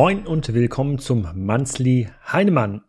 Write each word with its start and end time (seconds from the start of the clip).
Moin 0.00 0.28
und 0.28 0.54
willkommen 0.54 1.00
zum 1.00 1.26
Monthly 1.34 2.06
Heinemann. 2.32 2.82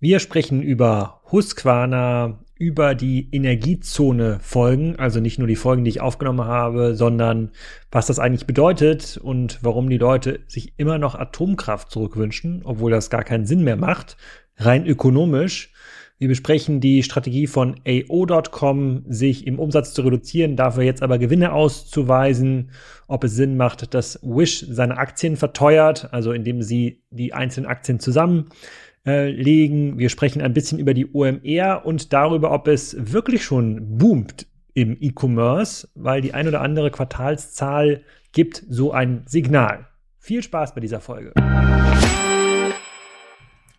Wir 0.00 0.20
sprechen 0.20 0.62
über 0.62 1.20
Husqvarna, 1.30 2.38
über 2.56 2.94
die 2.94 3.28
Energiezone 3.30 4.38
Folgen, 4.40 4.96
also 4.96 5.20
nicht 5.20 5.38
nur 5.38 5.48
die 5.48 5.54
Folgen, 5.54 5.84
die 5.84 5.90
ich 5.90 6.00
aufgenommen 6.00 6.46
habe, 6.46 6.94
sondern 6.94 7.50
was 7.90 8.06
das 8.06 8.18
eigentlich 8.18 8.46
bedeutet 8.46 9.18
und 9.18 9.58
warum 9.60 9.90
die 9.90 9.98
Leute 9.98 10.40
sich 10.46 10.72
immer 10.78 10.96
noch 10.96 11.14
Atomkraft 11.14 11.90
zurückwünschen, 11.90 12.62
obwohl 12.64 12.90
das 12.90 13.10
gar 13.10 13.22
keinen 13.22 13.44
Sinn 13.44 13.62
mehr 13.62 13.76
macht, 13.76 14.16
rein 14.56 14.86
ökonomisch. 14.86 15.74
Wir 16.18 16.28
besprechen 16.28 16.80
die 16.80 17.02
Strategie 17.02 17.46
von 17.46 17.76
AO.com, 17.86 19.04
sich 19.06 19.46
im 19.46 19.58
Umsatz 19.58 19.92
zu 19.92 20.00
reduzieren, 20.00 20.56
dafür 20.56 20.82
jetzt 20.82 21.02
aber 21.02 21.18
Gewinne 21.18 21.52
auszuweisen, 21.52 22.70
ob 23.06 23.24
es 23.24 23.34
Sinn 23.34 23.58
macht, 23.58 23.92
dass 23.92 24.18
Wish 24.22 24.64
seine 24.66 24.96
Aktien 24.96 25.36
verteuert, 25.36 26.08
also 26.14 26.32
indem 26.32 26.62
sie 26.62 27.02
die 27.10 27.34
einzelnen 27.34 27.66
Aktien 27.66 28.00
zusammenlegen. 28.00 29.98
Wir 29.98 30.08
sprechen 30.08 30.40
ein 30.40 30.54
bisschen 30.54 30.78
über 30.78 30.94
die 30.94 31.12
OMR 31.12 31.82
und 31.84 32.14
darüber, 32.14 32.50
ob 32.50 32.66
es 32.66 32.96
wirklich 32.98 33.44
schon 33.44 33.98
boomt 33.98 34.46
im 34.72 34.96
E-Commerce, 34.98 35.86
weil 35.94 36.22
die 36.22 36.32
ein 36.32 36.48
oder 36.48 36.62
andere 36.62 36.90
Quartalszahl 36.90 38.00
gibt 38.32 38.64
so 38.66 38.90
ein 38.90 39.22
Signal. 39.26 39.86
Viel 40.18 40.42
Spaß 40.42 40.74
bei 40.74 40.80
dieser 40.80 41.00
Folge. 41.00 41.34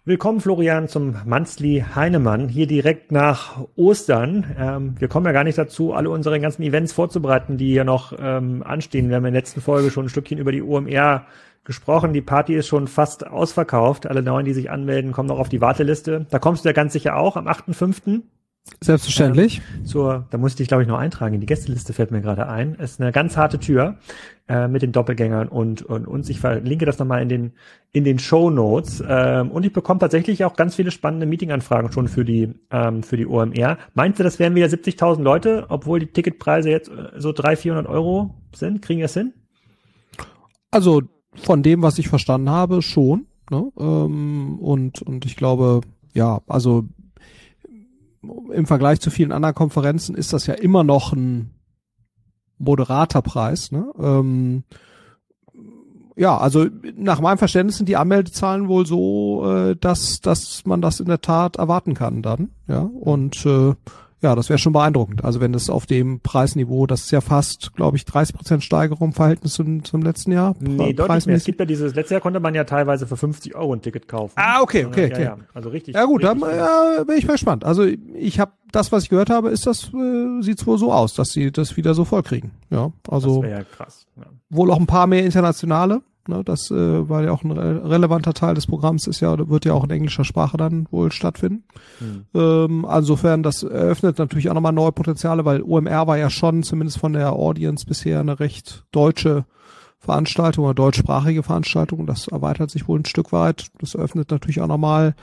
Willkommen, 0.08 0.40
Florian, 0.40 0.88
zum 0.88 1.16
Manzli 1.26 1.84
Heinemann, 1.94 2.48
hier 2.48 2.66
direkt 2.66 3.12
nach 3.12 3.60
Ostern. 3.76 4.56
Ähm, 4.58 4.96
wir 4.98 5.10
kommen 5.10 5.26
ja 5.26 5.34
gar 5.34 5.44
nicht 5.44 5.58
dazu, 5.58 5.92
alle 5.92 6.10
unsere 6.10 6.40
ganzen 6.40 6.64
Events 6.64 6.94
vorzubereiten, 6.94 7.58
die 7.58 7.74
hier 7.74 7.84
noch 7.84 8.14
ähm, 8.18 8.64
anstehen. 8.64 9.10
Wir 9.10 9.18
haben 9.18 9.26
in 9.26 9.34
der 9.34 9.42
letzten 9.42 9.60
Folge 9.60 9.92
schon 9.92 10.06
ein 10.06 10.10
Stückchen 10.10 10.38
über 10.38 10.54
die 10.54 10.62
OMR 10.62 11.26
gesprochen. 11.66 12.14
Die 12.14 12.22
Party 12.22 12.56
ist 12.56 12.68
schon 12.68 12.88
fast 12.88 13.28
ausverkauft. 13.28 14.08
Alle 14.08 14.24
neuen, 14.24 14.46
die 14.46 14.54
sich 14.54 14.72
anmelden, 14.72 15.12
kommen 15.12 15.28
noch 15.28 15.40
auf 15.40 15.50
die 15.50 15.60
Warteliste. 15.60 16.26
Da 16.30 16.40
kommst 16.40 16.64
du 16.64 16.70
ja 16.70 16.74
ganz 16.74 16.94
sicher 16.94 17.18
auch 17.18 17.36
am 17.36 17.50
8.5. 17.50 18.22
Selbstverständlich. 18.80 19.62
Ähm, 19.76 19.86
zur, 19.86 20.26
da 20.30 20.38
musste 20.38 20.64
ich, 20.64 20.70
glaube 20.70 20.84
ich, 20.84 20.88
noch 20.88 21.00
eintragen. 21.00 21.36
In 21.36 21.42
die 21.42 21.48
Gästeliste 21.48 21.92
fällt 21.92 22.12
mir 22.12 22.22
gerade 22.22 22.48
ein. 22.48 22.76
Ist 22.76 23.02
eine 23.02 23.12
ganz 23.12 23.36
harte 23.36 23.60
Tür 23.60 23.98
äh, 24.48 24.68
mit 24.68 24.82
den 24.82 24.92
Doppelgängern 24.92 25.48
und, 25.48 25.82
und 25.82 26.08
uns. 26.08 26.30
Ich 26.30 26.40
verlinke 26.40 26.86
das 26.86 27.00
nochmal 27.00 27.22
in 27.22 27.30
den, 27.30 27.52
in 27.92 28.04
den 28.04 28.20
Show 28.20 28.50
Notes. 28.50 29.04
Ähm, 29.08 29.52
und 29.52 29.66
ich 29.66 29.74
bekomme 29.74 30.00
tatsächlich 30.00 30.46
auch 30.46 30.56
ganz 30.56 30.76
viele 30.76 30.92
spannende 30.92 31.26
Meetinganfragen 31.26 31.92
schon 31.92 32.08
für 32.08 32.24
die, 32.24 32.54
ähm, 32.72 33.04
für 33.04 33.18
die 33.18 33.28
OMR. 33.28 33.78
Meinst 33.94 34.20
du, 34.20 34.24
das 34.24 34.40
wären 34.40 34.56
wieder 34.56 34.68
70.000 34.68 35.22
Leute, 35.22 35.66
obwohl 35.70 36.00
die 36.00 36.08
Ticketpreise 36.08 36.70
jetzt 36.70 36.90
äh, 36.90 37.20
so 37.20 37.32
300, 37.34 37.60
400 37.60 37.88
Euro 37.88 38.36
sind? 38.56 38.82
Kriegen 38.82 39.00
wir 39.00 39.06
es 39.06 39.14
hin? 39.14 39.34
Also 40.72 41.02
von 41.34 41.64
dem, 41.64 41.82
was 41.82 42.00
ich 42.00 42.08
verstanden 42.08 42.50
habe, 42.50 42.82
schon. 42.82 43.28
Ne? 43.52 43.72
Ähm, 43.78 44.60
und, 44.60 45.02
und 45.02 45.26
ich 45.26 45.36
glaube, 45.36 45.82
ja, 46.14 46.42
also 46.48 46.86
im 48.52 48.66
Vergleich 48.66 49.00
zu 49.00 49.10
vielen 49.10 49.32
anderen 49.32 49.56
Konferenzen 49.56 50.16
ist 50.16 50.34
das 50.34 50.48
ja 50.48 50.54
immer 50.54 50.84
noch 50.84 51.14
ein 51.14 51.52
moderater 52.58 53.22
Preis. 53.22 53.72
Ne? 53.72 53.86
Ähm, 54.00 54.64
ja, 56.16 56.36
also 56.36 56.66
nach 56.96 57.22
meinem 57.22 57.38
Verständnis 57.38 57.78
sind 57.78 57.88
die 57.88 57.96
Anmeldezahlen 57.96 58.68
wohl 58.68 58.86
so, 58.86 59.46
äh, 59.46 59.76
dass, 59.76 60.20
dass 60.20 60.66
man 60.66 60.82
das 60.82 61.00
in 61.00 61.06
der 61.06 61.22
Tat 61.22 61.58
erwarten 61.58 61.94
kann 61.94 62.24
dann. 62.24 62.50
Ja, 62.68 62.80
und 62.82 63.46
äh, 63.46 63.76
ja, 64.22 64.34
das 64.36 64.50
wäre 64.50 64.58
schon 64.58 64.74
beeindruckend. 64.74 65.24
Also 65.24 65.40
wenn 65.42 65.54
das 65.54 65.70
auf 65.70 65.86
dem 65.86 66.20
Preisniveau, 66.22 66.88
das 66.88 67.02
ist 67.02 67.12
ja 67.12 67.22
fast, 67.22 67.76
glaube 67.76 67.98
ich, 67.98 68.06
30 68.06 68.36
Prozent 68.36 68.64
Steigerung 68.64 69.10
im 69.10 69.14
Verhältnis 69.14 69.54
zum, 69.54 69.84
zum 69.84 70.02
letzten 70.02 70.32
Jahr. 70.32 70.56
Nee, 70.60 70.94
deutlich 70.94 71.28
mehr. 71.28 71.36
Es 71.36 71.46
gibt 71.46 71.60
ja 71.60 71.66
dieses, 71.66 71.94
letztes 71.94 72.14
Jahr 72.14 72.22
konnte 72.22 72.40
man 72.40 72.56
ja 72.56 72.64
teilweise 72.64 73.06
für 73.06 73.16
50 73.16 73.56
Euro 73.56 73.74
ein 73.74 73.82
Ticket 73.82 74.08
kaufen. 74.08 74.34
Ah, 74.36 74.62
okay, 74.62 74.86
okay, 74.86 75.12
okay. 75.12 75.24
Ja, 75.24 75.36
ja. 75.36 75.38
Also 75.54 75.70
richtig. 75.70 75.96
Ja 75.96 76.06
gut, 76.06 76.24
richtig 76.24 76.42
dann 76.42 76.58
ja, 76.58 77.04
bin 77.04 77.18
ich 77.18 77.28
mal 77.28 77.34
gespannt. 77.34 77.64
Also 77.64 77.86
ich 77.86 78.40
habe 78.40 78.54
das, 78.72 78.92
was 78.92 79.04
ich 79.04 79.10
gehört 79.10 79.30
habe, 79.30 79.50
ist 79.50 79.68
das, 79.68 79.94
äh, 79.94 80.42
sieht's 80.42 80.66
wohl 80.66 80.80
so 80.80 80.92
aus, 80.92 81.14
dass 81.14 81.32
sie 81.32 81.52
das 81.52 81.78
wieder 81.78 81.94
so 81.94 82.04
voll 82.04 82.24
kriegen. 82.24 82.52
Ja, 82.72 82.92
also. 83.08 83.42
Das 83.42 83.50
wäre 83.50 83.60
ja 83.60 83.64
krass. 83.66 84.08
Ja. 84.18 84.24
Wohl 84.50 84.72
auch 84.72 84.80
ein 84.80 84.88
paar 84.88 85.06
mehr 85.06 85.24
internationale. 85.24 86.02
Ne, 86.28 86.44
das, 86.44 86.72
äh, 86.72 87.10
weil 87.10 87.26
ja 87.26 87.32
auch 87.32 87.44
ein 87.44 87.52
re 87.52 87.90
relevanter 87.90 88.34
Teil 88.34 88.56
des 88.56 88.68
Programms 88.68 89.08
ist 89.08 89.22
ja, 89.22 89.50
wird 89.50 89.66
ja 89.66 89.74
auch 89.74 89.84
in 89.84 89.90
englischer 89.90 90.26
Sprache 90.26 90.58
dann 90.58 90.88
wohl 90.92 91.12
stattfinden. 91.12 91.64
Hm. 92.00 92.26
Ähm, 92.34 92.88
insofern, 92.90 93.44
das 93.44 93.64
eröffnet 93.64 94.20
natürlich 94.20 94.50
auch 94.50 94.54
nochmal 94.54 94.74
neue 94.74 94.92
Potenziale, 94.92 95.46
weil 95.46 95.62
OMR 95.62 96.08
war 96.08 96.18
ja 96.18 96.30
schon 96.30 96.64
zumindest 96.64 97.00
von 97.00 97.14
der 97.14 97.34
Audience 97.34 97.86
bisher 97.86 98.20
eine 98.20 98.40
recht 98.40 98.84
deutsche 98.92 99.46
Veranstaltung 100.00 100.66
oder 100.66 100.74
deutschsprachige 100.74 101.44
Veranstaltung. 101.44 102.06
Das 102.06 102.28
erweitert 102.28 102.70
sich 102.72 102.88
wohl 102.88 103.00
ein 103.00 103.06
Stück 103.06 103.32
weit. 103.32 103.68
Das 103.80 103.96
eröffnet 103.96 104.30
natürlich 104.30 104.62
auch 104.62 104.68
nochmal 104.68 105.16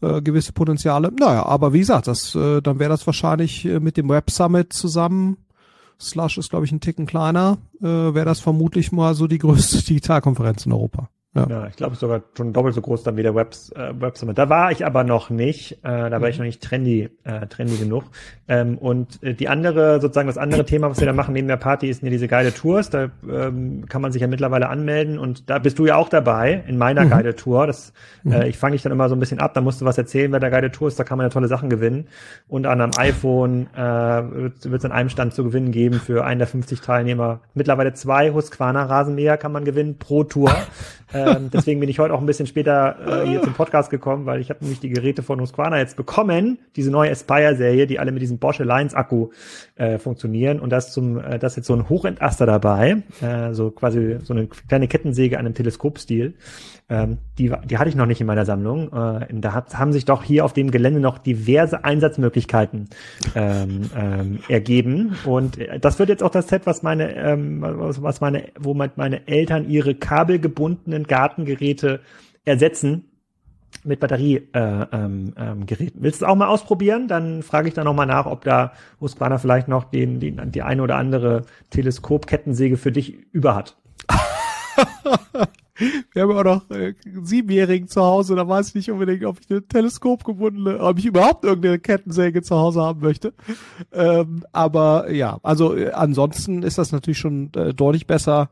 äh, 0.00 0.22
gewisse 0.22 0.52
Potenziale. 0.52 1.12
Naja, 1.18 1.44
aber 1.44 1.72
wie 1.72 1.80
gesagt, 1.80 2.06
das, 2.06 2.34
äh, 2.34 2.60
dann 2.62 2.78
wäre 2.78 2.90
das 2.90 3.06
wahrscheinlich 3.06 3.64
äh, 3.64 3.80
mit 3.80 3.96
dem 3.96 4.08
Web 4.08 4.30
Summit 4.30 4.72
zusammen 4.72 5.36
Slush 6.02 6.38
ist, 6.38 6.50
glaube 6.50 6.64
ich, 6.64 6.72
ein 6.72 6.80
Ticken 6.80 7.06
kleiner, 7.06 7.58
äh, 7.80 7.84
wäre 7.86 8.24
das 8.24 8.40
vermutlich 8.40 8.92
mal 8.92 9.14
so 9.14 9.26
die 9.26 9.38
größte 9.38 9.82
Digitalkonferenz 9.82 10.66
in 10.66 10.72
Europa. 10.72 11.08
Ja, 11.34 11.46
ja 11.48 11.66
ich 11.66 11.76
glaube 11.76 11.96
sogar 11.96 12.22
schon 12.36 12.52
doppelt 12.52 12.74
so 12.74 12.82
groß 12.82 13.04
dann 13.04 13.16
wie 13.16 13.22
der 13.22 13.34
Webs, 13.34 13.70
äh, 13.72 13.92
Web 13.98 14.18
Summit. 14.18 14.36
Da 14.36 14.50
war 14.50 14.70
ich 14.70 14.84
aber 14.84 15.02
noch 15.02 15.30
nicht. 15.30 15.72
Äh, 15.82 16.10
da 16.10 16.12
war 16.12 16.20
mhm. 16.20 16.26
ich 16.26 16.38
noch 16.38 16.44
nicht 16.44 16.62
trendy, 16.62 17.08
äh, 17.24 17.46
trendy 17.46 17.76
genug. 17.76 18.04
Ähm, 18.48 18.76
und 18.76 19.22
äh, 19.22 19.32
die 19.32 19.48
andere, 19.48 20.00
sozusagen 20.00 20.26
das 20.26 20.36
andere 20.36 20.66
Thema, 20.66 20.90
was 20.90 21.00
wir 21.00 21.06
da 21.06 21.14
machen 21.14 21.32
neben 21.32 21.48
der 21.48 21.56
Party, 21.56 21.88
ist 21.88 22.02
ja 22.02 22.10
diese 22.10 22.28
Guided 22.28 22.56
Tours. 22.56 22.90
Da 22.90 23.08
ähm, 23.28 23.86
kann 23.88 24.02
man 24.02 24.12
sich 24.12 24.20
ja 24.20 24.28
mittlerweile 24.28 24.68
anmelden 24.68 25.18
und 25.18 25.48
da 25.48 25.58
bist 25.58 25.78
du 25.78 25.86
ja 25.86 25.96
auch 25.96 26.10
dabei 26.10 26.64
in 26.66 26.76
meiner 26.76 27.04
mhm. 27.04 27.10
Guided 27.10 27.38
Tour. 27.38 27.66
Das, 27.66 27.94
mhm. 28.24 28.32
äh, 28.32 28.48
ich 28.48 28.58
fange 28.58 28.72
dich 28.72 28.82
dann 28.82 28.92
immer 28.92 29.08
so 29.08 29.16
ein 29.16 29.20
bisschen 29.20 29.38
ab. 29.38 29.54
Da 29.54 29.62
musst 29.62 29.80
du 29.80 29.86
was 29.86 29.96
erzählen, 29.96 30.30
wer 30.32 30.40
der 30.40 30.50
Guided 30.50 30.74
Tour 30.74 30.88
ist. 30.88 31.00
Da 31.00 31.04
kann 31.04 31.16
man 31.16 31.24
ja 31.24 31.30
tolle 31.30 31.48
Sachen 31.48 31.70
gewinnen. 31.70 32.08
Und 32.46 32.66
an 32.66 32.80
einem 32.80 32.92
iPhone 32.98 33.68
äh, 33.74 33.80
wird 33.80 34.64
es 34.64 34.84
an 34.84 34.92
einem 34.92 35.08
Stand 35.08 35.32
zu 35.32 35.44
gewinnen 35.44 35.72
geben 35.72 35.94
für 35.94 36.24
einen 36.24 36.40
der 36.40 36.48
50 36.48 36.82
Teilnehmer. 36.82 37.40
Mittlerweile 37.54 37.94
zwei 37.94 38.32
Husqvarna 38.32 38.84
Rasenmäher 38.84 39.38
kann 39.38 39.52
man 39.52 39.64
gewinnen 39.64 39.98
pro 39.98 40.24
Tour. 40.24 40.54
Ähm, 41.26 41.50
deswegen 41.52 41.80
bin 41.80 41.88
ich 41.88 41.98
heute 41.98 42.14
auch 42.14 42.20
ein 42.20 42.26
bisschen 42.26 42.46
später 42.46 43.22
äh, 43.22 43.28
hier 43.28 43.42
zum 43.42 43.54
Podcast 43.54 43.90
gekommen, 43.90 44.26
weil 44.26 44.40
ich 44.40 44.50
habe 44.50 44.60
nämlich 44.62 44.80
die 44.80 44.88
Geräte 44.88 45.22
von 45.22 45.40
Husqvarna 45.40 45.78
jetzt 45.78 45.96
bekommen, 45.96 46.58
diese 46.76 46.90
neue 46.90 47.10
Aspire-Serie, 47.10 47.86
die 47.86 47.98
alle 47.98 48.12
mit 48.12 48.22
diesem 48.22 48.38
Bosch 48.38 48.60
Alliance-Akku 48.60 49.30
äh, 49.76 49.98
funktionieren. 49.98 50.60
Und 50.60 50.70
da 50.70 50.78
ist 50.78 50.92
zum, 50.92 51.18
äh, 51.18 51.38
das 51.38 51.52
ist 51.52 51.56
jetzt 51.56 51.66
so 51.66 51.74
ein 51.74 51.88
Hochentaster 51.88 52.46
dabei, 52.46 53.02
äh, 53.20 53.52
so 53.52 53.70
quasi 53.70 54.18
so 54.22 54.34
eine 54.34 54.46
kleine 54.46 54.88
Kettensäge 54.88 55.38
an 55.38 55.46
einem 55.46 55.54
Teleskopstil. 55.54 56.34
Ähm, 56.88 57.18
die, 57.38 57.52
die 57.64 57.78
hatte 57.78 57.88
ich 57.88 57.94
noch 57.94 58.06
nicht 58.06 58.20
in 58.20 58.26
meiner 58.26 58.44
Sammlung. 58.44 58.92
Äh, 58.92 59.26
da 59.30 59.52
hat, 59.52 59.78
haben 59.78 59.92
sich 59.92 60.04
doch 60.04 60.22
hier 60.22 60.44
auf 60.44 60.52
dem 60.52 60.70
Gelände 60.70 61.00
noch 61.00 61.18
diverse 61.18 61.84
Einsatzmöglichkeiten 61.84 62.88
ähm, 63.34 63.90
ähm, 63.96 64.38
ergeben. 64.48 65.16
Und 65.24 65.58
äh, 65.58 65.78
das 65.80 65.98
wird 65.98 66.08
jetzt 66.08 66.22
auch 66.22 66.30
das 66.30 66.48
Set, 66.48 66.66
was 66.66 66.82
meine, 66.82 67.14
ähm, 67.16 67.62
was, 67.62 68.20
meine, 68.20 68.44
wo 68.58 68.74
meine 68.74 69.26
Eltern 69.26 69.68
ihre 69.68 69.94
kabelgebundenen 69.94 71.04
Gartengeräte 71.04 72.00
ersetzen 72.44 73.04
mit 73.84 74.00
Batteriegeräten. 74.00 74.52
Äh, 74.54 74.86
ähm, 74.92 75.34
ähm. 75.36 75.66
Willst 75.94 76.20
du 76.20 76.24
es 76.24 76.30
auch 76.30 76.36
mal 76.36 76.48
ausprobieren? 76.48 77.08
Dann 77.08 77.42
frage 77.42 77.68
ich 77.68 77.74
da 77.74 77.84
nochmal 77.84 78.06
nach, 78.06 78.26
ob 78.26 78.44
da 78.44 78.72
Husqvarna 79.00 79.38
vielleicht 79.38 79.68
noch 79.68 79.84
den, 79.84 80.20
den, 80.20 80.52
die 80.52 80.62
eine 80.62 80.82
oder 80.82 80.96
andere 80.96 81.42
Teleskopkettensäge 81.70 82.76
für 82.76 82.92
dich 82.92 83.16
über 83.32 83.54
hat. 83.54 83.76
Wir 86.12 86.22
haben 86.22 86.32
auch 86.32 86.44
noch 86.44 86.70
äh, 86.70 86.94
Siebenjährigen 87.22 87.88
zu 87.88 88.02
Hause, 88.02 88.36
da 88.36 88.46
weiß 88.46 88.68
ich 88.68 88.74
nicht 88.74 88.90
unbedingt, 88.90 89.24
ob 89.24 89.38
ich 89.40 89.50
eine 89.50 89.66
teleskopgebundene, 89.66 90.80
ob 90.80 90.98
ich 90.98 91.06
überhaupt 91.06 91.44
irgendeine 91.44 91.78
Kettensäge 91.78 92.42
zu 92.42 92.56
Hause 92.56 92.82
haben 92.82 93.00
möchte. 93.00 93.32
Ähm, 93.92 94.44
aber 94.52 95.10
ja, 95.10 95.38
also 95.42 95.76
äh, 95.76 95.92
ansonsten 95.92 96.62
ist 96.62 96.78
das 96.78 96.92
natürlich 96.92 97.18
schon 97.18 97.50
äh, 97.54 97.72
deutlich 97.72 98.06
besser 98.06 98.50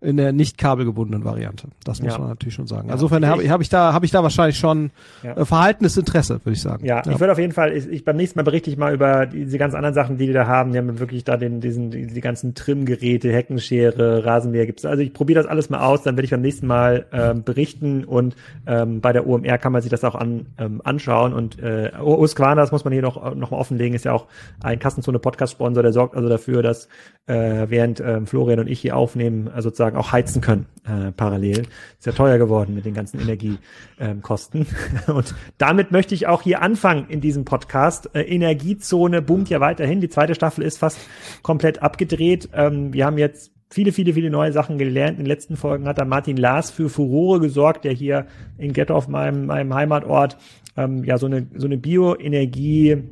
in 0.00 0.16
der 0.16 0.32
nicht 0.32 0.56
kabelgebundenen 0.56 1.24
Variante. 1.24 1.68
Das 1.84 2.00
muss 2.00 2.14
ja. 2.14 2.18
man 2.18 2.28
natürlich 2.28 2.54
schon 2.54 2.66
sagen. 2.66 2.88
Ja. 2.88 2.94
Insofern 2.94 3.26
habe 3.26 3.42
ich, 3.42 3.50
hab 3.50 3.60
ich 3.60 3.68
da 3.68 3.92
habe 3.92 4.06
ich 4.06 4.10
da 4.10 4.22
wahrscheinlich 4.22 4.58
schon 4.58 4.90
ja. 5.22 5.36
äh, 5.36 5.44
verhaltenes 5.44 5.96
Interesse, 5.96 6.40
würde 6.42 6.52
ich 6.52 6.62
sagen. 6.62 6.86
Ja, 6.86 7.02
ich 7.06 7.20
würde 7.20 7.32
auf 7.32 7.38
jeden 7.38 7.52
Fall, 7.52 7.76
ich, 7.76 7.86
ich 7.86 8.04
beim 8.04 8.16
nächsten 8.16 8.38
Mal 8.38 8.44
berichte 8.44 8.70
ich 8.70 8.78
mal 8.78 8.94
über 8.94 9.26
diese 9.26 9.58
ganz 9.58 9.74
anderen 9.74 9.94
Sachen, 9.94 10.16
die 10.16 10.26
die 10.26 10.32
da 10.32 10.46
haben. 10.46 10.72
Die 10.72 10.78
haben 10.78 10.98
wirklich 10.98 11.24
da 11.24 11.36
den 11.36 11.60
diesen 11.60 11.90
die, 11.90 12.06
die 12.06 12.20
ganzen 12.20 12.54
Trimgeräte, 12.54 13.30
Heckenschere, 13.30 14.24
Rasenmäher 14.24 14.64
gibt's. 14.64 14.86
Also 14.86 15.02
ich 15.02 15.12
probiere 15.12 15.42
das 15.42 15.50
alles 15.50 15.68
mal 15.68 15.80
aus, 15.80 16.02
dann 16.02 16.16
werde 16.16 16.24
ich 16.24 16.30
beim 16.30 16.40
nächsten 16.40 16.59
Mal 16.66 17.06
ähm, 17.12 17.42
berichten 17.42 18.04
und 18.04 18.36
ähm, 18.66 19.00
bei 19.00 19.12
der 19.12 19.26
OMR 19.26 19.58
kann 19.58 19.72
man 19.72 19.82
sich 19.82 19.90
das 19.90 20.04
auch 20.04 20.14
an, 20.14 20.46
ähm, 20.58 20.80
anschauen 20.84 21.32
und 21.32 21.58
äh, 21.58 21.92
Husqvarna, 21.98 22.60
das 22.60 22.72
muss 22.72 22.84
man 22.84 22.92
hier 22.92 23.02
noch 23.02 23.34
noch 23.34 23.50
mal 23.50 23.58
offenlegen, 23.58 23.94
ist 23.94 24.04
ja 24.04 24.12
auch 24.12 24.26
ein 24.62 24.78
Kassenzone 24.78 25.18
Podcast 25.18 25.52
Sponsor, 25.52 25.82
der 25.82 25.92
sorgt 25.92 26.16
also 26.16 26.28
dafür, 26.28 26.62
dass 26.62 26.88
äh, 27.26 27.66
während 27.68 28.00
ähm, 28.00 28.26
Florian 28.26 28.60
und 28.60 28.68
ich 28.68 28.80
hier 28.80 28.96
aufnehmen, 28.96 29.48
also 29.48 29.70
sozusagen 29.70 29.96
auch 29.96 30.12
heizen 30.12 30.42
können 30.42 30.66
äh, 30.84 31.12
parallel. 31.12 31.62
Ist 31.98 32.06
ja 32.06 32.12
teuer 32.12 32.38
geworden 32.38 32.74
mit 32.74 32.84
den 32.84 32.94
ganzen 32.94 33.20
Energiekosten. 33.20 34.66
Ähm, 35.08 35.14
und 35.14 35.34
damit 35.58 35.92
möchte 35.92 36.14
ich 36.14 36.26
auch 36.26 36.42
hier 36.42 36.60
anfangen 36.60 37.06
in 37.08 37.20
diesem 37.20 37.44
Podcast. 37.44 38.10
Äh, 38.14 38.22
Energiezone 38.22 39.22
boomt 39.22 39.48
ja 39.48 39.60
weiterhin. 39.60 40.00
Die 40.00 40.08
zweite 40.08 40.34
Staffel 40.34 40.64
ist 40.64 40.78
fast 40.78 40.98
komplett 41.42 41.82
abgedreht. 41.82 42.48
Ähm, 42.52 42.92
wir 42.92 43.06
haben 43.06 43.18
jetzt 43.18 43.52
viele, 43.70 43.92
viele, 43.92 44.12
viele 44.12 44.30
neue 44.30 44.52
Sachen 44.52 44.78
gelernt. 44.78 45.18
In 45.18 45.24
den 45.24 45.26
letzten 45.26 45.56
Folgen 45.56 45.86
hat 45.86 45.98
da 45.98 46.04
Martin 46.04 46.36
Lars 46.36 46.70
für 46.70 46.88
Furore 46.88 47.40
gesorgt, 47.40 47.84
der 47.84 47.92
hier 47.92 48.26
in 48.58 48.72
Ghetto 48.72 48.94
auf 48.94 49.08
meinem, 49.08 49.46
meinem 49.46 49.72
Heimatort 49.72 50.36
ähm, 50.76 51.04
ja 51.04 51.18
so 51.18 51.26
eine, 51.26 51.46
so 51.54 51.66
eine 51.66 51.78
Bioenergie 51.78 53.02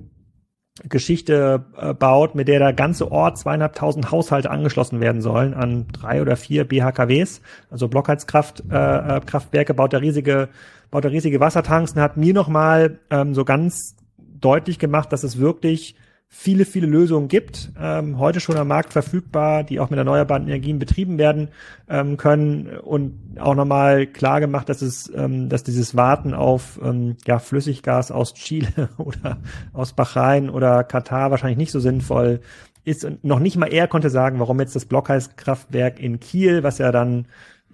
Geschichte 0.88 1.64
äh, 1.76 1.92
baut, 1.92 2.34
mit 2.34 2.46
der 2.46 2.60
der 2.60 2.72
ganze 2.72 3.10
Ort 3.10 3.38
zweieinhalbtausend 3.38 4.12
Haushalte 4.12 4.50
angeschlossen 4.50 5.00
werden 5.00 5.22
sollen 5.22 5.54
an 5.54 5.86
drei 5.92 6.22
oder 6.22 6.36
vier 6.36 6.64
BHKWs, 6.64 7.40
also 7.70 7.88
Blockheizkraftwerke, 7.88 9.22
äh, 9.52 9.60
äh 9.60 9.74
baut 9.74 9.92
er 9.92 10.00
riesige, 10.00 10.48
baut 10.90 11.04
er 11.04 11.10
riesige 11.10 11.40
Wassertanks 11.40 11.92
und 11.92 12.00
hat 12.00 12.16
mir 12.16 12.32
nochmal 12.32 13.00
ähm, 13.10 13.34
so 13.34 13.44
ganz 13.44 13.96
deutlich 14.18 14.78
gemacht, 14.78 15.12
dass 15.12 15.24
es 15.24 15.38
wirklich 15.38 15.96
viele, 16.30 16.66
viele 16.66 16.86
Lösungen 16.86 17.28
gibt, 17.28 17.72
ähm, 17.80 18.18
heute 18.18 18.40
schon 18.40 18.56
am 18.56 18.68
Markt 18.68 18.92
verfügbar, 18.92 19.64
die 19.64 19.80
auch 19.80 19.88
mit 19.88 19.98
erneuerbaren 19.98 20.44
Energien 20.44 20.78
betrieben 20.78 21.16
werden 21.16 21.48
ähm, 21.88 22.18
können 22.18 22.78
und 22.78 23.38
auch 23.40 23.54
nochmal 23.54 24.06
klar 24.06 24.40
gemacht, 24.40 24.68
dass 24.68 24.82
es, 24.82 25.10
ähm, 25.14 25.48
dass 25.48 25.64
dieses 25.64 25.96
Warten 25.96 26.34
auf 26.34 26.78
ähm, 26.82 27.16
ja, 27.26 27.38
Flüssiggas 27.38 28.10
aus 28.10 28.34
Chile 28.34 28.90
oder 28.98 29.38
aus 29.72 29.94
Bahrain 29.94 30.50
oder 30.50 30.84
Katar 30.84 31.30
wahrscheinlich 31.30 31.58
nicht 31.58 31.72
so 31.72 31.80
sinnvoll 31.80 32.40
ist. 32.84 33.04
Und 33.04 33.24
noch 33.24 33.38
nicht 33.38 33.56
mal 33.56 33.72
er 33.72 33.88
konnte 33.88 34.10
sagen, 34.10 34.38
warum 34.38 34.60
jetzt 34.60 34.76
das 34.76 34.84
Blockheizkraftwerk 34.84 35.98
in 35.98 36.20
Kiel, 36.20 36.62
was 36.62 36.78
ja 36.78 36.92
dann 36.92 37.26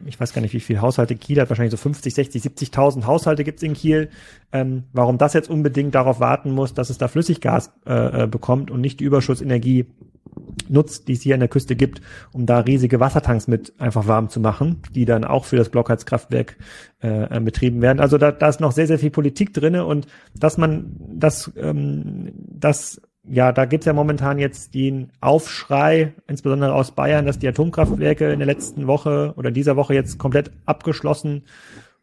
ich 0.06 0.19
weiß 0.19 0.32
gar 0.32 0.43
nicht, 0.43 0.55
wie 0.55 0.61
viele 0.61 0.81
Haushalte 0.81 1.17
Kiel 1.17 1.41
hat, 1.41 1.49
wahrscheinlich 1.49 1.70
so 1.70 1.76
50, 1.76 2.14
60, 2.14 2.43
70.000 2.43 3.06
Haushalte 3.06 3.44
gibt's 3.44 3.62
in 3.62 3.75
Kiel. 3.75 4.11
Ähm, 4.52 4.85
warum 4.93 5.19
das 5.19 5.35
jetzt 5.35 5.49
unbedingt 5.49 5.94
darauf 5.94 6.20
warten 6.20 6.50
muss, 6.50 6.75
dass 6.75 6.91
es 6.91 6.99
da 6.99 7.08
Flüssiggas 7.08 7.73
äh, 7.87 8.25
äh, 8.25 8.26
bekommt 8.26 8.70
und 8.70 8.81
nicht 8.81 9.00
die 9.00 9.05
Überschussenergie 9.05 9.87
nutzt, 10.69 11.08
die 11.08 11.12
es 11.12 11.23
hier 11.23 11.35
an 11.35 11.41
der 11.41 11.49
Küste 11.49 11.76
gibt, 11.76 12.00
um 12.32 12.46
da 12.46 12.61
riesige 12.61 12.99
Wassertanks 12.99 13.46
mit 13.46 13.79
einfach 13.79 14.06
warm 14.06 14.29
zu 14.31 14.41
machen, 14.41 14.82
die 14.94 15.05
dann 15.05 15.25
auch 15.25 15.44
für 15.44 15.56
das 15.56 15.69
Blockheizkraftwerk 15.69 16.56
äh, 17.00 17.40
betrieben 17.40 17.82
werden. 17.82 18.00
Also 18.00 18.19
da, 18.19 18.32
da 18.32 18.49
ist 18.49 18.61
noch 18.61 18.73
sehr, 18.73 18.87
sehr 18.87 18.99
viel 18.99 19.11
Politik 19.11 19.52
drinne 19.55 19.85
und 19.87 20.06
dass 20.35 20.58
man 20.58 20.97
das, 20.99 21.52
ähm, 21.56 22.32
das 22.35 23.00
ja, 23.29 23.53
da 23.53 23.65
gibt's 23.65 23.87
ja 23.87 23.93
momentan 23.93 24.38
jetzt 24.38 24.75
den 24.75 25.11
Aufschrei, 25.21 26.12
insbesondere 26.26 26.75
aus 26.75 26.91
Bayern, 26.91 27.26
dass 27.26 27.38
die 27.38 27.49
Atomkraftwerke 27.49 28.32
in 28.32 28.38
der 28.38 28.47
letzten 28.47 28.87
Woche 28.87 29.32
oder 29.37 29.50
dieser 29.50 29.76
Woche 29.76 29.94
jetzt 29.94 30.19
komplett 30.19 30.50
abgeschlossen 30.67 31.44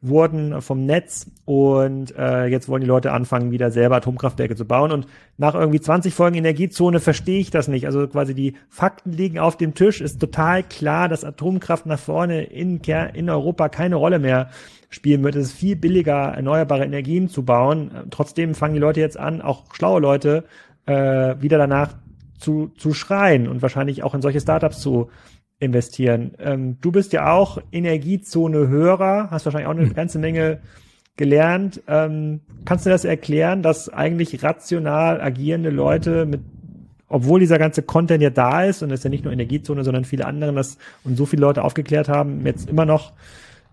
wurden 0.01 0.61
vom 0.61 0.85
Netz 0.87 1.27
und 1.45 2.17
äh, 2.17 2.47
jetzt 2.47 2.67
wollen 2.67 2.81
die 2.81 2.87
Leute 2.87 3.11
anfangen, 3.11 3.51
wieder 3.51 3.69
selber 3.69 3.97
Atomkraftwerke 3.97 4.55
zu 4.55 4.65
bauen. 4.65 4.91
Und 4.91 5.05
nach 5.37 5.53
irgendwie 5.53 5.79
20 5.79 6.13
Folgen 6.13 6.37
Energiezone 6.37 6.99
verstehe 6.99 7.39
ich 7.39 7.51
das 7.51 7.67
nicht. 7.67 7.85
Also 7.85 8.07
quasi 8.07 8.33
die 8.33 8.55
Fakten 8.67 9.11
liegen 9.11 9.37
auf 9.37 9.57
dem 9.57 9.75
Tisch. 9.75 10.01
Ist 10.01 10.19
total 10.19 10.63
klar, 10.63 11.07
dass 11.07 11.23
Atomkraft 11.23 11.85
nach 11.85 11.99
vorne 11.99 12.43
in, 12.43 12.81
in 13.13 13.29
Europa 13.29 13.69
keine 13.69 13.95
Rolle 13.95 14.17
mehr 14.17 14.49
spielen 14.89 15.23
wird. 15.23 15.35
Es 15.35 15.47
ist 15.47 15.53
viel 15.53 15.75
billiger, 15.75 16.33
erneuerbare 16.33 16.83
Energien 16.83 17.29
zu 17.29 17.45
bauen. 17.45 17.91
Trotzdem 18.09 18.55
fangen 18.55 18.73
die 18.73 18.79
Leute 18.79 18.99
jetzt 18.99 19.17
an, 19.17 19.41
auch 19.41 19.65
schlaue 19.73 20.01
Leute, 20.01 20.45
äh, 20.85 21.35
wieder 21.41 21.57
danach 21.57 21.93
zu, 22.37 22.67
zu 22.77 22.93
schreien 22.93 23.47
und 23.47 23.61
wahrscheinlich 23.61 24.03
auch 24.03 24.15
in 24.15 24.21
solche 24.21 24.41
Startups 24.41 24.79
zu 24.79 25.09
investieren. 25.59 26.31
Ähm, 26.39 26.77
du 26.81 26.91
bist 26.91 27.13
ja 27.13 27.31
auch 27.31 27.59
Energiezone-Hörer, 27.71 29.29
hast 29.29 29.45
wahrscheinlich 29.45 29.67
auch 29.67 29.77
eine 29.77 29.85
hm. 29.85 29.93
ganze 29.93 30.19
Menge 30.19 30.59
gelernt. 31.17 31.81
Ähm, 31.87 32.41
kannst 32.65 32.85
du 32.85 32.89
das 32.89 33.05
erklären, 33.05 33.61
dass 33.61 33.89
eigentlich 33.89 34.43
rational 34.43 35.21
agierende 35.21 35.69
Leute 35.69 36.25
mit 36.25 36.41
obwohl 37.11 37.41
dieser 37.41 37.59
ganze 37.59 37.83
Content 37.83 38.23
ja 38.23 38.29
da 38.29 38.63
ist 38.63 38.81
und 38.81 38.89
es 38.89 39.01
ist 39.01 39.03
ja 39.03 39.09
nicht 39.09 39.25
nur 39.25 39.33
Energiezone, 39.33 39.83
sondern 39.83 40.05
viele 40.05 40.25
andere 40.25 40.53
das 40.53 40.77
und 41.03 41.17
so 41.17 41.25
viele 41.25 41.41
Leute 41.41 41.63
aufgeklärt 41.63 42.07
haben, 42.07 42.45
jetzt 42.45 42.69
immer 42.69 42.85
noch 42.85 43.11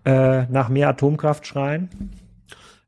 äh, 0.03 0.43
nach 0.51 0.67
mehr 0.67 0.89
Atomkraft 0.89 1.47
schreien? 1.47 1.89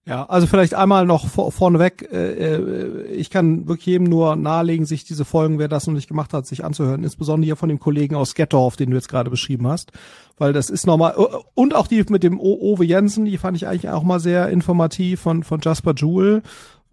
Ja, 0.03 0.25
also 0.25 0.47
vielleicht 0.47 0.73
einmal 0.73 1.05
noch 1.05 1.27
vor, 1.27 1.51
vorneweg, 1.51 2.09
äh, 2.11 2.55
äh, 2.55 3.05
ich 3.11 3.29
kann 3.29 3.67
wirklich 3.67 3.85
jedem 3.85 4.05
nur 4.05 4.35
nahelegen, 4.35 4.87
sich 4.87 5.03
diese 5.03 5.25
Folgen, 5.25 5.59
wer 5.59 5.67
das 5.67 5.85
noch 5.85 5.93
nicht 5.93 6.07
gemacht 6.07 6.33
hat, 6.33 6.47
sich 6.47 6.65
anzuhören, 6.65 7.03
insbesondere 7.03 7.45
hier 7.45 7.55
von 7.55 7.69
dem 7.69 7.79
Kollegen 7.79 8.15
aus 8.15 8.33
Gettorf, 8.33 8.75
den 8.75 8.89
du 8.89 8.95
jetzt 8.95 9.09
gerade 9.09 9.29
beschrieben 9.29 9.67
hast, 9.67 9.91
weil 10.39 10.53
das 10.53 10.71
ist 10.71 10.87
nochmal, 10.87 11.13
äh, 11.15 11.37
und 11.53 11.75
auch 11.75 11.85
die 11.85 12.03
mit 12.09 12.23
dem 12.23 12.39
o 12.39 12.73
Owe 12.73 12.83
Jensen, 12.83 13.25
die 13.25 13.37
fand 13.37 13.55
ich 13.55 13.67
eigentlich 13.67 13.89
auch 13.89 14.01
mal 14.01 14.19
sehr 14.19 14.49
informativ 14.49 15.21
von, 15.21 15.43
von 15.43 15.61
Jasper 15.61 15.93
Jewell, 15.95 16.41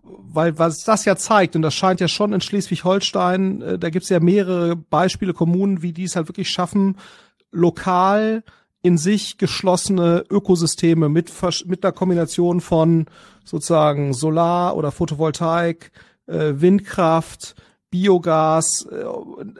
weil 0.02 0.58
was 0.58 0.84
das 0.84 1.06
ja 1.06 1.16
zeigt, 1.16 1.56
und 1.56 1.62
das 1.62 1.74
scheint 1.74 2.00
ja 2.00 2.08
schon 2.08 2.34
in 2.34 2.42
Schleswig-Holstein, 2.42 3.62
äh, 3.62 3.78
da 3.78 3.88
gibt's 3.88 4.10
ja 4.10 4.20
mehrere 4.20 4.76
Beispiele, 4.76 5.32
Kommunen, 5.32 5.80
wie 5.80 5.94
die 5.94 6.04
es 6.04 6.14
halt 6.14 6.28
wirklich 6.28 6.50
schaffen, 6.50 6.98
lokal 7.52 8.42
in 8.88 8.96
sich 8.96 9.36
geschlossene 9.36 10.24
Ökosysteme 10.30 11.10
mit, 11.10 11.30
mit 11.66 11.84
einer 11.84 11.92
Kombination 11.92 12.62
von 12.62 13.04
sozusagen 13.44 14.14
Solar- 14.14 14.76
oder 14.76 14.92
Photovoltaik, 14.92 15.92
äh, 16.26 16.54
Windkraft, 16.54 17.54
Biogas, 17.90 18.86
äh, 18.90 19.04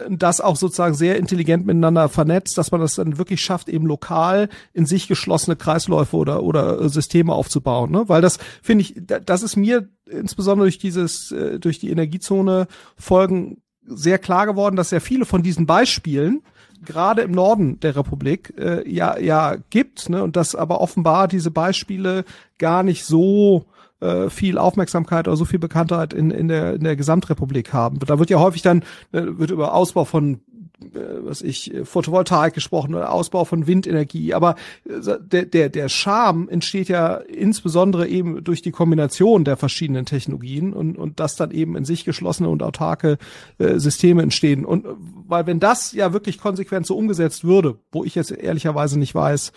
das 0.09 0.41
auch 0.41 0.57
sozusagen 0.57 0.95
sehr 0.95 1.19
intelligent 1.19 1.67
miteinander 1.67 2.09
vernetzt, 2.09 2.57
dass 2.57 2.71
man 2.71 2.81
das 2.81 2.95
dann 2.95 3.19
wirklich 3.19 3.43
schafft, 3.43 3.69
eben 3.69 3.87
lokal 3.87 4.49
in 4.73 4.87
sich 4.87 5.09
geschlossene 5.09 5.57
Kreisläufe 5.57 6.17
oder, 6.17 6.43
oder 6.43 6.89
Systeme 6.89 7.35
aufzubauen. 7.35 7.91
Ne? 7.91 8.09
Weil 8.09 8.23
das 8.23 8.39
finde 8.63 8.81
ich, 8.81 8.95
das 9.27 9.43
ist 9.43 9.57
mir 9.57 9.91
insbesondere 10.11 10.65
durch 10.65 10.79
dieses, 10.79 11.33
äh, 11.33 11.61
durch 11.61 11.79
die 11.79 11.91
Energiezone 11.91 12.67
Folgen 12.97 13.61
sehr 13.85 14.19
klar 14.19 14.47
geworden, 14.47 14.77
dass 14.77 14.89
sehr 14.89 15.03
viele 15.03 15.27
von 15.27 15.43
diesen 15.43 15.67
Beispielen 15.67 16.43
gerade 16.85 17.23
im 17.23 17.33
Norden 17.33 17.81
der 17.81 17.97
Republik 17.97 18.55
äh, 18.59 18.89
ja 18.91 19.19
ja 19.19 19.57
gibt, 19.71 20.09
ne, 20.09 20.23
und 20.23 20.37
dass 20.37 20.55
aber 20.55 20.81
offenbar 20.81 21.29
diese 21.29 21.51
Beispiele 21.51 22.25
gar 22.59 22.83
nicht 22.83 23.05
so 23.05 23.67
äh, 24.01 24.31
viel 24.31 24.59
Aufmerksamkeit 24.59 25.27
oder 25.27 25.37
so 25.37 25.45
viel 25.45 25.59
Bekanntheit 25.59 26.13
in, 26.13 26.31
in, 26.31 26.49
der, 26.49 26.75
in 26.75 26.85
der 26.85 26.97
Gesamtrepublik 26.97 27.73
haben. 27.73 27.99
Da 27.99 28.19
wird 28.19 28.31
ja 28.31 28.39
häufig 28.39 28.63
dann 28.63 28.83
äh, 29.13 29.23
wird 29.25 29.51
über 29.51 29.75
Ausbau 29.75 30.05
von 30.05 30.41
was 30.81 31.43
ich, 31.43 31.73
Photovoltaik 31.85 32.55
gesprochen 32.55 32.95
oder 32.95 33.13
Ausbau 33.13 33.45
von 33.45 33.67
Windenergie. 33.67 34.35
Aber 34.35 34.55
äh, 34.85 35.19
der, 35.21 35.45
der, 35.45 35.69
der 35.69 35.89
Charme 35.89 36.49
entsteht 36.49 36.89
ja 36.89 37.17
insbesondere 37.17 38.07
eben 38.09 38.45
durch 38.45 38.63
die 38.63 38.71
Kombination 38.71 39.45
der 39.45 39.57
verschiedenen 39.57 40.07
Technologien 40.07 40.73
und, 40.73 40.97
und 40.97 41.21
dass 41.21 41.37
dann 41.37 41.51
eben 41.51 41.77
in 41.77 41.85
sich 41.85 42.05
geschlossene 42.05 42.49
und 42.49 42.63
autarke 42.63 43.19
äh, 43.59 43.79
Systeme 43.79 44.23
entstehen. 44.23 44.65
Und 44.65 44.87
äh, 44.87 44.91
weil 45.27 45.47
wenn 45.47 45.61
das 45.61 45.93
ja 45.93 46.13
wirklich 46.13 46.39
konsequent 46.39 46.87
so 46.87 46.97
umgesetzt 46.97 47.45
würde, 47.45 47.79
wo 47.91 48.05
ich 48.05 48.15
jetzt 48.15 48.31
ehrlicherweise 48.31 48.99
nicht 48.99 49.15
weiß, 49.15 49.53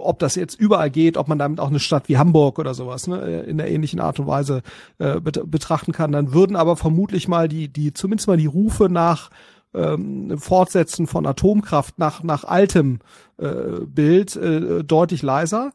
ob 0.00 0.18
das 0.18 0.34
jetzt 0.34 0.58
überall 0.58 0.90
geht, 0.90 1.16
ob 1.16 1.28
man 1.28 1.38
damit 1.38 1.60
auch 1.60 1.68
eine 1.68 1.80
Stadt 1.80 2.08
wie 2.08 2.18
Hamburg 2.18 2.58
oder 2.58 2.74
sowas 2.74 3.06
ne, 3.06 3.42
in 3.42 3.58
der 3.58 3.70
ähnlichen 3.70 4.00
Art 4.00 4.18
und 4.20 4.26
Weise 4.26 4.62
äh, 4.98 5.20
betrachten 5.20 5.92
kann, 5.92 6.12
dann 6.12 6.32
würden 6.32 6.56
aber 6.56 6.76
vermutlich 6.76 7.28
mal 7.28 7.48
die, 7.48 7.68
die 7.68 7.92
zumindest 7.92 8.28
mal 8.28 8.36
die 8.36 8.46
Rufe 8.46 8.88
nach 8.88 9.30
ähm, 9.74 10.38
Fortsetzen 10.38 11.06
von 11.06 11.26
Atomkraft 11.26 11.98
nach, 11.98 12.22
nach 12.22 12.44
altem 12.44 13.00
äh, 13.38 13.80
Bild 13.86 14.36
äh, 14.36 14.84
deutlich 14.84 15.22
leiser. 15.22 15.72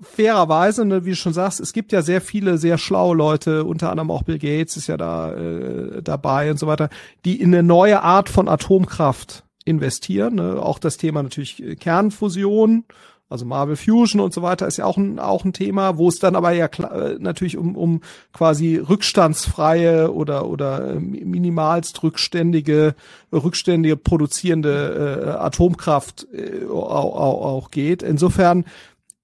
Fairerweise, 0.00 0.84
ne, 0.84 1.04
wie 1.04 1.10
du 1.10 1.16
schon 1.16 1.32
sagst, 1.32 1.60
es 1.60 1.72
gibt 1.72 1.92
ja 1.92 2.02
sehr 2.02 2.20
viele 2.20 2.58
sehr 2.58 2.78
schlaue 2.78 3.16
Leute, 3.16 3.64
unter 3.64 3.90
anderem 3.90 4.10
auch 4.10 4.22
Bill 4.22 4.38
Gates 4.38 4.76
ist 4.76 4.88
ja 4.88 4.96
da 4.96 5.32
äh, 5.32 6.02
dabei 6.02 6.50
und 6.50 6.58
so 6.58 6.66
weiter, 6.66 6.88
die 7.24 7.40
in 7.40 7.54
eine 7.54 7.62
neue 7.62 8.02
Art 8.02 8.28
von 8.28 8.48
Atomkraft 8.48 9.44
investieren. 9.64 10.36
Ne? 10.36 10.60
Auch 10.60 10.78
das 10.78 10.96
Thema 10.96 11.22
natürlich 11.22 11.62
Kernfusion 11.78 12.84
also 13.28 13.44
Marvel 13.44 13.76
Fusion 13.76 14.20
und 14.20 14.32
so 14.32 14.42
weiter 14.42 14.66
ist 14.66 14.78
ja 14.78 14.86
auch 14.86 14.96
ein, 14.96 15.18
auch 15.18 15.44
ein 15.44 15.52
Thema, 15.52 15.98
wo 15.98 16.08
es 16.08 16.18
dann 16.18 16.34
aber 16.34 16.52
ja 16.52 16.68
klar, 16.68 16.92
äh, 16.92 17.16
natürlich 17.18 17.58
um, 17.58 17.76
um 17.76 18.00
quasi 18.32 18.76
rückstandsfreie 18.76 20.12
oder, 20.12 20.46
oder 20.46 20.94
äh, 20.94 21.00
minimalst 21.00 22.02
rückständige, 22.02 22.94
rückständige 23.32 23.96
produzierende 23.96 25.24
äh, 25.26 25.28
Atomkraft 25.30 26.26
äh, 26.32 26.66
auch, 26.66 27.14
auch, 27.16 27.44
auch 27.44 27.70
geht. 27.70 28.02
Insofern 28.02 28.64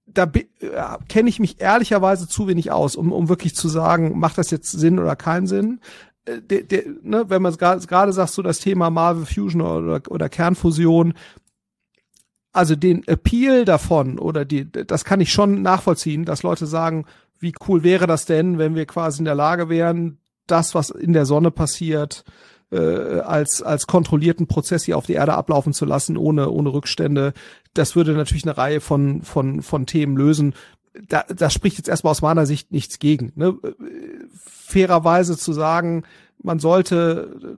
da 0.07 0.25
äh, 0.25 0.43
kenne 1.09 1.29
ich 1.29 1.41
mich 1.41 1.61
ehrlicherweise 1.61 2.29
zu 2.29 2.47
wenig 2.47 2.71
aus, 2.71 2.97
um, 2.97 3.13
um 3.13 3.29
wirklich 3.29 3.55
zu 3.55 3.69
sagen, 3.69 4.19
macht 4.19 4.39
das 4.39 4.51
jetzt 4.51 4.71
Sinn 4.71 4.99
oder 4.99 5.17
keinen 5.17 5.47
Sinn. 5.47 5.81
Äh, 6.25 6.41
der, 6.41 6.63
der, 6.63 6.83
ne, 7.03 7.25
wenn 7.29 7.43
man 7.43 7.57
gerade 7.57 8.13
sagst, 8.13 8.35
so 8.35 8.43
das 8.43 8.61
Thema 8.61 8.91
Marvel 8.91 9.27
Fusion 9.27 9.61
oder, 9.61 10.01
oder 10.11 10.29
Kernfusion, 10.29 11.15
also 12.55 12.77
den 12.77 13.07
Appeal 13.07 13.65
davon 13.65 14.19
oder 14.19 14.45
die, 14.45 14.71
das 14.71 15.05
kann 15.05 15.21
ich 15.21 15.33
schon 15.33 15.61
nachvollziehen, 15.61 16.25
dass 16.25 16.45
Leute 16.45 16.67
sagen, 16.67 17.05
wie 17.41 17.53
cool 17.69 17.83
wäre 17.83 18.07
das 18.07 18.27
denn, 18.27 18.59
wenn 18.59 18.75
wir 18.75 18.87
quasi 18.87 19.19
in 19.19 19.25
der 19.27 19.35
Lage 19.35 19.69
wären, 19.69 20.19
das, 20.47 20.75
was 20.75 20.91
in 20.91 21.13
der 21.13 21.27
Sonne 21.27 21.51
passiert, 21.51 22.25
äh, 22.71 23.21
als, 23.21 23.61
als 23.61 23.87
kontrollierten 23.87 24.47
Prozess 24.47 24.85
hier 24.85 24.97
auf 24.97 25.07
die 25.07 25.15
Erde 25.15 25.35
ablaufen 25.35 25.73
zu 25.73 25.85
lassen, 25.85 26.17
ohne, 26.17 26.49
ohne 26.49 26.73
Rückstände. 26.73 27.33
Das 27.75 27.97
würde 27.97 28.13
natürlich 28.13 28.45
eine 28.45 28.57
Reihe 28.57 28.81
von, 28.81 29.23
von, 29.23 29.61
von 29.63 29.87
Themen 29.87 30.17
lösen. 30.17 30.55
Da, 31.09 31.25
das 31.29 31.53
spricht 31.53 31.79
jetzt 31.79 31.89
erstmal 31.89 32.13
aus 32.13 32.23
meiner 32.23 32.47
Sicht 32.47 32.71
nichts 32.71 33.01
gegen. 33.01 33.33
Ne? 33.35 33.59
Fairerweise 34.39 35.37
zu 35.37 35.53
sagen, 35.53 36.05
man 36.45 36.59
sollte 36.59 37.57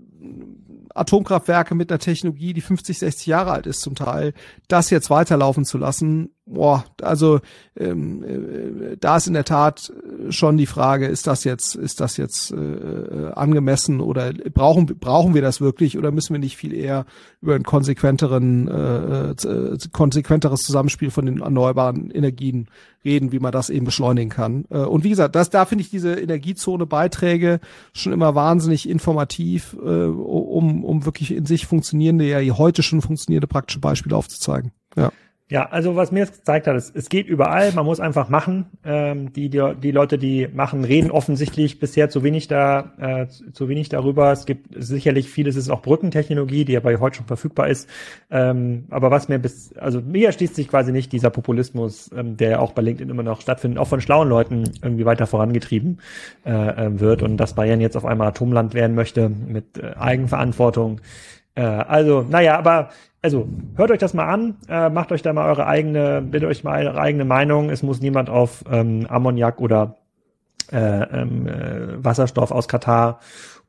Atomkraftwerke 0.94 1.74
mit 1.74 1.90
einer 1.90 1.98
Technologie, 1.98 2.54
die 2.54 2.60
50, 2.60 3.00
60 3.00 3.26
Jahre 3.26 3.50
alt 3.50 3.66
ist 3.66 3.80
zum 3.80 3.94
Teil, 3.94 4.32
das 4.68 4.90
jetzt 4.90 5.10
weiterlaufen 5.10 5.64
zu 5.64 5.76
lassen, 5.76 6.30
boah, 6.46 6.84
also 7.02 7.40
ähm, 7.76 8.22
äh, 8.22 8.96
da 8.98 9.16
ist 9.16 9.26
in 9.26 9.34
der 9.34 9.44
Tat 9.44 9.92
schon 10.30 10.56
die 10.56 10.66
Frage, 10.66 11.06
ist 11.06 11.26
das 11.26 11.44
jetzt, 11.44 11.74
ist 11.74 12.00
das 12.00 12.16
jetzt 12.16 12.52
äh, 12.52 12.56
äh 12.56 13.32
angemessen 13.32 14.00
oder 14.00 14.32
brauchen 14.32 14.86
brauchen 14.86 15.34
wir 15.34 15.42
das 15.42 15.60
wirklich 15.60 15.98
oder 15.98 16.12
müssen 16.12 16.32
wir 16.32 16.38
nicht 16.38 16.56
viel 16.56 16.72
eher 16.72 17.04
über 17.42 17.56
ein 17.56 17.64
konsequenteren 17.64 18.68
äh, 18.68 19.30
äh, 19.30 19.78
konsequenteres 19.92 20.62
Zusammenspiel 20.62 21.10
von 21.10 21.26
den 21.26 21.40
erneuerbaren 21.40 22.10
Energien 22.10 22.68
reden, 23.04 23.32
wie 23.32 23.40
man 23.40 23.52
das 23.52 23.68
eben 23.68 23.84
beschleunigen 23.84 24.30
kann. 24.30 24.64
Äh, 24.70 24.78
und 24.78 25.02
wie 25.02 25.10
gesagt, 25.10 25.34
das 25.34 25.50
da 25.50 25.64
finde 25.64 25.82
ich 25.82 25.90
diese 25.90 26.14
Energiezone-Beiträge 26.14 27.60
schon 27.92 28.12
immer 28.12 28.34
wahnsinnig 28.36 28.88
informativ, 28.88 29.76
äh, 29.84 30.06
um 30.06 30.84
um 30.84 31.04
wirklich 31.04 31.34
in 31.34 31.44
sich 31.44 31.66
funktionierende, 31.66 32.24
ja 32.24 32.38
heute 32.56 32.84
schon 32.84 33.02
funktionierende 33.02 33.48
praktische 33.48 33.80
Beispiele 33.80 34.16
aufzuzeigen. 34.16 34.70
Ja. 34.96 35.10
Ja, 35.48 35.68
also 35.70 35.94
was 35.94 36.10
mir 36.10 36.20
jetzt 36.20 36.38
gezeigt 36.38 36.66
hat, 36.66 36.74
ist, 36.74 36.96
es 36.96 37.08
geht 37.08 37.28
überall, 37.28 37.70
man 37.70 37.84
muss 37.86 38.00
einfach 38.00 38.28
machen. 38.28 38.66
Ähm, 38.84 39.32
die, 39.32 39.48
die, 39.48 39.62
die 39.80 39.92
Leute, 39.92 40.18
die 40.18 40.48
machen, 40.52 40.82
reden 40.82 41.12
offensichtlich 41.12 41.78
bisher 41.78 42.10
zu 42.10 42.24
wenig 42.24 42.48
da, 42.48 42.92
äh, 42.98 43.28
zu 43.28 43.68
wenig 43.68 43.88
darüber. 43.88 44.32
Es 44.32 44.44
gibt 44.44 44.70
sicherlich 44.76 45.30
vieles 45.30 45.54
ist 45.54 45.70
auch 45.70 45.82
Brückentechnologie, 45.82 46.64
die 46.64 46.76
aber 46.76 46.98
heute 46.98 47.18
schon 47.18 47.26
verfügbar 47.26 47.68
ist. 47.68 47.88
Ähm, 48.28 48.86
aber 48.90 49.12
was 49.12 49.28
mir 49.28 49.38
bis, 49.38 49.72
also 49.76 50.00
mir 50.00 50.26
erschließt 50.26 50.56
sich 50.56 50.66
quasi 50.66 50.90
nicht 50.90 51.12
dieser 51.12 51.30
Populismus, 51.30 52.10
ähm, 52.12 52.36
der 52.36 52.50
ja 52.50 52.58
auch 52.58 52.72
bei 52.72 52.82
LinkedIn 52.82 53.08
immer 53.08 53.22
noch 53.22 53.40
stattfindet, 53.40 53.78
auch 53.78 53.86
von 53.86 54.00
schlauen 54.00 54.28
Leuten 54.28 54.64
irgendwie 54.82 55.04
weiter 55.04 55.28
vorangetrieben 55.28 56.00
äh, 56.44 56.50
äh 56.50 56.98
wird 56.98 57.22
und 57.22 57.36
dass 57.36 57.54
Bayern 57.54 57.80
jetzt 57.80 57.96
auf 57.96 58.04
einmal 58.04 58.26
Atomland 58.28 58.74
werden 58.74 58.96
möchte 58.96 59.28
mit 59.28 59.78
äh, 59.78 59.94
Eigenverantwortung. 59.96 61.00
Äh, 61.54 61.62
also, 61.62 62.26
naja, 62.28 62.58
aber 62.58 62.90
also 63.26 63.48
hört 63.74 63.90
euch 63.90 63.98
das 63.98 64.14
mal 64.14 64.28
an, 64.28 64.54
äh, 64.68 64.88
macht 64.88 65.10
euch 65.10 65.20
da 65.20 65.32
mal 65.32 65.48
eure 65.48 65.66
eigene, 65.66 66.22
bildet 66.22 66.48
euch 66.48 66.62
mal 66.62 66.86
eure 66.86 67.00
eigene 67.00 67.24
Meinung. 67.24 67.70
Es 67.70 67.82
muss 67.82 68.00
niemand 68.00 68.30
auf 68.30 68.62
ähm, 68.70 69.04
Ammoniak 69.08 69.60
oder 69.60 69.96
äh, 70.70 70.78
ähm, 70.78 71.48
äh, 71.48 72.04
Wasserstoff 72.04 72.52
aus 72.52 72.68
Katar 72.68 73.18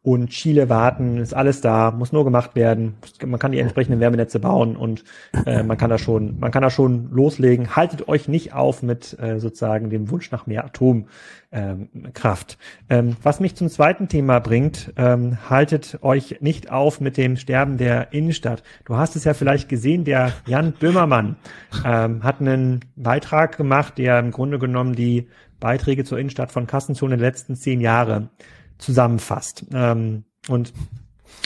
und 0.08 0.30
Chile 0.30 0.70
warten, 0.70 1.18
ist 1.18 1.34
alles 1.34 1.60
da, 1.60 1.92
muss 1.92 2.14
nur 2.14 2.24
gemacht 2.24 2.56
werden. 2.56 2.96
Man 3.26 3.42
kann 3.42 3.52
die 3.52 3.60
entsprechenden 3.60 4.00
Wärmenetze 4.00 4.40
bauen 4.40 4.78
und 4.78 5.04
äh, 5.46 5.64
man 5.64 5.76
kann 5.76 5.90
da 5.90 5.98
schon, 5.98 6.40
man 6.40 6.50
kann 6.50 6.62
da 6.62 6.70
schon 6.70 7.12
loslegen. 7.12 7.76
Haltet 7.76 8.08
euch 8.08 8.30
nicht 8.30 8.54
auf 8.54 8.84
mit 8.84 9.20
äh, 9.20 9.38
sozusagen 9.42 9.90
dem 9.90 10.10
Wunsch 10.10 10.32
nach 10.32 10.48
mehr 10.48 10.64
Atomkraft. 10.64 12.58
Ähm, 12.90 13.18
was 13.22 13.42
mich 13.42 13.56
zum 13.56 13.68
zweiten 13.68 14.08
Thema 14.08 14.40
bringt, 14.40 14.94
ähm, 14.96 15.40
haltet 15.50 16.00
euch 16.02 16.38
nicht 16.40 16.72
auf 16.72 17.02
mit 17.02 17.18
dem 17.18 17.36
Sterben 17.36 17.76
der 17.76 18.14
Innenstadt. 18.14 18.64
Du 18.86 18.96
hast 18.96 19.18
es 19.18 19.26
ja 19.26 19.34
vielleicht 19.34 19.68
gesehen, 19.68 20.06
der 20.06 20.32
Jan 20.46 20.72
Böhmermann 20.72 21.36
ähm, 21.84 22.24
hat 22.24 22.40
einen 22.40 22.80
Beitrag 22.96 23.58
gemacht, 23.58 23.98
der 23.98 24.20
im 24.20 24.32
Grunde 24.32 24.58
genommen 24.58 24.96
die 24.96 25.28
Beiträge 25.60 26.06
zur 26.06 26.18
Innenstadt 26.18 26.54
von 26.54 26.66
Kassenzone 26.66 27.18
der 27.18 27.28
letzten 27.28 27.56
zehn 27.56 27.82
Jahre 27.82 28.30
zusammenfasst. 28.78 29.66
Ähm, 29.74 30.24
und 30.48 30.74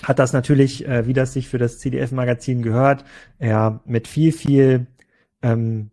hat 0.04 0.20
das 0.20 0.34
natürlich, 0.34 0.88
äh, 0.88 1.08
wie 1.08 1.14
das 1.14 1.34
sich 1.34 1.48
für 1.48 1.58
das 1.58 1.80
CDF-Magazin 1.80 2.62
gehört, 2.62 3.04
ja, 3.40 3.82
mit 3.86 4.08
viel, 4.08 4.32
viel 4.32 4.88
ähm, 5.42 5.92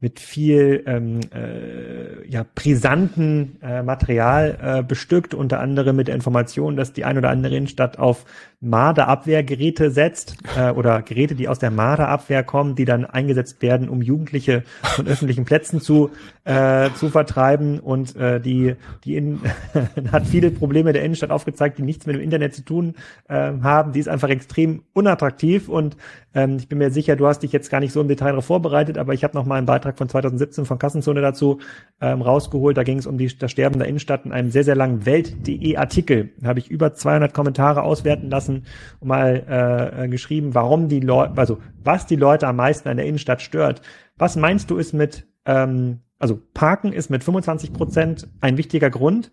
mit 0.00 0.18
viel 0.18 0.82
ähm, 0.86 1.20
äh, 1.34 2.26
ja, 2.26 2.46
brisanten 2.54 3.58
äh, 3.60 3.82
Material 3.82 4.58
äh, 4.60 4.82
bestückt, 4.82 5.34
unter 5.34 5.60
anderem 5.60 5.96
mit 5.96 6.08
der 6.08 6.14
Information, 6.14 6.76
dass 6.76 6.94
die 6.94 7.04
ein 7.04 7.18
oder 7.18 7.28
andere 7.28 7.56
Innenstadt 7.56 7.98
auf 7.98 8.24
Marderabwehrgeräte 8.62 9.90
setzt 9.90 10.36
äh, 10.54 10.70
oder 10.70 11.00
Geräte, 11.00 11.34
die 11.34 11.48
aus 11.48 11.58
der 11.58 11.70
Marderabwehr 11.70 12.42
kommen, 12.42 12.74
die 12.74 12.84
dann 12.84 13.06
eingesetzt 13.06 13.62
werden, 13.62 13.88
um 13.88 14.02
Jugendliche 14.02 14.64
von 14.82 15.06
öffentlichen 15.06 15.46
Plätzen 15.46 15.80
zu 15.80 16.10
äh, 16.44 16.90
zu 16.94 17.08
vertreiben 17.08 17.80
und 17.80 18.16
äh, 18.16 18.38
die 18.38 18.74
die 19.04 19.16
in, 19.16 19.40
hat 20.12 20.26
viele 20.26 20.50
Probleme 20.50 20.92
der 20.92 21.02
Innenstadt 21.04 21.30
aufgezeigt, 21.30 21.78
die 21.78 21.82
nichts 21.82 22.04
mit 22.04 22.16
dem 22.16 22.22
Internet 22.22 22.54
zu 22.54 22.62
tun 22.62 22.96
äh, 23.28 23.52
haben. 23.62 23.92
Die 23.92 24.00
ist 24.00 24.08
einfach 24.08 24.28
extrem 24.28 24.82
unattraktiv 24.92 25.70
und 25.70 25.96
ähm, 26.34 26.56
ich 26.58 26.68
bin 26.68 26.76
mir 26.78 26.90
sicher, 26.90 27.16
du 27.16 27.26
hast 27.26 27.42
dich 27.42 27.52
jetzt 27.52 27.70
gar 27.70 27.80
nicht 27.80 27.92
so 27.92 28.00
im 28.02 28.08
Detail 28.08 28.30
darauf 28.30 28.44
vorbereitet, 28.44 28.98
aber 28.98 29.14
ich 29.14 29.24
habe 29.24 29.36
noch 29.38 29.46
mal 29.46 29.56
einen 29.56 29.66
Beitrag 29.66 29.96
von 29.96 30.08
2017 30.08 30.66
von 30.66 30.78
Kassenzone 30.78 31.22
dazu 31.22 31.60
ähm, 32.02 32.20
rausgeholt. 32.20 32.76
Da 32.76 32.82
ging 32.82 32.98
es 32.98 33.06
um 33.06 33.16
die, 33.16 33.34
das 33.38 33.50
Sterben 33.50 33.78
der 33.78 33.88
Innenstadt 33.88 34.26
in 34.26 34.32
einem 34.32 34.50
sehr 34.50 34.64
sehr 34.64 34.76
langen 34.76 35.06
Welt.de 35.06 35.76
Artikel. 35.76 36.30
Da 36.40 36.48
habe 36.48 36.58
ich 36.58 36.70
über 36.70 36.92
200 36.92 37.32
Kommentare 37.32 37.82
auswerten 37.82 38.28
lassen 38.28 38.49
und 38.56 39.08
mal 39.08 40.02
äh, 40.02 40.08
geschrieben, 40.08 40.54
warum 40.54 40.88
die 40.88 41.00
Leute, 41.00 41.36
also 41.36 41.58
was 41.82 42.06
die 42.06 42.16
Leute 42.16 42.46
am 42.46 42.56
meisten 42.56 42.88
an 42.88 42.96
der 42.96 43.06
Innenstadt 43.06 43.42
stört. 43.42 43.82
Was 44.16 44.36
meinst 44.36 44.70
du 44.70 44.76
ist 44.76 44.92
mit, 44.92 45.26
ähm, 45.46 46.00
also 46.18 46.40
Parken 46.54 46.92
ist 46.92 47.10
mit 47.10 47.24
25 47.24 47.72
Prozent 47.72 48.28
ein 48.40 48.56
wichtiger 48.56 48.90
Grund, 48.90 49.30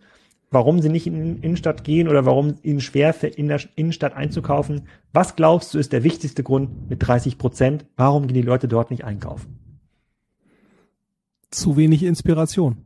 warum 0.49 0.81
sie 0.81 0.89
nicht 0.89 1.07
in 1.07 1.35
die 1.35 1.45
Innenstadt 1.45 1.83
gehen 1.83 2.07
oder 2.07 2.25
warum 2.25 2.55
ihnen 2.63 2.79
schwer 2.79 3.13
für 3.13 3.27
in 3.27 3.47
der 3.47 3.61
Innenstadt 3.75 4.15
einzukaufen. 4.15 4.87
Was 5.13 5.35
glaubst 5.35 5.73
du 5.73 5.79
ist 5.79 5.91
der 5.91 6.03
wichtigste 6.03 6.43
Grund 6.43 6.89
mit 6.89 7.05
30 7.05 7.37
Prozent? 7.37 7.85
Warum 7.97 8.27
gehen 8.27 8.35
die 8.35 8.41
Leute 8.41 8.67
dort 8.67 8.91
nicht 8.91 9.03
einkaufen? 9.03 9.59
Zu 11.51 11.77
wenig 11.77 12.03
Inspiration. 12.03 12.85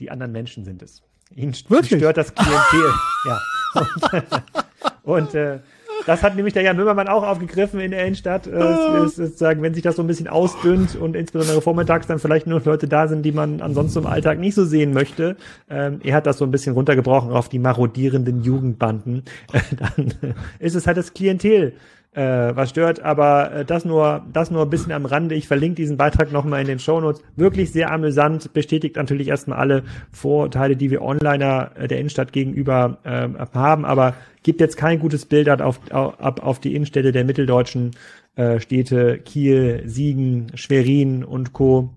Die 0.00 0.10
anderen 0.10 0.32
Menschen 0.32 0.64
sind 0.64 0.82
es. 0.82 1.02
Ihnen 1.34 1.54
Wirklich? 1.68 2.00
stört 2.00 2.16
das 2.16 2.34
Klientel. 2.34 2.92
ja. 3.26 4.64
Und 5.02 5.34
äh, 5.34 5.58
das 6.06 6.22
hat 6.22 6.34
nämlich 6.36 6.54
der 6.54 6.62
Jan 6.62 6.76
Böhmermann 6.76 7.08
auch 7.08 7.22
aufgegriffen 7.22 7.80
in 7.80 7.90
der 7.90 8.04
Innenstadt. 8.04 8.46
Äh, 8.46 8.58
es, 9.04 9.16
sozusagen, 9.16 9.62
wenn 9.62 9.74
sich 9.74 9.82
das 9.82 9.96
so 9.96 10.02
ein 10.02 10.06
bisschen 10.06 10.28
ausdünnt 10.28 10.96
und 10.96 11.14
insbesondere 11.16 11.60
vormittags 11.60 12.06
dann 12.06 12.18
vielleicht 12.18 12.46
nur 12.46 12.60
Leute 12.64 12.88
da 12.88 13.08
sind, 13.08 13.22
die 13.22 13.32
man 13.32 13.60
ansonsten 13.60 14.00
im 14.00 14.06
Alltag 14.06 14.38
nicht 14.38 14.54
so 14.54 14.64
sehen 14.64 14.92
möchte. 14.92 15.36
Ähm, 15.70 16.00
er 16.02 16.16
hat 16.16 16.26
das 16.26 16.38
so 16.38 16.44
ein 16.44 16.50
bisschen 16.50 16.74
runtergebrochen 16.74 17.30
auf 17.30 17.48
die 17.48 17.58
marodierenden 17.58 18.42
Jugendbanden. 18.42 19.24
Äh, 19.52 19.60
dann 19.76 20.34
ist 20.58 20.74
es 20.74 20.86
halt 20.86 20.96
das 20.96 21.14
Klientel, 21.14 21.74
äh, 22.14 22.54
was 22.54 22.70
stört, 22.70 23.00
aber 23.00 23.52
äh, 23.52 23.64
das 23.64 23.84
nur, 23.84 24.24
das 24.32 24.50
nur 24.50 24.62
ein 24.62 24.70
bisschen 24.70 24.92
am 24.92 25.06
Rande. 25.06 25.34
Ich 25.34 25.48
verlinke 25.48 25.76
diesen 25.76 25.96
Beitrag 25.96 26.30
nochmal 26.30 26.60
in 26.60 26.66
den 26.66 26.78
Shownotes. 26.78 27.22
Wirklich 27.36 27.72
sehr 27.72 27.90
amüsant, 27.90 28.52
bestätigt 28.52 28.96
natürlich 28.96 29.28
erstmal 29.28 29.58
alle 29.58 29.82
Vorurteile, 30.10 30.76
die 30.76 30.90
wir 30.90 31.02
Onliner 31.02 31.70
äh, 31.74 31.88
der 31.88 31.98
Innenstadt 31.98 32.32
gegenüber 32.32 32.98
äh, 33.04 33.28
haben, 33.54 33.84
aber 33.84 34.14
gibt 34.42 34.60
jetzt 34.60 34.76
kein 34.76 34.98
gutes 34.98 35.24
Bild 35.24 35.48
auf, 35.48 35.80
auf, 35.90 36.18
auf 36.20 36.60
die 36.60 36.74
Innenstädte 36.74 37.12
der 37.12 37.24
mitteldeutschen 37.24 37.92
äh, 38.36 38.60
Städte 38.60 39.18
Kiel, 39.18 39.82
Siegen, 39.86 40.52
Schwerin 40.54 41.24
und 41.24 41.52
Co. 41.52 41.94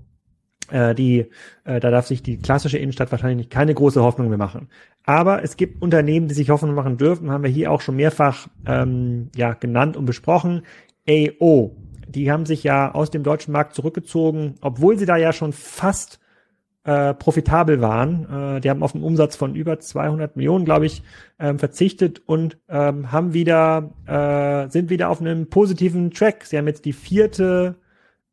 Äh, 0.69 0.95
die, 0.95 1.27
äh, 1.63 1.79
da 1.79 1.91
darf 1.91 2.07
sich 2.07 2.23
die 2.23 2.37
klassische 2.37 2.77
Innenstadt 2.77 3.11
wahrscheinlich 3.11 3.49
keine 3.49 3.73
große 3.73 4.01
Hoffnung 4.01 4.29
mehr 4.29 4.37
machen. 4.37 4.69
Aber 5.05 5.43
es 5.43 5.57
gibt 5.57 5.81
Unternehmen, 5.81 6.27
die 6.27 6.33
sich 6.33 6.49
Hoffnung 6.49 6.73
machen 6.73 6.97
dürfen, 6.97 7.31
haben 7.31 7.43
wir 7.43 7.49
hier 7.49 7.71
auch 7.71 7.81
schon 7.81 7.95
mehrfach 7.95 8.47
ähm, 8.65 9.29
ja, 9.35 9.53
genannt 9.53 9.97
und 9.97 10.05
besprochen. 10.05 10.63
AO, 11.07 11.75
die 12.07 12.31
haben 12.31 12.45
sich 12.45 12.63
ja 12.63 12.93
aus 12.93 13.11
dem 13.11 13.23
deutschen 13.23 13.51
Markt 13.51 13.75
zurückgezogen, 13.75 14.55
obwohl 14.61 14.97
sie 14.97 15.05
da 15.05 15.17
ja 15.17 15.31
schon 15.31 15.53
fast 15.53 16.19
äh, 16.85 17.13
profitabel 17.13 17.81
waren. 17.81 18.57
Äh, 18.57 18.61
die 18.61 18.69
haben 18.69 18.83
auf 18.83 18.95
einen 18.95 19.03
Umsatz 19.03 19.35
von 19.35 19.55
über 19.55 19.79
200 19.79 20.35
Millionen, 20.35 20.65
glaube 20.65 20.85
ich, 20.85 21.03
ähm, 21.39 21.59
verzichtet 21.59 22.21
und 22.25 22.57
ähm, 22.69 23.11
haben 23.11 23.33
wieder 23.33 23.91
äh, 24.07 24.69
sind 24.71 24.89
wieder 24.89 25.09
auf 25.09 25.21
einem 25.21 25.49
positiven 25.49 26.11
Track. 26.11 26.45
Sie 26.45 26.57
haben 26.57 26.67
jetzt 26.67 26.85
die 26.85 26.93
vierte 26.93 27.75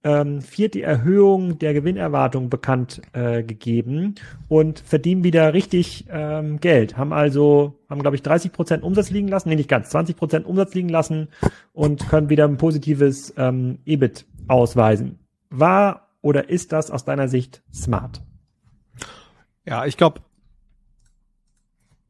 ähm, 0.05 0.43
vierte 0.43 0.83
Erhöhung 0.83 1.59
der 1.59 1.75
Gewinnerwartung 1.75 2.51
bekannt 2.51 3.03
äh, 3.13 3.43
gegeben 3.43 4.17
und 4.49 4.81
verdienen 4.81 5.25
wieder 5.25 5.55
richtig 5.55 6.07
ähm, 6.11 6.61
Geld. 6.61 6.97
Haben 6.97 7.13
also, 7.13 7.79
haben 7.89 8.03
glaube 8.03 8.17
ich 8.17 8.23
30 8.23 8.53
Prozent 8.53 8.83
Umsatz 8.83 9.11
liegen 9.11 9.29
lassen, 9.29 9.49
nee 9.49 9.57
nicht 9.57 9.69
ganz, 9.69 9.91
20 9.91 10.17
Prozent 10.17 10.47
Umsatz 10.47 10.75
liegen 10.75 10.89
lassen 10.89 11.29
und 11.73 12.09
können 12.09 12.31
wieder 12.31 12.45
ein 12.45 12.57
positives 12.57 13.33
ähm, 13.37 13.79
EBIT 13.85 14.27
ausweisen. 14.49 15.19
War 15.51 16.09
oder 16.21 16.49
ist 16.49 16.73
das 16.73 16.91
aus 16.91 17.05
deiner 17.05 17.29
Sicht 17.29 17.63
smart? 17.73 18.23
Ja, 19.65 19.87
ich 19.87 19.97
glaube, 19.97 20.21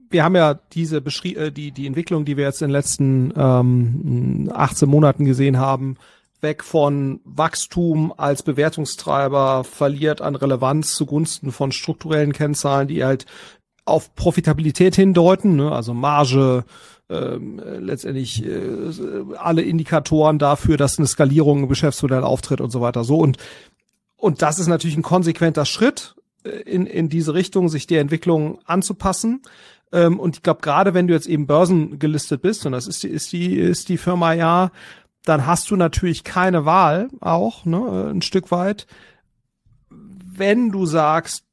wir 0.09 0.25
haben 0.25 0.37
ja 0.37 0.55
diese 0.55 1.01
beschrie 1.01 1.37
äh, 1.37 1.53
die 1.53 1.73
die 1.73 1.87
Entwicklung, 1.87 2.25
die 2.25 2.37
wir 2.37 2.45
jetzt 2.45 2.63
in 2.63 2.69
den 2.69 2.73
letzten 2.73 3.33
ähm, 3.37 4.51
18 4.55 4.89
Monaten 4.89 5.25
gesehen 5.25 5.59
haben, 5.59 5.97
weg 6.43 6.65
von 6.65 7.21
Wachstum 7.25 8.13
als 8.17 8.43
Bewertungstreiber, 8.43 9.65
verliert 9.65 10.21
an 10.21 10.35
Relevanz 10.35 10.95
zugunsten 10.95 11.53
von 11.53 11.73
strukturellen 11.73 12.33
Kennzahlen, 12.33 12.89
die 12.89 13.05
halt 13.05 13.27
auf 13.85 14.15
Profitabilität 14.15 14.95
hindeuten, 14.95 15.57
ne? 15.57 15.73
also 15.73 15.95
Marge, 15.95 16.65
ähm, 17.09 17.61
letztendlich 17.81 18.45
äh, 18.45 18.91
alle 19.37 19.63
Indikatoren 19.63 20.39
dafür, 20.39 20.77
dass 20.77 20.99
eine 20.99 21.07
Skalierung 21.07 21.65
im 21.65 21.69
Geschäftsmodell 21.69 22.23
auftritt 22.23 22.61
und 22.61 22.71
so 22.71 22.81
weiter. 22.81 23.05
So 23.05 23.19
und 23.19 23.39
und 24.17 24.41
das 24.41 24.61
ist 24.61 24.69
natürlich 24.69 24.97
ein 24.97 25.03
konsequenter 25.03 25.65
Schritt 25.65 26.15
äh, 26.45 26.51
in 26.51 26.87
in 26.87 27.09
diese 27.09 27.35
Richtung, 27.35 27.69
sich 27.69 27.87
der 27.87 28.01
Entwicklung 28.01 28.61
anzupassen. 28.65 29.43
Ähm, 29.93 30.19
und 30.19 30.37
ich 30.37 30.43
glaube, 30.43 30.63
gerade 30.63 30.95
wenn 30.95 31.07
du 31.07 31.15
jetzt 31.15 31.27
eben 31.27 31.47
börsengelistet 31.47 32.41
bist, 32.41 32.65
und 32.65 32.73
das 32.73 32.87
ist 32.87 33.03
die, 33.03 33.09
ist 33.09 33.33
die, 33.33 33.57
ist 33.59 33.89
die 33.89 33.99
Firma 33.99 34.33
ja, 34.33 34.71
dann 35.25 35.47
hast 35.47 35.71
du 35.71 35.77
natürlich 35.77 36.25
keine 36.25 36.65
Wahl 36.65 37.09
auch, 37.21 37.65
ne, 37.65 38.11
ein 38.13 38.23
Stück 38.23 38.51
weit. 38.51 38.87
Wenn 39.91 40.71
du 40.71 40.87
sagst, 40.87 41.45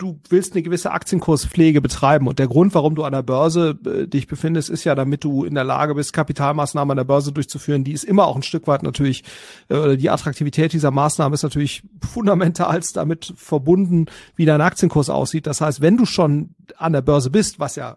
du 0.00 0.18
willst 0.28 0.54
eine 0.54 0.62
gewisse 0.62 0.92
Aktienkurspflege 0.92 1.80
betreiben 1.80 2.26
und 2.26 2.38
der 2.38 2.48
Grund, 2.48 2.74
warum 2.74 2.94
du 2.94 3.04
an 3.04 3.12
der 3.12 3.22
Börse 3.22 3.78
äh, 3.84 4.06
dich 4.06 4.26
befindest, 4.26 4.70
ist 4.70 4.84
ja, 4.84 4.94
damit 4.94 5.24
du 5.24 5.44
in 5.44 5.54
der 5.54 5.64
Lage 5.64 5.94
bist, 5.94 6.12
Kapitalmaßnahmen 6.12 6.92
an 6.92 6.96
der 6.96 7.04
Börse 7.04 7.32
durchzuführen. 7.32 7.84
Die 7.84 7.92
ist 7.92 8.04
immer 8.04 8.26
auch 8.26 8.36
ein 8.36 8.42
Stück 8.42 8.66
weit 8.66 8.82
natürlich, 8.82 9.24
äh, 9.68 9.96
die 9.96 10.10
Attraktivität 10.10 10.72
dieser 10.72 10.90
Maßnahmen 10.90 11.34
ist 11.34 11.42
natürlich 11.42 11.82
fundamental 12.00 12.80
damit 12.94 13.34
verbunden, 13.36 14.06
wie 14.36 14.46
dein 14.46 14.60
Aktienkurs 14.60 15.10
aussieht. 15.10 15.46
Das 15.46 15.60
heißt, 15.60 15.80
wenn 15.80 15.96
du 15.96 16.06
schon 16.06 16.54
an 16.76 16.92
der 16.92 17.02
Börse 17.02 17.30
bist, 17.30 17.60
was 17.60 17.76
ja 17.76 17.96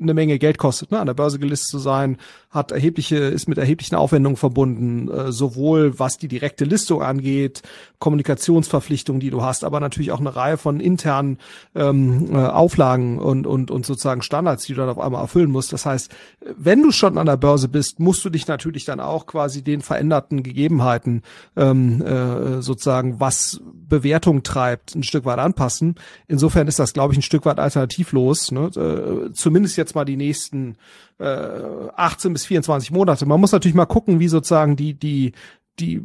eine 0.00 0.14
Menge 0.14 0.38
Geld 0.38 0.58
kostet, 0.58 0.90
ne, 0.92 1.00
an 1.00 1.06
der 1.06 1.14
Börse 1.14 1.38
gelistet 1.38 1.70
zu 1.70 1.78
sein, 1.78 2.18
hat 2.50 2.72
erhebliche, 2.72 3.16
ist 3.16 3.46
mit 3.46 3.58
erheblichen 3.58 3.94
Aufwendungen 3.94 4.36
verbunden, 4.36 5.10
äh, 5.10 5.32
sowohl 5.32 5.98
was 5.98 6.16
die 6.16 6.28
direkte 6.28 6.64
Listung 6.64 7.02
angeht, 7.02 7.62
Kommunikationsverpflichtungen, 7.98 9.20
die 9.20 9.28
du 9.28 9.42
hast, 9.42 9.64
aber 9.64 9.80
natürlich 9.80 10.12
auch 10.12 10.20
eine 10.20 10.34
Reihe 10.34 10.56
von 10.56 10.80
internen 10.80 11.38
ähm, 11.74 12.28
äh, 12.32 12.38
Auflagen 12.38 13.18
und, 13.18 13.46
und, 13.46 13.70
und 13.70 13.84
sozusagen 13.84 14.22
Standards, 14.22 14.64
die 14.64 14.72
du 14.72 14.80
dann 14.80 14.88
auf 14.88 14.98
einmal 14.98 15.20
erfüllen 15.20 15.50
musst. 15.50 15.74
Das 15.74 15.84
heißt, 15.84 16.10
wenn 16.56 16.82
du 16.82 16.90
schon 16.90 17.18
an 17.18 17.26
der 17.26 17.36
Börse 17.36 17.68
bist, 17.68 18.00
musst 18.00 18.24
du 18.24 18.30
dich 18.30 18.46
natürlich 18.46 18.86
dann 18.86 19.00
auch 19.00 19.26
quasi 19.26 19.62
den 19.62 19.82
veränderten 19.82 20.42
Gegebenheiten 20.42 21.22
ähm, 21.54 22.00
äh, 22.00 22.62
sozusagen, 22.62 23.20
was 23.20 23.60
Bewertung 23.64 24.42
treibt, 24.42 24.94
ein 24.94 25.02
Stück 25.02 25.26
weit 25.26 25.38
anpassen. 25.38 25.96
Insofern 26.28 26.66
ist 26.66 26.78
das, 26.78 26.94
glaube 26.94 27.12
ich, 27.12 27.18
ein 27.18 27.22
Stück 27.22 27.44
weit 27.44 27.58
alternativlos. 27.58 28.52
Ne? 28.52 28.70
Äh, 28.76 29.32
zumindest 29.32 29.76
jetzt 29.76 29.94
mal 29.94 30.04
die 30.04 30.16
nächsten 30.16 30.76
äh, 31.18 31.60
18 31.96 32.32
bis 32.32 32.46
24 32.46 32.90
Monate. 32.90 33.26
Man 33.26 33.40
muss 33.40 33.52
natürlich 33.52 33.74
mal 33.74 33.86
gucken, 33.86 34.20
wie 34.20 34.28
sozusagen 34.28 34.76
die, 34.76 34.94
die, 34.94 35.32
die 35.78 36.00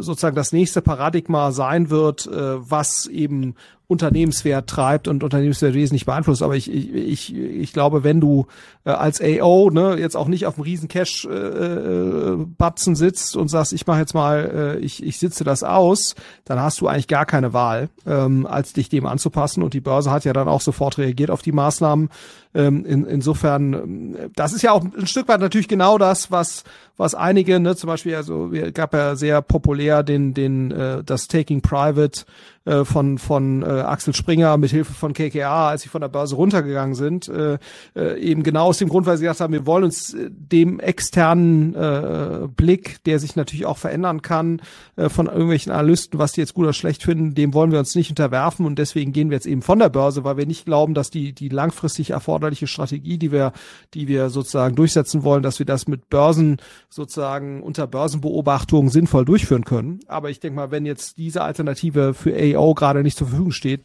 sozusagen 0.00 0.36
das 0.36 0.52
nächste 0.52 0.82
Paradigma 0.82 1.52
sein 1.52 1.90
wird, 1.90 2.26
äh, 2.26 2.30
was 2.70 3.06
eben 3.06 3.54
Unternehmenswert 3.90 4.68
treibt 4.68 5.08
und 5.08 5.24
Unternehmenswert 5.24 5.72
wesentlich 5.72 6.04
beeinflusst. 6.04 6.42
Aber 6.42 6.54
ich, 6.54 6.70
ich, 6.70 6.92
ich, 6.92 7.34
ich 7.34 7.72
glaube, 7.72 8.04
wenn 8.04 8.20
du 8.20 8.46
äh, 8.84 8.90
als 8.90 9.18
AO 9.22 9.70
ne, 9.70 9.96
jetzt 9.98 10.14
auch 10.14 10.28
nicht 10.28 10.44
auf 10.44 10.56
einem 10.56 10.64
riesen 10.64 10.88
Cash-Batzen 10.88 12.92
äh, 12.92 12.96
sitzt 12.96 13.34
und 13.34 13.48
sagst, 13.48 13.72
ich 13.72 13.86
mache 13.86 14.00
jetzt 14.00 14.12
mal, 14.12 14.76
äh, 14.76 14.84
ich, 14.84 15.02
ich 15.02 15.18
sitze 15.18 15.42
das 15.42 15.62
aus, 15.62 16.16
dann 16.44 16.60
hast 16.60 16.82
du 16.82 16.86
eigentlich 16.86 17.08
gar 17.08 17.24
keine 17.24 17.54
Wahl, 17.54 17.88
ähm, 18.06 18.46
als 18.46 18.74
dich 18.74 18.90
dem 18.90 19.06
anzupassen. 19.06 19.62
Und 19.62 19.72
die 19.72 19.80
Börse 19.80 20.10
hat 20.10 20.26
ja 20.26 20.34
dann 20.34 20.48
auch 20.48 20.60
sofort 20.60 20.98
reagiert 20.98 21.30
auf 21.30 21.40
die 21.40 21.52
Maßnahmen. 21.52 22.10
Ähm, 22.54 22.84
in, 22.84 23.06
insofern, 23.06 24.30
das 24.36 24.52
ist 24.52 24.60
ja 24.60 24.72
auch 24.72 24.84
ein 24.84 25.06
Stück 25.06 25.28
weit 25.28 25.40
natürlich 25.40 25.68
genau 25.68 25.96
das, 25.96 26.30
was 26.30 26.64
was 26.98 27.14
einige, 27.14 27.60
ne, 27.60 27.76
zum 27.76 27.86
Beispiel, 27.86 28.16
also 28.16 28.50
gab 28.74 28.92
ja 28.92 29.14
sehr 29.14 29.40
populär 29.40 30.02
den 30.02 30.34
den 30.34 30.72
äh, 30.72 31.04
das 31.04 31.28
Taking 31.28 31.62
Private 31.62 32.24
äh, 32.68 32.84
von 32.84 33.16
von 33.16 33.62
äh, 33.62 33.66
Axel 33.66 34.14
Springer 34.14 34.56
mit 34.58 34.70
Hilfe 34.70 34.92
von 34.92 35.14
KKA, 35.14 35.70
als 35.70 35.82
sie 35.82 35.88
von 35.88 36.02
der 36.02 36.08
Börse 36.08 36.36
runtergegangen 36.36 36.94
sind, 36.94 37.26
äh, 37.28 37.58
äh, 37.96 38.20
eben 38.20 38.42
genau 38.42 38.66
aus 38.66 38.78
dem 38.78 38.90
Grund, 38.90 39.06
weil 39.06 39.16
sie 39.16 39.24
gesagt 39.24 39.40
haben, 39.40 39.54
wir 39.54 39.64
wollen 39.64 39.84
uns 39.84 40.12
äh, 40.12 40.30
dem 40.30 40.78
externen 40.78 41.74
äh, 41.74 42.46
Blick, 42.54 43.02
der 43.04 43.18
sich 43.18 43.36
natürlich 43.36 43.64
auch 43.64 43.78
verändern 43.78 44.20
kann, 44.20 44.60
äh, 44.96 45.08
von 45.08 45.26
irgendwelchen 45.26 45.72
Analysten, 45.72 46.18
was 46.18 46.32
die 46.32 46.40
jetzt 46.40 46.52
gut 46.52 46.64
oder 46.64 46.74
schlecht 46.74 47.02
finden, 47.02 47.34
dem 47.34 47.54
wollen 47.54 47.72
wir 47.72 47.78
uns 47.78 47.94
nicht 47.94 48.10
unterwerfen 48.10 48.66
und 48.66 48.78
deswegen 48.78 49.12
gehen 49.12 49.30
wir 49.30 49.36
jetzt 49.36 49.46
eben 49.46 49.62
von 49.62 49.78
der 49.78 49.88
Börse, 49.88 50.24
weil 50.24 50.36
wir 50.36 50.46
nicht 50.46 50.66
glauben, 50.66 50.92
dass 50.92 51.10
die 51.10 51.32
die 51.32 51.48
langfristig 51.48 52.10
erforderliche 52.10 52.66
Strategie, 52.66 53.16
die 53.16 53.32
wir 53.32 53.52
die 53.94 54.08
wir 54.08 54.28
sozusagen 54.28 54.76
durchsetzen 54.76 55.24
wollen, 55.24 55.42
dass 55.42 55.58
wir 55.58 55.66
das 55.66 55.88
mit 55.88 56.10
Börsen 56.10 56.58
sozusagen 56.90 57.62
unter 57.62 57.86
Börsenbeobachtung 57.86 58.90
sinnvoll 58.90 59.24
durchführen 59.24 59.64
können. 59.64 60.00
Aber 60.06 60.28
ich 60.28 60.40
denke 60.40 60.56
mal, 60.56 60.70
wenn 60.70 60.84
jetzt 60.84 61.16
diese 61.16 61.42
Alternative 61.42 62.12
für 62.12 62.34
AI 62.34 62.57
CEO 62.58 62.74
gerade 62.74 63.02
nicht 63.02 63.16
zur 63.16 63.28
Verfügung 63.28 63.52
steht, 63.52 63.82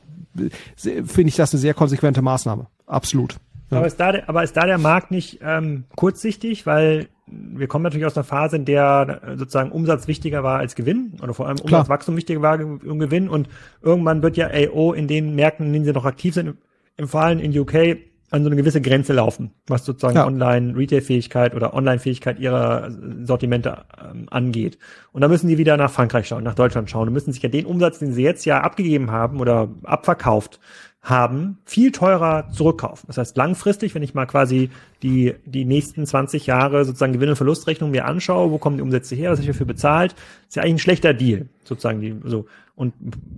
finde 0.75 1.29
ich 1.29 1.35
das 1.35 1.53
eine 1.53 1.61
sehr 1.61 1.73
konsequente 1.73 2.21
Maßnahme. 2.21 2.67
Absolut. 2.85 3.37
Ja. 3.69 3.77
Aber, 3.77 3.87
ist 3.87 3.99
da, 3.99 4.13
aber 4.27 4.43
ist 4.43 4.55
da 4.57 4.65
der 4.65 4.77
Markt 4.77 5.11
nicht 5.11 5.39
ähm, 5.41 5.85
kurzsichtig, 5.95 6.65
weil 6.65 7.07
wir 7.25 7.67
kommen 7.67 7.83
natürlich 7.83 8.05
aus 8.05 8.17
einer 8.17 8.23
Phase, 8.23 8.57
in 8.57 8.65
der 8.65 9.21
sozusagen 9.35 9.71
Umsatz 9.71 10.07
wichtiger 10.07 10.43
war 10.43 10.59
als 10.59 10.75
Gewinn 10.75 11.13
oder 11.21 11.33
vor 11.33 11.47
allem 11.47 11.57
Umsatzwachstum 11.59 12.17
wichtiger 12.17 12.41
war 12.41 12.51
als 12.51 12.61
Gewinn 12.81 13.29
und 13.29 13.47
irgendwann 13.81 14.21
wird 14.21 14.37
ja 14.37 14.49
AO 14.51 14.93
in 14.93 15.07
den 15.07 15.33
Märkten, 15.33 15.67
in 15.67 15.73
denen 15.73 15.85
sie 15.85 15.93
noch 15.93 16.05
aktiv 16.05 16.33
sind, 16.33 16.57
im 16.97 17.07
Fallen 17.07 17.39
in 17.39 17.57
UK 17.57 17.97
an 18.33 18.43
so 18.43 18.49
eine 18.49 18.55
gewisse 18.55 18.81
Grenze 18.81 19.13
laufen, 19.13 19.51
was 19.67 19.85
sozusagen 19.85 20.15
ja. 20.15 20.25
Online-Retail-Fähigkeit 20.25 21.53
oder 21.53 21.75
Online-Fähigkeit 21.75 22.39
ihrer 22.39 22.89
Sortimente 23.21 23.85
ähm, 24.03 24.25
angeht. 24.31 24.79
Und 25.11 25.21
da 25.21 25.27
müssen 25.27 25.47
die 25.47 25.59
wieder 25.59 25.77
nach 25.77 25.91
Frankreich 25.91 26.27
schauen, 26.27 26.43
nach 26.43 26.55
Deutschland 26.55 26.89
schauen 26.89 27.07
und 27.07 27.13
müssen 27.13 27.31
sich 27.31 27.43
ja 27.43 27.49
den 27.49 27.67
Umsatz, 27.67 27.99
den 27.99 28.11
sie 28.11 28.23
jetzt 28.23 28.43
ja 28.45 28.61
abgegeben 28.61 29.11
haben 29.11 29.39
oder 29.39 29.69
abverkauft 29.83 30.59
haben, 31.03 31.59
viel 31.63 31.91
teurer 31.91 32.49
zurückkaufen. 32.49 33.05
Das 33.05 33.19
heißt, 33.19 33.37
langfristig, 33.37 33.93
wenn 33.93 34.01
ich 34.01 34.15
mal 34.15 34.25
quasi 34.25 34.71
die, 35.03 35.35
die 35.45 35.65
nächsten 35.65 36.07
20 36.07 36.47
Jahre 36.47 36.85
sozusagen 36.85 37.13
Gewinn- 37.13 37.29
und 37.29 37.35
Verlustrechnung 37.35 37.91
mir 37.91 38.05
anschaue, 38.05 38.49
wo 38.49 38.57
kommen 38.57 38.77
die 38.77 38.83
Umsätze 38.83 39.13
her, 39.13 39.29
was 39.29 39.41
ich 39.41 39.47
dafür 39.47 39.67
bezahlt, 39.67 40.15
ist 40.47 40.55
ja 40.55 40.63
eigentlich 40.63 40.75
ein 40.75 40.79
schlechter 40.79 41.13
Deal, 41.13 41.49
sozusagen 41.65 42.01
die, 42.01 42.15
so. 42.23 42.47
Und 42.73 42.95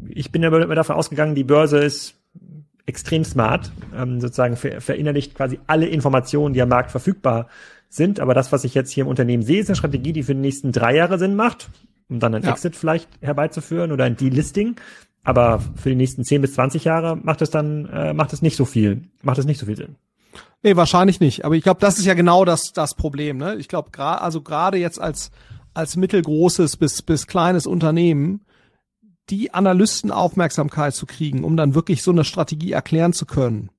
ich 0.08 0.31
bin 0.31 0.45
aber 0.45 0.73
davon 0.73 0.95
ausgegangen, 0.95 1.36
die 1.36 1.43
Börse 1.43 1.79
ist 1.79 2.15
extrem 2.86 3.24
smart, 3.24 3.71
ähm, 3.95 4.21
sozusagen 4.21 4.56
ver 4.56 4.82
verinnerlicht 4.82 5.36
quasi 5.36 5.60
alle 5.67 5.88
Informationen, 5.88 6.54
die 6.54 6.62
am 6.62 6.69
Markt 6.69 6.91
verfügbar 6.91 7.48
sind. 7.89 8.19
Aber 8.19 8.34
das, 8.34 8.52
was 8.52 8.63
ich 8.63 8.74
jetzt 8.76 8.91
hier 8.91 9.04
im 9.04 9.08
Unternehmen 9.08 9.43
sehe, 9.43 9.62
ist 9.62 9.69
eine 9.69 9.76
Strategie, 9.76 10.13
die 10.13 10.24
für 10.24 10.36
die 10.36 10.41
nächsten 10.41 10.71
drei 10.71 10.95
Jahre 10.95 11.17
Sinn 11.17 11.36
macht, 11.36 11.69
um 12.10 12.19
dann 12.19 12.36
ein 12.36 12.43
ja. 12.43 12.52
Exit 12.52 12.76
vielleicht 12.76 13.10
herbeizuführen 13.21 13.91
oder 13.91 14.06
ein 14.06 14.17
Delisting. 14.17 14.76
Aber 15.24 15.60
für 15.76 15.89
die 15.89 15.95
nächsten 15.95 16.24
10 16.24 16.41
bis 16.41 16.54
20 16.54 16.84
Jahre 16.84 17.15
macht 17.15 17.41
es 17.41 17.50
dann, 17.50 17.88
äh, 17.88 18.13
macht 18.13 18.32
es 18.32 18.43
nicht 18.43 18.56
so 18.56 18.65
viel, 18.65 19.06
macht 19.24 19.39
es 19.39 19.45
nicht 19.45 19.60
so 19.60 19.65
viel 19.65 19.76
Sinn. 19.76 19.95
Nee, 20.62 20.76
wahrscheinlich 20.76 21.19
nicht. 21.19 21.45
Aber 21.45 21.56
ich 21.56 21.63
glaube, 21.63 21.80
das 21.80 21.98
ist 21.98 22.06
ja 22.06 22.13
genau 22.13 22.45
das, 22.45 22.74
das 22.74 22.93
Problem. 22.93 23.38
Ne? 23.38 23.56
Ich 23.56 23.67
glaube, 23.67 23.89
gra 23.91 24.15
also 24.15 24.41
gerade 24.41 24.78
jetzt 24.78 25.02
als, 25.02 25.32
als 25.74 25.95
mittelgroßes 25.95 26.78
bis, 26.78 27.02
bis 27.02 27.26
kleines 27.26 27.65
Unternehmen 27.65 28.41
die 29.29 29.53
Analystenaufmerksamkeit 29.53 30.93
zu 30.93 31.05
kriegen, 31.05 31.43
um 31.43 31.57
dann 31.57 31.75
wirklich 31.75 32.03
so 32.03 32.11
eine 32.11 32.23
Strategie 32.23 32.71
erklären 32.71 33.13
zu 33.13 33.25
können. 33.25 33.69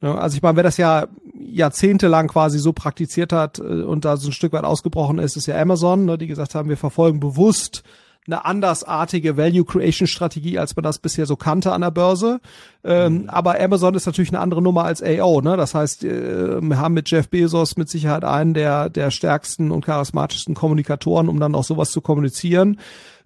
Also 0.00 0.36
ich 0.36 0.42
meine, 0.42 0.56
wer 0.56 0.62
das 0.62 0.78
ja 0.78 1.08
jahrzehntelang 1.38 2.28
quasi 2.28 2.58
so 2.58 2.72
praktiziert 2.72 3.32
hat 3.32 3.58
äh, 3.58 3.62
und 3.62 4.04
da 4.04 4.16
so 4.16 4.28
ein 4.28 4.32
Stück 4.32 4.52
weit 4.52 4.64
ausgebrochen 4.64 5.18
ist, 5.18 5.36
ist 5.36 5.46
ja 5.46 5.60
Amazon, 5.60 6.06
ne, 6.06 6.16
die 6.16 6.26
gesagt 6.26 6.54
haben, 6.54 6.68
wir 6.68 6.78
verfolgen 6.78 7.20
bewusst 7.20 7.82
eine 8.26 8.44
andersartige 8.44 9.36
Value 9.36 9.64
Creation 9.64 10.06
Strategie, 10.06 10.58
als 10.58 10.76
man 10.76 10.82
das 10.82 10.98
bisher 10.98 11.26
so 11.26 11.36
kannte 11.36 11.72
an 11.72 11.80
der 11.80 11.90
Börse. 11.90 12.40
Ähm, 12.84 13.22
mhm. 13.22 13.30
Aber 13.30 13.60
Amazon 13.60 13.94
ist 13.94 14.06
natürlich 14.06 14.30
eine 14.30 14.40
andere 14.40 14.62
Nummer 14.62 14.84
als 14.84 15.02
AO. 15.02 15.40
Ne? 15.40 15.56
Das 15.56 15.74
heißt, 15.74 16.04
äh, 16.04 16.60
wir 16.60 16.78
haben 16.78 16.94
mit 16.94 17.10
Jeff 17.10 17.28
Bezos 17.28 17.76
mit 17.76 17.88
Sicherheit 17.88 18.24
einen 18.24 18.54
der, 18.54 18.88
der 18.88 19.10
stärksten 19.10 19.70
und 19.70 19.84
charismatischsten 19.84 20.54
Kommunikatoren, 20.54 21.28
um 21.28 21.40
dann 21.40 21.54
auch 21.54 21.64
sowas 21.64 21.90
zu 21.90 22.00
kommunizieren 22.00 22.78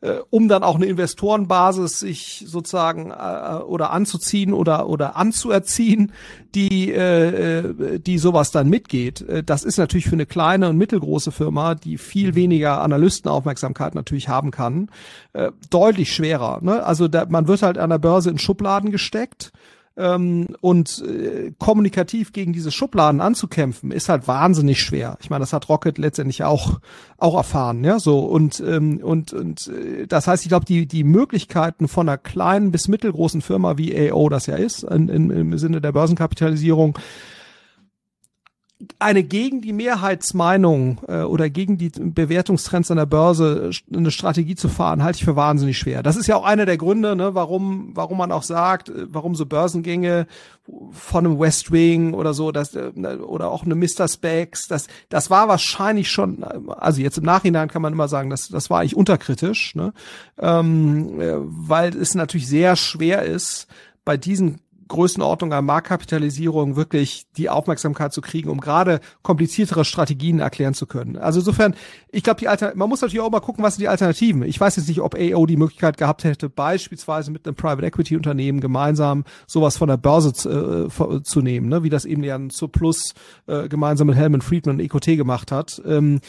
äh, 0.05 0.21
um 0.31 0.49
dann 0.49 0.63
auch 0.63 0.77
eine 0.77 0.87
Investorenbasis 0.87 2.01
sich 2.01 2.45
sozusagen 2.47 3.11
äh, 3.11 3.63
oder 3.65 3.91
anzuziehen 3.91 4.53
oder 4.53 4.89
oder 4.89 5.17
anzuerziehen, 5.17 6.13
die 6.55 6.93
äh, 6.93 7.99
die 7.99 8.19
sowas 8.19 8.51
dann 8.51 8.69
mitgeht. 8.69 9.23
Äh, 9.23 9.43
das 9.43 9.65
ist 9.65 9.79
natürlich 9.79 10.05
für 10.05 10.13
eine 10.13 10.27
kleine 10.27 10.69
und 10.69 10.77
mittelgroße 10.77 11.33
Firma, 11.33 11.75
die 11.75 11.97
viel 11.97 12.35
weniger 12.35 12.83
Analystenaufmerksamkeit 12.83 13.95
natürlich 13.95 14.29
haben 14.29 14.51
kann, 14.51 14.91
äh, 15.33 15.51
deutlich 15.71 16.13
schwerer. 16.13 16.59
Ne? 16.61 16.85
Also 16.85 17.09
da, 17.09 17.25
man 17.29 17.49
wird 17.49 17.63
halt 17.63 17.79
an 17.79 17.91
der 17.91 17.99
Börse 17.99 18.31
in 18.31 18.39
Schubladen 18.39 18.91
gesteckt 18.91 19.53
ähm, 19.97 20.49
und 20.61 21.03
äh, 21.07 21.53
kommunikativ 21.59 22.33
gegen 22.33 22.53
diese 22.53 22.73
Schubladen 22.73 23.21
anzukämpfen, 23.21 23.91
ist 23.91 24.09
halt 24.09 24.27
wahnsinnig 24.27 24.81
schwer. 24.81 25.17
Ich 25.21 25.31
meine, 25.31 25.41
das 25.41 25.53
hat 25.53 25.69
Rocket 25.69 25.99
letztendlich 25.99 26.45
auch 26.45 26.81
auch 27.19 27.37
erfahren, 27.37 27.85
ja, 27.85 27.99
so 27.99 28.21
und 28.21 28.63
ähm, 28.67 28.99
und 29.03 29.33
und 29.33 29.69
äh, 29.69 30.07
das 30.07 30.27
heißt, 30.27 30.45
ich 30.45 30.49
glaube, 30.49 30.65
die 30.67 30.87
die 30.87 31.05
Möglichkeiten 31.05 31.89
von 31.89 32.09
einer 32.09 32.19
kleinen 32.19 32.73
bis 32.73 32.89
mittelgroßen 32.89 33.41
Firma 33.41 33.79
wie 33.79 34.11
AO 34.11 34.29
das 34.29 34.47
ja 34.47 34.57
ist, 34.57 34.83
in, 34.83 35.09
in, 35.09 35.31
im 35.31 35.59
Sinne 35.59 35.81
der 35.81 35.93
Börsenkapitalisierung, 35.93 36.99
eine 38.99 39.23
gegen 39.23 39.61
die 39.61 39.73
Mehrheitsmeinung 39.73 41.01
äh, 41.09 41.23
oder 41.23 41.51
gegen 41.51 41.79
die 41.79 41.91
Bewertungstrends 41.91 42.91
an 42.91 42.97
der 42.97 43.07
Börse 43.07 43.71
äh, 43.71 43.97
eine 43.97 44.11
Strategie 44.11 44.55
zu 44.55 44.69
fahren, 44.69 45.03
halte 45.03 45.19
ich 45.19 45.25
für 45.25 45.37
wahnsinnig 45.37 45.79
schwer. 45.79 46.03
Das 46.03 46.17
ist 46.17 46.27
ja 46.27 46.37
auch 46.37 46.45
einer 46.45 46.67
der 46.67 46.77
Gründe, 46.77 47.17
ne, 47.17 47.35
warum, 47.35 47.91
warum 47.95 48.19
man 48.19 48.33
auch 48.33 48.43
sagt, 48.43 48.89
äh, 48.89 49.07
warum 49.09 49.35
so 49.35 49.47
Börsengänge 49.47 50.27
von 50.93 51.27
einem 51.27 51.39
West 51.39 51.73
Wing 51.73 52.15
oder 52.15 52.35
so, 52.35 52.53
das, 52.53 52.75
äh, 52.75 52.91
oder 52.91 53.51
auch 53.51 53.65
eine 53.65 53.75
Mr. 53.75 54.09
Specs, 54.09 54.67
das, 54.69 54.87
das 55.09 55.31
war 55.31 55.49
wahrscheinlich 55.49 56.11
schon, 56.11 56.43
also 56.45 57.01
jetzt 57.01 57.19
im 57.19 57.25
Nachhinein 57.25 57.69
kann 57.69 57.83
man 57.83 57.93
immer 57.93 58.09
sagen, 58.09 58.31
das, 58.31 58.49
das 58.49 58.71
war 58.71 58.81
eigentlich 58.81 58.97
unterkritisch, 58.97 59.75
ne, 59.75 59.93
ähm, 60.39 61.15
weil 61.19 61.97
es 61.97 62.15
natürlich 62.15 62.49
sehr 62.49 62.77
schwer 62.77 63.23
ist, 63.23 63.67
bei 64.05 64.17
diesen 64.17 64.61
Größenordnung 64.89 65.53
an 65.53 65.65
Marktkapitalisierung 65.65 66.77
wirklich 66.77 67.27
die 67.37 67.49
Aufmerksamkeit 67.49 68.13
zu 68.13 68.21
kriegen, 68.21 68.51
um 68.51 68.61
gerade 68.61 69.01
kompliziertere 69.23 69.85
Strategien 69.85 70.41
erklären 70.41 70.75
zu 70.75 70.87
können. 70.87 71.17
Also 71.17 71.41
insofern, 71.41 71.75
ich 72.11 72.23
glaube, 72.23 72.41
die 72.41 72.49
Alter 72.49 72.73
man 72.75 72.89
muss 72.89 73.01
natürlich 73.01 73.21
auch 73.21 73.31
mal 73.31 73.41
gucken, 73.41 73.65
was 73.65 73.75
sind 73.75 73.83
die 73.83 73.89
Alternativen. 73.89 74.43
Ich 74.43 74.61
weiß 74.61 74.77
jetzt 74.77 74.89
nicht, 74.89 75.01
ob 75.01 75.15
AO 75.15 75.47
die 75.47 75.57
Möglichkeit 75.57 75.97
gehabt 75.97 76.25
hätte, 76.25 76.49
beispielsweise 76.49 77.31
mit 77.31 77.47
einem 77.47 77.57
Private 77.57 77.87
Equity 77.87 78.17
Unternehmen 78.17 78.61
gemeinsam 78.61 79.25
sowas 79.47 79.77
von 79.77 79.89
der 79.89 79.97
Börse 79.97 80.33
zu, 80.33 80.89
äh, 80.89 81.23
zu 81.23 81.41
nehmen, 81.41 81.69
ne? 81.69 81.83
wie 81.83 81.91
das 81.91 82.05
eben 82.05 82.23
ja 82.25 82.39
zu 82.49 82.69
Plus 82.69 83.15
äh, 83.47 83.69
gemeinsam 83.69 84.09
mit 84.09 84.17
Helmut 84.17 84.45
Friedman 84.45 84.77
und 84.77 84.81
EcoT 84.81 85.07
gemacht 85.07 85.53
hat. 85.53 85.81
Ähm, 85.87 86.17
äh, 86.17 86.21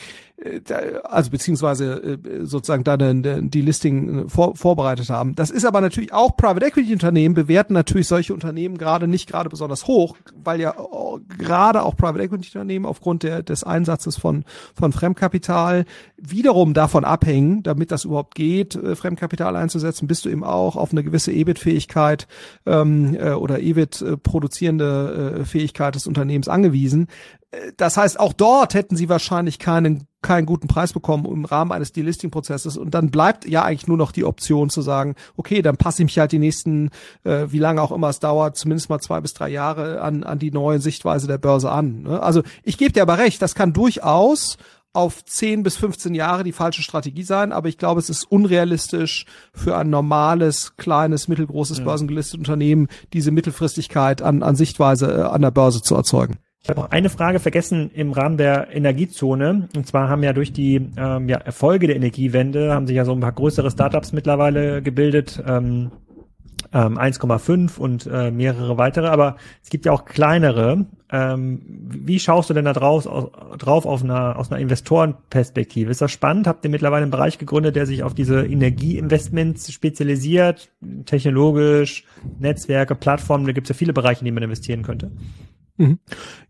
also 1.03 1.31
beziehungsweise 1.31 1.93
äh, 1.93 2.45
sozusagen 2.45 2.83
da 2.83 2.97
die 2.97 3.61
Listing 3.61 4.27
vor, 4.27 4.55
vorbereitet 4.55 5.09
haben. 5.09 5.33
Das 5.35 5.49
ist 5.49 5.65
aber 5.65 5.79
natürlich 5.79 6.13
auch 6.13 6.35
Private 6.35 6.65
Equity 6.65 6.91
Unternehmen 6.91 7.35
bewerten 7.35 7.73
natürlich 7.73 8.07
solche 8.07 8.33
Unternehmen 8.33 8.77
gerade 8.77 9.07
nicht 9.07 9.29
gerade 9.29 9.49
besonders 9.49 9.87
hoch, 9.87 10.17
weil 10.35 10.59
ja 10.59 10.75
gerade 11.37 11.83
auch 11.83 11.95
Private 11.95 12.21
Equity 12.23 12.57
Unternehmen 12.57 12.85
aufgrund 12.85 13.23
der, 13.23 13.43
des 13.43 13.63
Einsatzes 13.63 14.17
von 14.17 14.43
von 14.73 14.91
Fremdkapital 14.91 15.85
wiederum 16.17 16.73
davon 16.73 17.05
abhängen, 17.05 17.63
damit 17.63 17.91
das 17.91 18.03
überhaupt 18.03 18.35
geht, 18.35 18.75
äh, 18.75 18.95
Fremdkapital 18.95 19.55
einzusetzen, 19.55 20.07
bist 20.07 20.25
du 20.25 20.29
eben 20.29 20.43
auch 20.43 20.75
auf 20.75 20.91
eine 20.91 21.03
gewisse 21.03 21.31
EBIT-Fähigkeit 21.31 22.27
ähm, 22.65 23.15
oder 23.15 23.59
EBIT 23.59 24.03
produzierende 24.23 25.39
äh, 25.39 25.45
Fähigkeit 25.45 25.95
des 25.95 26.07
Unternehmens 26.07 26.49
angewiesen. 26.49 27.07
Das 27.77 27.95
heißt, 27.95 28.19
auch 28.19 28.33
dort 28.33 28.73
hätten 28.73 28.97
sie 28.97 29.07
wahrscheinlich 29.07 29.59
keinen 29.59 30.07
keinen 30.25 30.47
guten 30.47 30.67
Preis 30.67 30.91
bekommen 30.91 31.25
im 31.25 31.45
Rahmen 31.45 31.71
eines 31.71 31.93
Delisting-Prozesses 31.93 32.77
und 32.77 32.95
dann 32.95 33.11
bleibt 33.11 33.47
ja 33.47 33.63
eigentlich 33.63 33.85
nur 33.85 33.97
noch 33.97 34.11
die 34.11 34.25
Option 34.25 34.71
zu 34.71 34.81
sagen, 34.81 35.13
okay, 35.37 35.61
dann 35.61 35.77
passe 35.77 36.01
ich 36.01 36.07
mich 36.07 36.17
halt 36.17 36.31
die 36.31 36.39
nächsten, 36.39 36.89
äh, 37.23 37.45
wie 37.49 37.59
lange 37.59 37.79
auch 37.79 37.91
immer 37.91 38.09
es 38.09 38.19
dauert, 38.19 38.57
zumindest 38.57 38.89
mal 38.89 38.99
zwei 38.99 39.21
bis 39.21 39.35
drei 39.35 39.49
Jahre 39.49 40.01
an, 40.01 40.23
an 40.23 40.39
die 40.39 40.49
neue 40.49 40.79
Sichtweise 40.79 41.27
der 41.27 41.37
Börse 41.37 41.71
an. 41.71 42.01
Ne? 42.01 42.23
Also 42.23 42.41
ich 42.63 42.79
gebe 42.79 42.91
dir 42.91 43.03
aber 43.03 43.19
recht, 43.19 43.39
das 43.39 43.53
kann 43.53 43.71
durchaus 43.71 44.57
auf 44.93 45.23
10 45.23 45.61
bis 45.61 45.77
15 45.77 46.15
Jahre 46.15 46.43
die 46.43 46.53
falsche 46.53 46.81
Strategie 46.81 47.23
sein, 47.23 47.51
aber 47.51 47.67
ich 47.67 47.77
glaube, 47.77 47.99
es 47.99 48.09
ist 48.09 48.23
unrealistisch 48.23 49.25
für 49.53 49.77
ein 49.77 49.91
normales, 49.91 50.75
kleines, 50.77 51.27
mittelgroßes 51.27 51.79
ja. 51.79 51.83
börsengelistetes 51.83 52.39
Unternehmen, 52.39 52.87
diese 53.13 53.29
Mittelfristigkeit 53.29 54.23
an, 54.23 54.41
an 54.41 54.55
Sichtweise 54.55 55.11
äh, 55.11 55.21
an 55.21 55.41
der 55.41 55.51
Börse 55.51 55.83
zu 55.83 55.93
erzeugen. 55.95 56.37
Ich 56.65 56.69
habe 56.71 56.81
auch 56.81 56.89
eine 56.89 57.09
Frage 57.09 57.39
vergessen 57.39 57.91
im 57.93 58.11
Rahmen 58.11 58.37
der 58.37 58.75
Energiezone. 58.75 59.69
Und 59.75 59.85
zwar 59.85 60.09
haben 60.09 60.23
ja 60.23 60.33
durch 60.33 60.51
die 60.51 60.89
ähm, 60.97 61.29
ja, 61.29 61.37
Erfolge 61.37 61.85
der 61.85 61.95
Energiewende, 61.95 62.73
haben 62.73 62.87
sich 62.87 62.95
ja 62.95 63.05
so 63.05 63.11
ein 63.11 63.19
paar 63.19 63.33
größere 63.33 63.69
Startups 63.69 64.13
mittlerweile 64.13 64.81
gebildet. 64.81 65.43
Ähm, 65.45 65.91
ähm, 66.73 66.97
1,5 66.97 67.77
und 67.77 68.09
äh, 68.11 68.31
mehrere 68.31 68.79
weitere, 68.79 69.05
aber 69.05 69.35
es 69.61 69.69
gibt 69.69 69.85
ja 69.85 69.91
auch 69.91 70.05
kleinere. 70.05 70.87
Ähm, 71.11 71.61
wie 71.87 72.19
schaust 72.19 72.49
du 72.49 72.55
denn 72.55 72.65
da 72.65 72.73
drauf, 72.73 73.03
drauf 73.59 73.85
auf 73.85 74.03
einer, 74.03 74.35
aus 74.39 74.51
einer 74.51 74.59
Investorenperspektive? 74.59 75.91
Ist 75.91 76.01
das 76.01 76.11
spannend? 76.11 76.47
Habt 76.47 76.65
ihr 76.65 76.71
mittlerweile 76.71 77.03
einen 77.03 77.11
Bereich 77.11 77.37
gegründet, 77.37 77.75
der 77.75 77.85
sich 77.85 78.01
auf 78.01 78.15
diese 78.15 78.43
Energieinvestments 78.43 79.71
spezialisiert, 79.71 80.71
technologisch, 81.05 82.05
Netzwerke, 82.39 82.95
Plattformen? 82.95 83.45
Da 83.45 83.51
gibt 83.51 83.69
es 83.69 83.69
ja 83.69 83.77
viele 83.77 83.93
Bereiche, 83.93 84.21
in 84.21 84.25
die 84.25 84.31
man 84.31 84.41
investieren 84.41 84.81
könnte. 84.81 85.11
Mhm. 85.77 85.99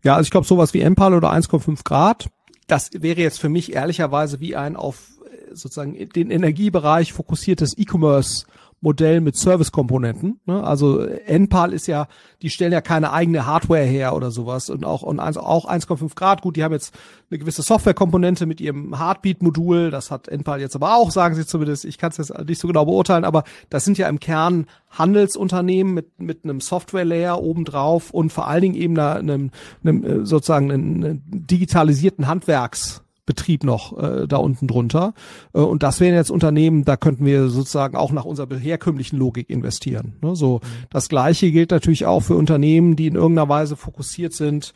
Ja, 0.02 0.14
also 0.14 0.26
ich 0.26 0.30
glaube 0.30 0.46
sowas 0.46 0.74
wie 0.74 0.80
Empal 0.80 1.14
oder 1.14 1.32
1,5 1.32 1.84
Grad, 1.84 2.28
das 2.66 2.90
wäre 2.92 3.20
jetzt 3.20 3.40
für 3.40 3.48
mich 3.48 3.74
ehrlicherweise 3.74 4.40
wie 4.40 4.56
ein 4.56 4.76
auf 4.76 5.10
äh, 5.24 5.54
sozusagen 5.54 6.08
den 6.10 6.30
Energiebereich 6.30 7.12
fokussiertes 7.12 7.76
E-Commerce 7.78 8.46
Modell 8.86 9.20
mit 9.20 9.34
Service-Komponenten. 9.34 10.38
Ne? 10.46 10.62
Also 10.62 11.00
Enpal 11.00 11.72
ist 11.72 11.88
ja, 11.88 12.06
die 12.40 12.50
stellen 12.50 12.70
ja 12.70 12.80
keine 12.80 13.12
eigene 13.12 13.44
Hardware 13.44 13.82
her 13.82 14.14
oder 14.14 14.30
sowas 14.30 14.70
und 14.70 14.84
auch 14.84 15.02
und 15.02 15.18
also 15.18 15.40
auch 15.40 15.68
1,5 15.68 16.14
Grad. 16.14 16.40
Gut, 16.40 16.54
die 16.54 16.62
haben 16.62 16.70
jetzt 16.70 16.94
eine 17.28 17.40
gewisse 17.40 17.62
Software-Komponente 17.62 18.46
mit 18.46 18.60
ihrem 18.60 18.96
Heartbeat-Modul. 18.96 19.90
Das 19.90 20.12
hat 20.12 20.28
Enpal 20.28 20.60
jetzt 20.60 20.76
aber 20.76 20.94
auch, 20.94 21.10
sagen 21.10 21.34
sie 21.34 21.44
zumindest. 21.44 21.84
Ich 21.84 21.98
kann 21.98 22.10
es 22.10 22.18
jetzt 22.18 22.38
nicht 22.46 22.60
so 22.60 22.68
genau 22.68 22.84
beurteilen, 22.84 23.24
aber 23.24 23.42
das 23.70 23.84
sind 23.84 23.98
ja 23.98 24.08
im 24.08 24.20
Kern 24.20 24.66
Handelsunternehmen 24.88 25.92
mit 25.92 26.20
mit 26.20 26.44
einem 26.44 26.60
Software-Layer 26.60 27.42
obendrauf 27.42 28.12
und 28.12 28.32
vor 28.32 28.46
allen 28.46 28.62
Dingen 28.62 28.76
eben 28.76 28.96
einem, 28.96 29.50
einem 29.82 30.04
äh, 30.04 30.24
sozusagen 30.24 30.70
einen 30.70 31.24
digitalisierten 31.26 32.28
Handwerks 32.28 33.02
Betrieb 33.26 33.64
noch 33.64 33.98
äh, 33.98 34.26
da 34.26 34.36
unten 34.36 34.66
drunter. 34.66 35.12
Äh, 35.52 35.58
und 35.58 35.82
das 35.82 36.00
wären 36.00 36.14
jetzt 36.14 36.30
Unternehmen, 36.30 36.84
da 36.84 36.96
könnten 36.96 37.24
wir 37.24 37.48
sozusagen 37.48 37.96
auch 37.96 38.12
nach 38.12 38.24
unserer 38.24 38.56
herkömmlichen 38.56 39.18
Logik 39.18 39.50
investieren. 39.50 40.14
Ne? 40.22 40.36
So, 40.36 40.60
mhm. 40.62 40.86
das 40.90 41.08
Gleiche 41.08 41.50
gilt 41.50 41.72
natürlich 41.72 42.06
auch 42.06 42.20
für 42.20 42.36
Unternehmen, 42.36 42.96
die 42.96 43.08
in 43.08 43.16
irgendeiner 43.16 43.48
Weise 43.48 43.76
fokussiert 43.76 44.32
sind, 44.32 44.72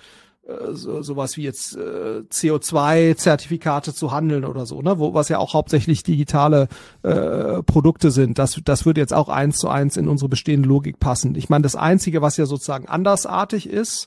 äh, 0.51 0.73
so, 0.73 1.03
sowas 1.03 1.37
wie 1.37 1.43
jetzt 1.43 1.77
äh, 1.77 2.23
CO2-Zertifikate 2.31 3.95
zu 3.95 4.11
handeln 4.13 4.45
oder 4.45 4.67
so, 4.67 4.83
ne? 4.83 4.99
Wo, 4.99 5.15
was 5.15 5.29
ja 5.29 5.39
auch 5.39 5.55
hauptsächlich 5.55 6.03
digitale 6.03 6.69
äh, 7.03 7.63
Produkte 7.63 8.11
sind. 8.11 8.39
Das, 8.39 8.61
das 8.65 8.87
würde 8.87 9.01
jetzt 9.01 9.13
auch 9.13 9.29
eins 9.29 9.59
zu 9.59 9.69
eins 9.69 9.97
in 9.97 10.09
unsere 10.09 10.29
bestehende 10.29 10.69
Logik 10.69 10.99
passen. 10.99 11.35
Ich 11.35 11.49
meine, 11.49 11.63
das 11.63 11.77
Einzige, 11.77 12.23
was 12.23 12.37
ja 12.37 12.47
sozusagen 12.47 12.89
andersartig 12.89 13.69
ist, 13.69 14.07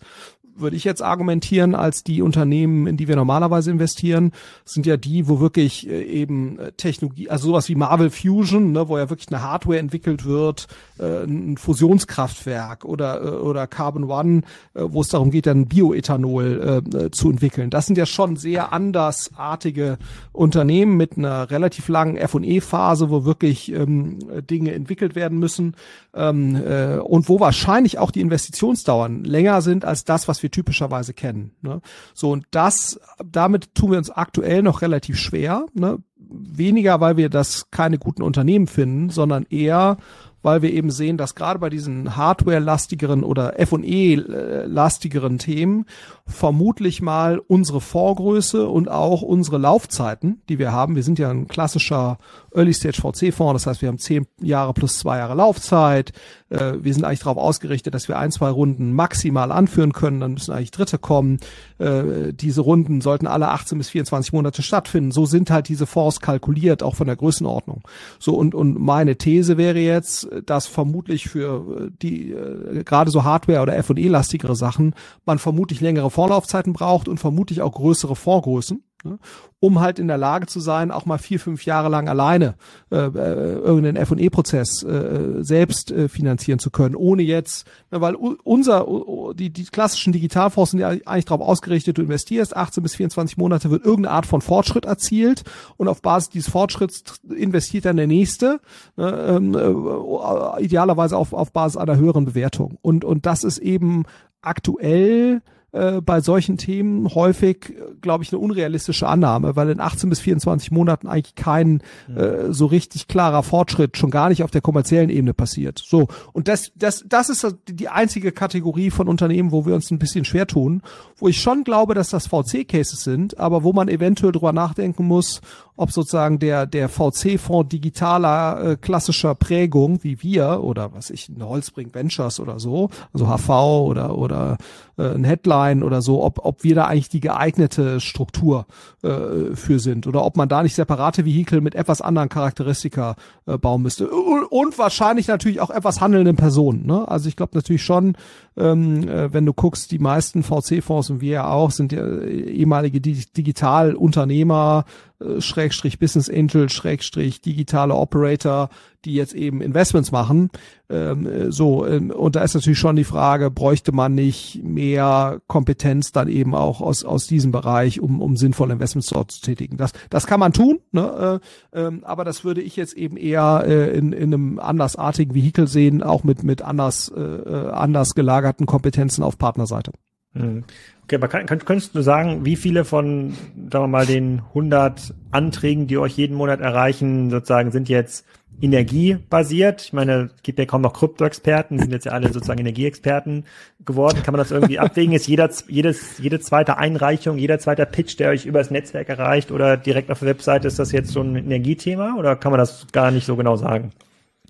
würde 0.56 0.76
ich 0.76 0.84
jetzt 0.84 1.02
argumentieren, 1.02 1.76
als 1.76 2.04
die 2.04 2.22
Unternehmen, 2.22 2.88
in 2.88 2.98
die 2.98 3.08
wir 3.08 3.16
normalerweise 3.16 3.72
investieren, 3.72 4.32
sind 4.66 4.86
ja 4.86 4.98
die, 4.98 5.28
wo 5.28 5.40
wirklich 5.40 5.90
äh, 5.90 6.04
eben 6.04 6.60
äh, 6.60 6.72
Technologie, 6.74 7.30
also 7.30 7.48
sowas 7.48 7.70
wie 7.70 7.76
Marvel 7.76 8.10
Fusion, 8.10 8.72
ne, 8.72 8.88
wo 8.88 8.98
ja 8.98 9.10
wirklich 9.10 9.30
eine 9.30 9.42
Hardware 9.42 9.80
entwickelt 9.80 10.26
wird, 10.26 10.68
äh, 11.00 11.24
ein 11.24 11.58
Fusionskraftwerk 11.58 12.86
oder 12.86 13.44
oder 13.44 13.68
Carbon 13.68 14.06
One, 14.06 14.42
wo 14.74 15.02
es 15.02 15.10
darum 15.10 15.32
geht, 15.32 15.46
dann 15.46 15.68
Bioethanol 15.68 17.10
zu 17.12 17.30
entwickeln. 17.30 17.70
Das 17.70 17.86
sind 17.86 17.98
ja 17.98 18.06
schon 18.06 18.36
sehr 18.36 18.74
andersartige 18.74 19.98
Unternehmen 20.32 20.98
mit 20.98 21.18
einer 21.18 21.50
relativ 21.50 21.88
langen 21.88 22.18
F&E-Phase, 22.18 23.10
wo 23.10 23.26
wirklich 23.26 23.72
ähm, 23.72 24.20
Dinge 24.50 24.74
entwickelt 24.74 25.16
werden 25.16 25.40
müssen 25.40 25.76
ähm, 26.14 26.56
äh, 26.56 26.98
und 26.98 27.30
wo 27.30 27.40
wahrscheinlich 27.40 27.98
auch 27.98 28.12
die 28.12 28.22
Investitionsdauern 28.22 29.24
länger 29.24 29.62
sind 29.62 29.86
als 29.86 30.04
das, 30.06 30.28
was 30.28 30.43
wir 30.44 30.52
typischerweise 30.52 31.14
kennen. 31.14 31.52
Ne? 31.62 31.82
So 32.14 32.32
und 32.32 32.46
das, 32.52 33.00
damit 33.24 33.74
tun 33.76 33.92
wir 33.92 33.98
uns 33.98 34.10
aktuell 34.10 34.62
noch 34.62 34.82
relativ 34.82 35.18
schwer. 35.18 35.66
Ne? 35.74 36.00
Weniger, 36.18 37.00
weil 37.02 37.18
wir 37.18 37.30
das 37.30 37.70
keine 37.72 37.98
guten 37.98 38.22
Unternehmen 38.22 38.68
finden, 38.68 39.10
sondern 39.10 39.46
eher, 39.50 39.98
weil 40.42 40.62
wir 40.62 40.72
eben 40.72 40.92
sehen, 40.92 41.18
dass 41.18 41.36
gerade 41.36 41.60
bei 41.60 41.70
diesen 41.70 42.16
Hardware-lastigeren 42.16 43.24
oder 43.24 43.60
F&E-lastigeren 43.60 45.38
Themen 45.40 45.86
vermutlich 46.26 47.02
mal 47.02 47.40
unsere 47.40 47.82
Vorgröße 47.82 48.68
und 48.68 48.90
auch 48.90 49.22
unsere 49.22 49.58
Laufzeiten, 49.58 50.42
die 50.48 50.58
wir 50.58 50.72
haben, 50.72 50.96
wir 50.96 51.04
sind 51.04 51.20
ja 51.20 51.30
ein 51.30 51.48
klassischer 51.48 52.18
Early-Stage-VC-Fonds, 52.56 53.64
das 53.64 53.68
heißt, 53.68 53.82
wir 53.82 53.90
haben 53.90 53.98
zehn 53.98 54.26
Jahre 54.42 54.74
plus 54.74 55.00
zwei 55.00 55.18
Jahre 55.18 55.36
Laufzeit, 55.36 56.14
äh, 56.54 56.74
wir 56.80 56.94
sind 56.94 57.04
eigentlich 57.04 57.20
darauf 57.20 57.38
ausgerichtet, 57.38 57.94
dass 57.94 58.08
wir 58.08 58.18
ein, 58.18 58.32
zwei 58.32 58.50
Runden 58.50 58.94
maximal 58.94 59.52
anführen 59.52 59.92
können, 59.92 60.22
dann 60.22 60.34
müssen 60.34 60.54
eigentlich 60.54 60.72
Dritte 60.72 60.98
kommen. 60.98 61.40
Äh, 61.78 62.32
diese 62.34 62.62
Runden 62.62 63.02
sollten 63.02 63.28
alle 63.28 63.50
18 63.50 63.78
bis 63.78 63.90
24 63.90 64.32
Monate 64.32 64.62
stattfinden. 64.62 65.12
So 65.12 65.26
sind 65.26 65.52
halt 65.52 65.68
diese 65.68 65.86
Fonds 65.86 66.22
kalkuliert, 66.22 66.84
auch 66.84 66.96
von 66.96 67.08
der 67.08 67.16
Größenordnung. 67.16 67.82
So 68.20 68.36
und, 68.36 68.56
und 68.56 68.80
meine 68.80 69.18
These 69.18 69.58
wäre 69.58 69.80
jetzt, 69.80 70.28
dass 70.46 70.68
vermutlich 70.68 71.28
für 71.28 71.92
die 72.02 72.32
äh, 72.32 72.84
gerade 72.84 73.12
so 73.12 73.24
Hardware 73.24 73.62
oder 73.62 73.76
F&E-lastigere 73.76 74.56
Sachen 74.56 74.96
man 75.26 75.40
vermutlich 75.40 75.82
längere 75.82 76.13
Vorlaufzeiten 76.14 76.74
braucht 76.74 77.08
und 77.08 77.20
vermutlich 77.20 77.62
auch 77.62 77.74
größere 77.74 78.16
Fondsgrößen 78.16 78.84
ne, 79.04 79.20
um 79.60 79.80
halt 79.80 80.00
in 80.00 80.08
der 80.08 80.18
Lage 80.18 80.48
zu 80.48 80.60
sein, 80.60 80.92
auch 80.92 81.06
mal 81.06 81.18
vier, 81.18 81.40
fünf 81.40 81.66
Jahre 81.66 81.90
lang 81.90 82.10
alleine 82.10 82.56
äh, 82.92 82.98
äh, 82.98 83.54
irgendeinen 83.54 83.98
F&E-Prozess 83.98 84.84
äh, 84.84 85.42
selbst 85.42 85.92
äh, 85.92 86.10
finanzieren 86.10 86.60
zu 86.60 86.70
können, 86.70 86.96
ohne 86.96 87.24
jetzt, 87.24 87.66
ne, 87.92 88.02
weil 88.02 88.16
unser, 88.16 88.88
die, 89.36 89.52
die 89.52 89.66
klassischen 89.66 90.14
Digitalfonds 90.14 90.72
sind 90.72 90.80
ja 90.80 90.90
eigentlich 90.90 91.26
darauf 91.26 91.48
ausgerichtet, 91.48 91.98
du 91.98 92.02
investierst 92.02 92.56
18 92.56 92.84
bis 92.84 92.96
24 92.96 93.38
Monate, 93.38 93.70
wird 93.70 93.86
irgendeine 93.86 94.16
Art 94.16 94.26
von 94.26 94.42
Fortschritt 94.42 94.86
erzielt 94.86 95.44
und 95.78 95.88
auf 95.88 96.02
Basis 96.02 96.30
dieses 96.30 96.52
Fortschritts 96.52 97.04
investiert 97.30 97.86
dann 97.86 97.98
der 97.98 98.08
nächste, 98.08 98.60
ne, 98.98 99.12
ähm, 99.28 99.56
äh, 99.56 100.64
idealerweise 100.64 101.18
auf, 101.18 101.34
auf 101.34 101.52
Basis 101.52 101.78
einer 101.78 101.98
höheren 101.98 102.26
Bewertung. 102.26 102.78
Und, 102.82 103.06
und 103.06 103.26
das 103.26 103.44
ist 103.44 103.60
eben 103.60 104.04
aktuell 104.42 105.42
äh, 105.74 106.02
bei 106.02 106.22
solchen 106.22 106.58
Themen 106.58 107.14
häufig, 107.16 107.74
glaube 108.02 108.24
ich, 108.24 108.32
eine 108.32 108.40
unrealistische 108.40 109.08
Annahme, 109.08 109.56
weil 109.56 109.70
in 109.70 109.80
18 109.80 110.10
bis 110.10 110.20
24 110.20 110.72
Monaten 110.72 111.08
eigentlich 111.08 111.36
kein 111.36 111.82
äh, 112.16 112.52
so 112.52 112.68
richtig 112.68 113.08
klarer 113.08 113.44
Fortschritt 113.44 113.98
schon 113.98 114.12
gar 114.12 114.30
nicht 114.30 114.44
auf 114.44 114.52
der 114.52 114.62
kommerziellen 114.62 115.10
Ebene 115.10 115.34
passiert. 115.34 115.82
So 115.84 116.08
und 116.32 116.48
das 116.48 116.72
das 116.76 117.04
das 117.08 117.30
ist 117.30 117.56
die 117.68 117.90
einzige 117.90 118.32
Kategorie 118.32 118.92
von 118.92 119.08
Unternehmen, 119.08 119.52
wo 119.52 119.66
wir 119.66 119.74
uns 119.74 119.90
ein 119.90 120.00
bisschen 120.00 120.26
schwer 120.26 120.48
tun, 120.48 120.84
wo 121.18 121.28
ich 121.28 121.42
schon 121.42 121.64
glaube, 121.64 121.96
dass 121.96 122.10
das 122.10 122.28
VC-Cases 122.28 123.04
sind, 123.04 123.40
aber 123.40 123.64
wo 123.64 123.74
man 123.74 123.88
eventuell 123.88 124.32
drüber 124.32 124.54
nachdenken 124.54 125.08
muss, 125.08 125.42
ob 125.76 125.92
sozusagen 125.92 126.40
der 126.40 126.66
der 126.66 126.90
VC-Fonds 126.90 127.70
digitaler 127.70 128.64
äh, 128.64 128.78
klassischer 128.78 129.36
Prägung 129.36 130.04
wie 130.04 130.22
wir 130.22 130.64
oder 130.64 130.94
was 130.94 131.10
ich 131.10 131.30
eine 131.34 131.48
Holzbrink 131.48 131.94
Ventures 131.94 132.40
oder 132.40 132.60
so, 132.60 132.90
also 133.12 133.28
HV 133.28 133.50
oder 133.50 134.18
oder 134.18 134.58
äh, 134.98 135.14
ein 135.14 135.24
Headline 135.24 135.84
oder 135.84 136.02
so, 136.02 136.24
ob 136.24 136.46
ob 136.46 136.64
wir 136.64 136.76
da 136.76 136.86
eigentlich 136.86 137.10
die 137.10 137.20
geeignete 137.20 138.00
Struktur 138.00 138.66
äh, 139.02 139.56
für 139.56 139.80
sind 139.80 140.08
oder 140.08 140.24
ob 140.24 140.38
man 140.38 140.50
da 140.50 140.64
nicht 140.64 140.76
separate 140.76 141.26
Vehikel 141.26 141.62
mit 141.62 141.76
etwas 141.76 142.02
anderen 142.02 142.30
Charakteristika 142.30 143.16
äh, 143.46 143.58
bauen 143.58 143.82
müsste 143.82 144.10
und, 144.10 144.46
und 144.46 144.78
wahrscheinlich 144.78 145.28
natürlich 145.28 145.62
auch 145.62 145.70
etwas 145.70 146.02
handelnden 146.02 146.36
Personen. 146.36 146.86
Ne? 146.86 147.08
Also 147.08 147.30
ich 147.30 147.36
glaube 147.36 147.56
natürlich 147.56 147.84
schon, 147.84 148.16
ähm, 148.58 149.08
äh, 149.08 149.34
wenn 149.34 149.46
du 149.46 149.54
guckst, 149.54 149.92
die 149.92 150.00
meisten 150.00 150.44
VC-Fonds 150.44 151.10
und 151.10 151.22
wir 151.22 151.32
ja 151.32 151.50
auch 151.50 151.72
sind 151.72 151.92
ja 151.92 152.20
ehemalige 152.20 153.02
Digitalunternehmer, 153.02 154.86
äh, 154.88 155.13
Schrägstrich 155.40 156.00
Business 156.00 156.30
Angel, 156.30 156.70
Schrägstrich 156.70 157.42
digitale 157.42 157.96
Operator, 157.96 158.70
die 159.06 159.14
jetzt 159.14 159.34
eben 159.34 159.62
Investments 159.62 160.12
machen. 160.12 160.50
Ähm, 160.90 161.28
äh, 161.28 161.52
so, 161.52 161.86
ähm, 161.86 162.12
und 162.12 162.36
da 162.36 162.44
ist 162.44 162.54
natürlich 162.54 162.80
schon 162.80 162.96
die 162.96 163.04
Frage, 163.04 163.52
bräuchte 163.52 163.92
man 163.92 164.16
nicht 164.16 164.62
mehr 164.64 165.42
Kompetenz 165.48 166.12
dann 166.12 166.30
eben 166.30 166.56
auch 166.56 166.82
aus, 166.82 167.04
aus 167.04 167.28
diesem 167.28 167.52
Bereich, 167.52 168.00
um, 168.00 168.22
um 168.22 168.38
sinnvolle 168.38 168.74
Investments 168.74 169.10
dort 169.10 169.32
zu 169.32 169.42
tätigen. 169.42 169.78
Das, 169.78 169.92
das 170.10 170.28
kann 170.28 170.40
man 170.40 170.54
tun, 170.54 170.80
ne? 170.92 171.40
äh, 171.74 171.80
äh, 171.80 171.92
aber 172.04 172.24
das 172.24 172.44
würde 172.44 172.62
ich 172.62 172.76
jetzt 172.76 172.94
eben 172.94 173.18
eher 173.18 173.64
äh, 173.66 173.98
in, 173.98 174.14
in 174.14 174.34
einem 174.34 174.60
andersartigen 174.60 175.36
Vehikel 175.36 175.68
sehen, 175.68 176.04
auch 176.04 176.24
mit, 176.24 176.44
mit 176.44 176.62
anders, 176.62 177.12
äh, 177.16 177.22
äh 177.22 177.72
anders 177.72 178.16
gelagerten 178.16 178.66
Kompetenzen 178.66 179.24
auf 179.24 179.38
Partnerseite. 179.38 179.92
Mhm. 180.34 180.64
Okay, 181.04 181.16
aber 181.16 181.28
kann, 181.28 181.46
könntest 181.46 181.96
du 181.96 182.02
sagen, 182.02 182.46
wie 182.46 182.56
viele 182.56 182.86
von, 182.86 183.34
sagen 183.72 183.84
wir 183.84 183.88
mal, 183.88 184.06
den 184.06 184.42
100 184.50 185.14
Anträgen, 185.32 185.88
die 185.88 185.98
euch 185.98 186.16
jeden 186.18 186.36
Monat 186.36 186.62
erreichen, 186.62 187.30
sozusagen 187.30 187.72
sind 187.72 187.90
jetzt 187.90 188.26
energiebasiert? 188.62 189.82
Ich 189.82 189.94
meine, 189.94 190.32
es 190.36 190.44
gibt 190.44 190.60
ja 190.60 190.66
kaum 190.66 190.82
noch 190.82 190.94
Krypto-Experten, 190.94 191.78
sind 191.78 191.92
jetzt 191.92 192.06
ja 192.06 192.14
alle 192.14 192.32
sozusagen 192.32 192.62
Energieexperten 192.62 193.44
geworden. 193.86 194.24
Kann 194.24 194.32
man 194.32 194.40
das 194.40 194.52
irgendwie 194.52 194.80
abwägen? 194.80 195.14
Ist 195.14 195.28
jeder, 195.28 195.50
jedes, 195.68 196.20
jede 196.20 196.40
zweite 196.40 196.78
Einreichung, 196.78 197.38
jeder 197.38 197.60
zweite 197.60 197.86
Pitch, 197.86 198.18
der 198.20 198.30
euch 198.30 198.46
übers 198.46 198.72
Netzwerk 198.72 199.10
erreicht 199.10 199.52
oder 199.52 199.76
direkt 199.76 200.10
auf 200.10 200.20
der 200.20 200.30
Webseite, 200.30 200.70
ist 200.70 200.80
das 200.80 200.94
jetzt 200.94 201.10
so 201.10 201.22
ein 201.22 201.36
Energiethema 201.36 202.16
oder 202.18 202.38
kann 202.38 202.52
man 202.52 202.60
das 202.60 202.88
gar 202.94 203.12
nicht 203.12 203.26
so 203.26 203.36
genau 203.36 203.58
sagen? 203.58 203.92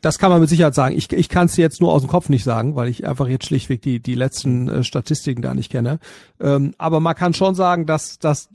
Das 0.04 0.20
kann 0.20 0.30
man 0.30 0.42
mit 0.42 0.50
Sicherheit 0.50 0.76
sagen. 0.76 0.98
Ich, 0.98 1.10
ich 1.14 1.30
kann 1.30 1.46
es 1.46 1.56
jetzt 1.56 1.80
nur 1.80 1.94
aus 1.94 2.02
dem 2.02 2.10
Kopf 2.10 2.28
nicht 2.28 2.44
sagen, 2.44 2.76
weil 2.76 2.90
ich 2.90 3.08
einfach 3.08 3.30
jetzt 3.30 3.46
schlichtweg 3.46 3.82
die, 3.82 4.02
die 4.02 4.16
letzten 4.16 4.68
äh, 4.68 4.84
Statistiken 4.84 5.42
da 5.42 5.54
nicht 5.54 5.72
kenne. 5.72 6.00
Ähm, 6.42 6.74
aber 6.78 7.00
man 7.00 7.16
kann 7.16 7.34
schon 7.34 7.56
sagen, 7.56 7.86
dass 7.86 8.20
das 8.20 8.50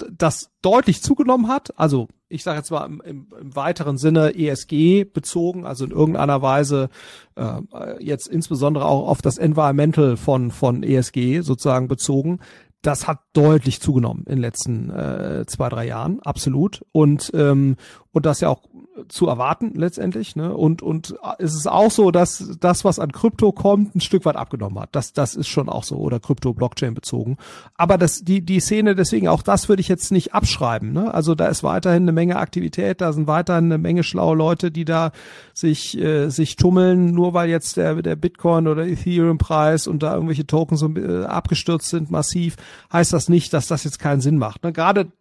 deutlich 0.60 1.02
zugenommen 1.02 1.48
hat. 1.48 1.72
Also 1.78 2.08
ich 2.28 2.42
sage 2.42 2.58
jetzt 2.58 2.70
mal 2.70 2.84
im, 2.84 3.00
im, 3.00 3.28
im 3.40 3.56
weiteren 3.56 3.96
Sinne 3.96 4.34
ESG 4.34 5.04
bezogen, 5.04 5.64
also 5.64 5.86
in 5.86 5.90
irgendeiner 5.90 6.42
Weise 6.42 6.90
äh, 7.34 7.62
jetzt 7.98 8.28
insbesondere 8.28 8.84
auch 8.84 9.08
auf 9.08 9.22
das 9.22 9.38
Environmental 9.38 10.18
von, 10.18 10.50
von 10.50 10.82
ESG 10.82 11.40
sozusagen 11.40 11.88
bezogen 11.88 12.40
das 12.82 13.08
hat 13.08 13.18
deutlich 13.32 13.80
zugenommen 13.80 14.24
in 14.26 14.36
den 14.36 14.40
letzten 14.40 14.90
äh, 14.90 15.44
zwei, 15.46 15.68
drei 15.68 15.86
Jahren, 15.86 16.20
absolut. 16.20 16.84
Und, 16.92 17.30
ähm, 17.34 17.76
und 18.12 18.24
das 18.24 18.40
ja 18.40 18.48
auch 18.48 18.62
zu 19.08 19.26
erwarten 19.26 19.72
letztendlich. 19.74 20.36
Ne? 20.36 20.54
Und, 20.54 20.82
und 20.82 21.14
es 21.38 21.54
ist 21.54 21.68
auch 21.68 21.90
so, 21.90 22.10
dass 22.10 22.56
das, 22.60 22.84
was 22.84 22.98
an 22.98 23.12
Krypto 23.12 23.52
kommt, 23.52 23.94
ein 23.94 24.00
Stück 24.00 24.24
weit 24.24 24.36
abgenommen 24.36 24.80
hat. 24.80 24.90
Das, 24.92 25.12
das 25.12 25.34
ist 25.34 25.48
schon 25.48 25.68
auch 25.68 25.84
so. 25.84 25.96
Oder 25.96 26.20
Krypto-Blockchain 26.20 26.94
bezogen. 26.94 27.36
Aber 27.76 27.98
das, 27.98 28.24
die, 28.24 28.40
die 28.40 28.60
Szene, 28.60 28.94
deswegen 28.94 29.28
auch 29.28 29.42
das 29.42 29.68
würde 29.68 29.80
ich 29.80 29.88
jetzt 29.88 30.10
nicht 30.10 30.34
abschreiben. 30.34 30.92
Ne? 30.92 31.12
Also 31.12 31.34
da 31.34 31.46
ist 31.46 31.62
weiterhin 31.62 32.02
eine 32.02 32.12
Menge 32.12 32.36
Aktivität, 32.36 33.00
da 33.00 33.12
sind 33.12 33.26
weiterhin 33.26 33.66
eine 33.66 33.78
Menge 33.78 34.02
schlaue 34.02 34.36
Leute, 34.36 34.70
die 34.70 34.84
da 34.84 35.12
sich, 35.54 35.98
äh, 35.98 36.28
sich 36.28 36.56
tummeln, 36.56 37.12
nur 37.12 37.34
weil 37.34 37.48
jetzt 37.48 37.76
der, 37.76 38.02
der 38.02 38.16
Bitcoin 38.16 38.66
oder 38.66 38.86
Ethereum-Preis 38.86 39.86
und 39.86 40.02
da 40.02 40.14
irgendwelche 40.14 40.46
Tokens 40.46 40.80
so, 40.80 40.88
äh, 40.94 41.24
abgestürzt 41.24 41.88
sind 41.88 42.10
massiv, 42.10 42.56
heißt 42.92 43.12
das 43.12 43.28
nicht, 43.28 43.52
dass 43.52 43.66
das 43.66 43.84
jetzt 43.84 43.98
keinen 43.98 44.20
Sinn 44.20 44.38
macht. 44.38 44.64
Ne? 44.64 44.72
Gerade 44.72 45.12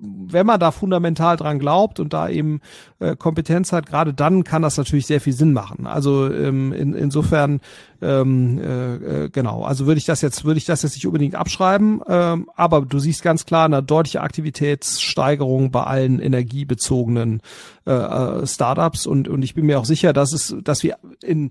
wenn 0.00 0.46
man 0.46 0.60
da 0.60 0.70
fundamental 0.70 1.36
dran 1.36 1.58
glaubt 1.58 2.00
und 2.00 2.12
da 2.12 2.28
eben 2.28 2.60
äh, 2.98 3.16
Kompetenz 3.16 3.72
hat, 3.72 3.86
gerade 3.86 4.14
dann 4.14 4.44
kann 4.44 4.62
das 4.62 4.76
natürlich 4.76 5.06
sehr 5.06 5.20
viel 5.20 5.32
Sinn 5.32 5.52
machen. 5.52 5.86
Also 5.86 6.32
ähm, 6.32 6.72
in, 6.72 6.94
insofern 6.94 7.60
ähm, 8.02 8.58
äh, 8.58 9.24
äh, 9.24 9.28
genau. 9.30 9.62
Also 9.62 9.86
würde 9.86 9.98
ich 9.98 10.06
das 10.06 10.22
jetzt 10.22 10.44
würde 10.44 10.58
ich 10.58 10.64
das 10.64 10.82
jetzt 10.82 10.94
nicht 10.94 11.06
unbedingt 11.06 11.34
abschreiben, 11.34 12.00
ähm, 12.08 12.48
aber 12.56 12.82
du 12.82 12.98
siehst 12.98 13.22
ganz 13.22 13.44
klar 13.46 13.66
eine 13.66 13.82
deutliche 13.82 14.22
Aktivitätssteigerung 14.22 15.70
bei 15.70 15.82
allen 15.82 16.20
energiebezogenen 16.20 17.42
äh, 17.86 17.92
äh 17.92 18.46
Startups 18.46 19.06
und 19.06 19.28
und 19.28 19.42
ich 19.42 19.54
bin 19.54 19.66
mir 19.66 19.78
auch 19.78 19.84
sicher, 19.84 20.12
dass 20.12 20.32
es 20.32 20.56
dass 20.62 20.82
wir 20.82 20.96
in 21.22 21.50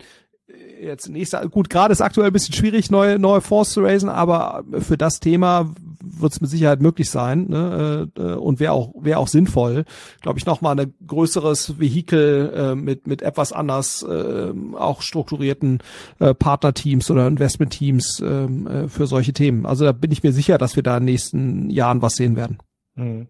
jetzt 0.81 1.09
nächster, 1.09 1.47
gut, 1.47 1.69
gerade 1.69 1.91
ist 1.91 2.01
aktuell 2.01 2.27
ein 2.27 2.33
bisschen 2.33 2.53
schwierig, 2.53 2.89
neue, 2.89 3.19
neue 3.19 3.41
Fonds 3.41 3.71
zu 3.71 3.81
raisen, 3.81 4.09
aber 4.09 4.63
für 4.79 4.97
das 4.97 5.19
Thema 5.19 5.73
wird 6.01 6.33
es 6.33 6.41
mit 6.41 6.49
Sicherheit 6.49 6.81
möglich 6.81 7.09
sein 7.09 7.47
ne? 7.49 8.09
Äh, 8.17 8.21
und 8.21 8.59
wäre 8.59 8.73
auch, 8.73 8.93
wäre 8.99 9.19
auch 9.19 9.27
sinnvoll, 9.27 9.85
glaube 10.21 10.39
ich, 10.39 10.45
nochmal 10.45 10.79
ein 10.79 10.93
größeres 11.05 11.79
Vehikel 11.79 12.53
äh, 12.55 12.75
mit, 12.75 13.07
mit 13.07 13.21
etwas 13.21 13.51
anders 13.51 14.03
äh, 14.03 14.53
auch 14.75 15.01
strukturierten 15.01 15.79
äh, 16.19 16.33
Partnerteams 16.33 17.09
oder 17.11 17.27
Investmentteams 17.27 18.21
ähm, 18.25 18.67
äh, 18.67 18.87
für 18.87 19.07
solche 19.07 19.33
Themen. 19.33 19.65
Also 19.65 19.85
da 19.85 19.91
bin 19.91 20.11
ich 20.11 20.23
mir 20.23 20.31
sicher, 20.31 20.57
dass 20.57 20.75
wir 20.75 20.83
da 20.83 20.97
in 20.97 21.05
den 21.05 21.13
nächsten 21.13 21.69
Jahren 21.69 22.01
was 22.01 22.15
sehen 22.15 22.35
werden. 22.35 22.59
Mhm. 22.95 23.27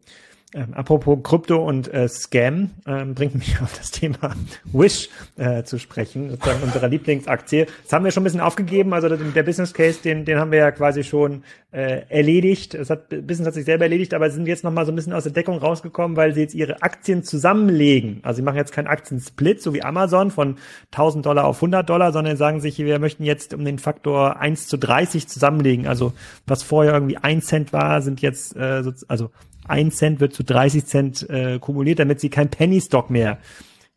Ähm, 0.56 0.74
apropos 0.74 1.20
Krypto 1.22 1.58
und 1.58 1.94
äh, 1.94 2.08
Scam 2.08 2.72
ähm, 2.88 3.14
bringt 3.14 3.36
mich 3.36 3.62
auf 3.62 3.78
das 3.78 3.92
Thema 3.92 4.36
Wish 4.74 5.10
äh, 5.38 5.62
zu 5.62 5.78
sprechen, 5.78 6.32
sozusagen 6.32 6.64
unsere 6.64 6.88
Lieblingsaktie. 6.88 7.68
Das 7.84 7.94
haben 7.94 8.04
wir 8.04 8.10
schon 8.10 8.22
ein 8.22 8.24
bisschen 8.24 8.42
aufgegeben, 8.42 8.96
also 8.96 9.10
der 9.10 9.44
Business 9.44 9.76
Case, 9.76 10.00
den, 10.04 10.26
den 10.26 10.40
haben 10.40 10.52
wir 10.52 10.58
ja 10.58 10.72
quasi 10.72 11.04
schon 11.04 11.44
äh, 11.72 12.02
erledigt. 12.10 12.74
Es 12.74 12.90
hat 12.90 13.10
Business 13.10 13.46
hat 13.46 13.54
sich 13.54 13.66
selber 13.66 13.86
erledigt, 13.86 14.16
aber 14.16 14.32
sind 14.32 14.48
jetzt 14.48 14.64
noch 14.64 14.72
mal 14.72 14.88
so 14.88 14.92
ein 14.92 14.96
bisschen 14.96 15.14
aus 15.14 15.22
der 15.22 15.34
Deckung 15.34 15.60
rausgekommen, 15.60 16.18
weil 16.18 16.34
sie 16.34 16.42
jetzt 16.42 16.56
ihre 16.56 16.82
Aktien 16.82 17.24
zusammenlegen. 17.24 18.22
Also 18.24 18.38
sie 18.38 18.42
machen 18.44 18.58
jetzt 18.58 18.72
keinen 18.72 18.88
Aktiensplit, 18.88 19.62
so 19.62 19.76
wie 19.76 19.84
Amazon 19.84 20.32
von 20.32 20.58
1000 20.92 21.28
Dollar 21.28 21.46
auf 21.46 21.58
100 21.58 21.88
Dollar, 21.88 22.12
sondern 22.12 22.38
sagen 22.38 22.60
sich, 22.60 22.80
wir 22.80 22.98
möchten 22.98 23.24
jetzt 23.24 23.54
um 23.54 23.64
den 23.64 23.78
Faktor 23.78 24.40
1 24.40 24.68
zu 24.68 24.78
30 24.78 25.28
zusammenlegen. 25.28 25.86
Also 25.86 26.14
was 26.48 26.64
vorher 26.64 26.96
irgendwie 26.96 27.18
1 27.18 27.46
Cent 27.46 27.72
war, 27.72 28.02
sind 28.02 28.20
jetzt 28.22 28.56
äh, 28.56 28.82
also 29.08 29.30
ein 29.70 29.92
Cent 29.92 30.20
wird 30.20 30.34
zu 30.34 30.44
30 30.44 30.86
Cent 30.86 31.30
äh, 31.30 31.60
kumuliert, 31.60 32.00
damit 32.00 32.20
sie 32.20 32.30
kein 32.30 32.50
Penny 32.50 32.82
Stock 32.82 33.10
mehr 33.10 33.40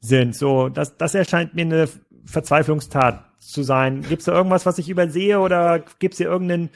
sind. 0.01 0.35
So, 0.37 0.69
das, 0.69 0.97
das 0.97 1.15
erscheint 1.15 1.55
mir 1.55 1.63
eine 1.63 1.89
Verzweiflungstat 2.25 3.25
zu 3.39 3.63
sein. 3.63 4.03
Gibt 4.03 4.21
es 4.21 4.27
da 4.27 4.33
irgendwas, 4.33 4.67
was 4.67 4.79
ich 4.79 4.89
übersehe 4.89 5.41
oder 5.41 5.83
gibt 5.99 6.15
es 6.15 6.19
hier 6.19 6.29
irgendeinen, 6.29 6.71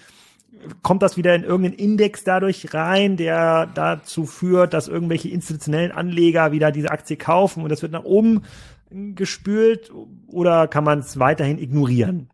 kommt 0.83 1.03
das 1.03 1.17
wieder 1.17 1.35
in 1.35 1.45
irgendeinen 1.45 1.79
Index 1.79 2.25
dadurch 2.25 2.75
rein, 2.75 3.17
der 3.17 3.67
dazu 3.67 4.27
führt, 4.27 4.75
dass 4.75 4.89
irgendwelche 4.89 5.29
institutionellen 5.29 5.93
Anleger 5.93 6.53
wieder 6.53 6.73
diese 6.73 6.91
Aktie 6.91 7.17
kaufen 7.17 7.63
und 7.63 7.71
das 7.71 7.83
wird 7.83 7.93
nach 7.93 8.05
oben 8.05 8.43
gespült 8.91 9.93
oder 10.29 10.69
kann 10.69 10.85
man 10.85 11.01
es 11.01 11.19
weiterhin 11.19 11.59
ignorieren? 11.59 12.31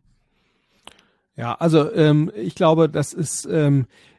Ja, 1.35 1.55
also 1.55 1.91
ähm, 1.93 2.31
ich 2.35 2.53
glaube, 2.53 2.89
das 2.89 3.13
ist 3.13 3.47
ähm, 3.51 3.81
äh, 3.81 4.12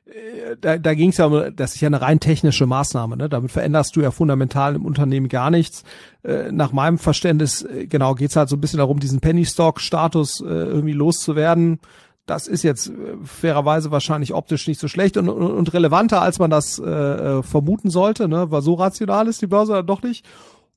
da, 0.61 0.77
da 0.77 0.95
ging 0.95 1.11
es 1.11 1.17
ja 1.17 1.27
um, 1.27 1.57
das 1.57 1.75
ist 1.75 1.81
ja 1.81 1.87
eine 1.87 2.03
rein 2.03 2.21
technische 2.21 2.67
Maßnahme, 2.67 3.17
ne? 3.17 3.29
Damit 3.29 3.51
veränderst 3.51 3.97
du 3.97 4.03
ja 4.03 4.11
fundamental 4.11 4.75
im 4.75 4.85
Unternehmen 4.85 5.29
gar 5.29 5.51
nichts. 5.51 5.83
Äh, 6.23 6.53
nach 6.53 6.73
meinem 6.73 6.99
Verständnis, 6.99 7.63
äh, 7.63 7.87
genau, 7.87 8.15
geht's 8.15 8.37
halt 8.37 8.51
so 8.51 8.57
ein 8.57 8.61
bisschen 8.61 8.79
darum, 8.79 9.01
diesen 9.01 9.21
Penny 9.21 9.47
Stock-Status 9.47 10.41
äh, 10.41 10.45
irgendwie 10.45 10.93
loszuwerden. 10.93 11.81
Das 12.27 12.49
ist 12.49 12.63
jetzt 12.63 12.89
äh, 12.89 12.93
fairerweise 13.25 13.91
wahrscheinlich 13.91 14.35
optisch 14.35 14.69
nicht 14.69 14.79
so 14.79 14.89
schlecht 14.89 15.17
und, 15.17 15.31
und, 15.31 15.51
und 15.51 15.73
relevanter, 15.73 16.21
als 16.21 16.39
man 16.39 16.51
das 16.51 16.79
äh, 16.79 16.91
äh, 16.91 17.43
vermuten 17.43 17.89
sollte, 17.89 18.29
ne? 18.29 18.51
Weil 18.51 18.61
so 18.61 18.75
rational 18.75 19.27
ist 19.27 19.41
die 19.41 19.47
Börse 19.47 19.73
dann 19.73 19.87
doch 19.87 20.03
nicht. 20.03 20.27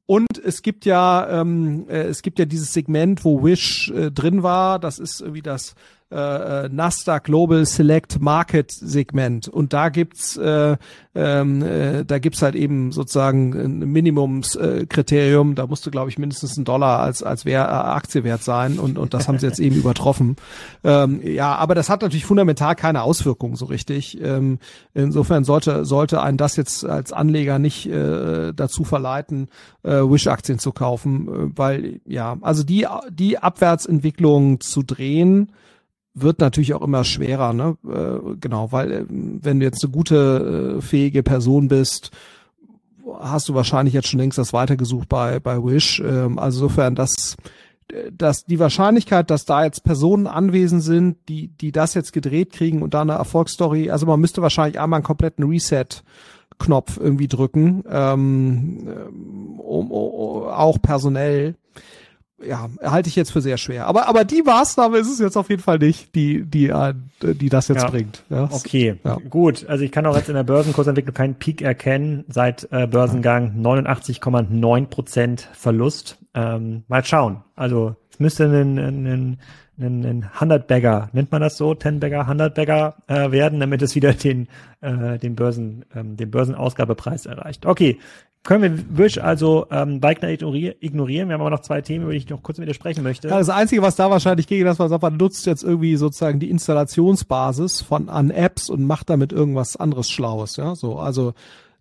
Und 0.06 0.40
es 0.42 0.62
gibt 0.62 0.86
ja, 0.86 1.42
ähm, 1.42 1.86
äh, 1.90 2.04
es 2.04 2.22
gibt 2.22 2.40
ja 2.40 2.46
dieses 2.46 2.72
Segment, 2.72 3.26
wo 3.26 3.44
Wish 3.44 3.92
äh, 3.92 4.10
drin 4.10 4.42
war. 4.42 4.80
Das 4.80 5.00
ist 5.00 5.20
irgendwie 5.20 5.42
das 5.42 5.76
äh, 6.10 6.70
Nasdaq 6.70 7.26
Global 7.26 7.66
Select 7.66 8.22
Market 8.22 8.72
Segment 8.72 9.48
und 9.48 9.74
da 9.74 9.90
gibt's 9.90 10.38
äh, 10.38 10.78
ähm, 11.16 11.64
äh, 11.64 12.06
da 12.06 12.20
gibt's 12.20 12.42
halt 12.42 12.56
eben 12.56 12.92
sozusagen 12.92 13.54
ein 13.54 13.80
Minimumskriterium. 13.92 15.52
Äh, 15.52 15.56
da 15.56 15.68
musste, 15.68 15.92
glaube 15.92 16.10
ich, 16.10 16.18
mindestens 16.18 16.56
ein 16.58 16.64
Dollar 16.64 17.00
als 17.00 17.24
als 17.24 17.44
Wer 17.44 17.64
äh, 17.66 17.72
Aktie 17.72 18.24
wert 18.24 18.44
sein 18.44 18.80
und 18.80 18.98
und 18.98 19.14
das 19.14 19.28
haben 19.28 19.40
sie 19.40 19.48
jetzt 19.48 19.60
eben 19.60 19.76
übertroffen. 19.78 20.38
Ähm, 20.84 21.20
ja, 21.24 21.56
aber 21.56 21.76
das 21.76 21.90
hat 21.90 22.04
natürlich 22.04 22.26
fundamental 22.26 22.76
keine 22.76 23.02
Auswirkungen 23.04 23.56
so 23.56 23.66
richtig. 23.66 24.22
Ähm, 24.22 24.60
insofern 24.94 25.44
sollte 25.44 25.84
sollte 25.86 26.22
einen 26.22 26.38
das 26.38 26.56
jetzt 26.56 26.86
als 26.86 27.12
Anleger 27.12 27.60
nicht 27.60 27.88
äh, 27.88 28.54
dazu 28.54 28.84
verleiten, 28.86 29.50
äh, 29.84 29.92
Wish-Aktien 29.92 30.60
zu 30.60 30.72
kaufen, 30.72 31.28
äh, 31.28 31.58
weil 31.58 32.00
ja, 32.06 32.38
also 32.42 32.64
die 32.64 32.88
die 33.10 33.40
Abwärtsentwicklung 33.40 34.62
zu 34.62 34.84
drehen 34.84 35.50
wird 36.22 36.40
natürlich 36.40 36.74
auch 36.74 36.82
immer 36.82 37.04
schwerer, 37.04 37.54
ne? 37.54 37.78
Äh, 37.88 38.36
genau, 38.40 38.72
weil 38.72 38.92
äh, 38.92 39.06
wenn 39.08 39.60
du 39.60 39.66
jetzt 39.66 39.84
eine 39.84 39.92
gute, 39.92 40.78
äh, 40.78 40.82
fähige 40.82 41.24
Person 41.24 41.68
bist, 41.68 42.12
hast 43.20 43.50
du 43.50 43.54
wahrscheinlich 43.54 43.94
jetzt 43.94 44.08
schon 44.08 44.20
längst 44.20 44.38
das 44.38 44.54
weitergesucht 44.54 45.08
bei, 45.10 45.40
bei 45.40 45.64
Wish. 45.64 46.00
Ähm, 46.00 46.40
also 46.40 46.66
insofern, 46.66 46.96
dass, 46.96 47.38
dass 48.12 48.46
die 48.46 48.60
Wahrscheinlichkeit, 48.60 49.30
dass 49.30 49.46
da 49.46 49.64
jetzt 49.64 49.84
Personen 49.84 50.28
anwesend 50.28 50.84
sind, 50.84 51.18
die, 51.30 51.50
die 51.50 51.72
das 51.72 51.94
jetzt 51.94 52.14
gedreht 52.14 52.52
kriegen 52.52 52.82
und 52.82 52.94
da 52.94 53.02
eine 53.02 53.14
Erfolgsstory, 53.14 53.90
also 53.92 54.06
man 54.06 54.20
müsste 54.20 54.42
wahrscheinlich 54.42 54.80
einmal 54.80 54.98
einen 54.98 55.06
kompletten 55.06 55.46
Reset 55.46 55.88
Knopf 56.60 56.98
irgendwie 56.98 57.28
drücken, 57.28 57.84
ähm, 57.88 59.60
um, 59.60 59.92
um, 59.92 60.44
auch 60.48 60.82
personell 60.82 61.56
ja, 62.44 62.70
halte 62.84 63.10
ich 63.10 63.16
jetzt 63.16 63.32
für 63.32 63.42
sehr 63.42 63.58
schwer. 63.58 63.88
Aber, 63.88 64.08
aber 64.08 64.24
die 64.24 64.44
Maßnahme 64.44 64.98
ist 64.98 65.10
es 65.10 65.20
jetzt 65.20 65.38
auf 65.38 65.50
jeden 65.50 65.62
Fall 65.62 65.80
nicht, 65.80 66.14
die, 66.14 66.44
die, 66.44 66.72
die 67.22 67.50
das 67.50 67.68
jetzt 67.68 67.84
ja. 67.84 67.90
bringt. 67.90 68.24
Ja. 68.30 68.50
Okay, 68.52 69.00
ja. 69.04 69.18
gut. 69.30 69.66
Also 69.68 69.84
ich 69.84 69.92
kann 69.92 70.06
auch 70.06 70.16
jetzt 70.16 70.30
in 70.30 70.36
der 70.36 70.44
Börsenkursentwicklung 70.44 71.16
keinen 71.16 71.36
Peak 71.36 71.62
erkennen. 71.62 72.26
Seit 72.28 72.68
äh, 72.72 72.86
Börsengang 72.86 73.60
89,9 73.60 74.86
Prozent 74.86 75.50
Verlust. 75.54 76.20
Ähm, 76.36 76.84
mal 76.88 77.04
schauen. 77.04 77.44
Also 77.56 77.96
es 78.12 78.20
müsste 78.20 78.46
ein, 78.46 78.78
ein, 78.78 79.40
ein, 79.80 80.06
ein 80.06 80.30
100-Bagger, 80.38 81.10
nennt 81.14 81.32
man 81.32 81.42
das 81.42 81.58
so, 81.58 81.72
10-Bagger, 81.72 82.28
100-Bagger 82.28 82.96
äh, 83.08 83.32
werden, 83.32 83.60
damit 83.60 83.82
es 83.82 83.96
wieder 83.96 84.14
den, 84.14 84.48
äh, 84.82 85.18
den 85.18 85.36
Börsen, 85.36 85.86
ähm, 85.96 86.18
den 86.18 86.30
Börsenausgabepreis 86.30 87.26
erreicht. 87.26 87.66
Okay, 87.66 87.98
können 88.48 88.64
wir 88.64 88.98
Wish 88.98 89.18
also 89.18 89.68
ähm, 89.72 90.02
Weigner 90.02 90.30
ignorieren? 90.30 91.28
Wir 91.28 91.34
haben 91.34 91.42
aber 91.42 91.50
noch 91.50 91.60
zwei 91.60 91.82
Themen, 91.82 92.06
über 92.06 92.14
die 92.14 92.20
ich 92.20 92.30
noch 92.30 92.42
kurz 92.42 92.58
mit 92.60 92.70
dir 92.70 92.74
sprechen 92.74 93.04
möchte. 93.04 93.28
Ja, 93.28 93.38
das 93.38 93.50
Einzige, 93.50 93.82
was 93.82 93.98
da 93.98 94.10
wahrscheinlich 94.10 94.48
gegen 94.48 94.64
das, 94.64 94.80
was 94.80 94.90
man 94.90 95.18
nutzt 95.18 95.46
jetzt 95.46 95.64
irgendwie 95.64 95.98
sozusagen 95.98 96.40
die 96.40 96.50
Installationsbasis 96.50 97.82
von 97.82 98.08
an 98.08 98.30
Apps 98.30 98.70
und 98.70 98.84
macht 98.84 99.10
damit 99.10 99.34
irgendwas 99.34 99.76
anderes 99.76 100.10
Schlaues. 100.10 100.56
Ja, 100.56 100.76
so 100.76 100.98
also 100.98 101.34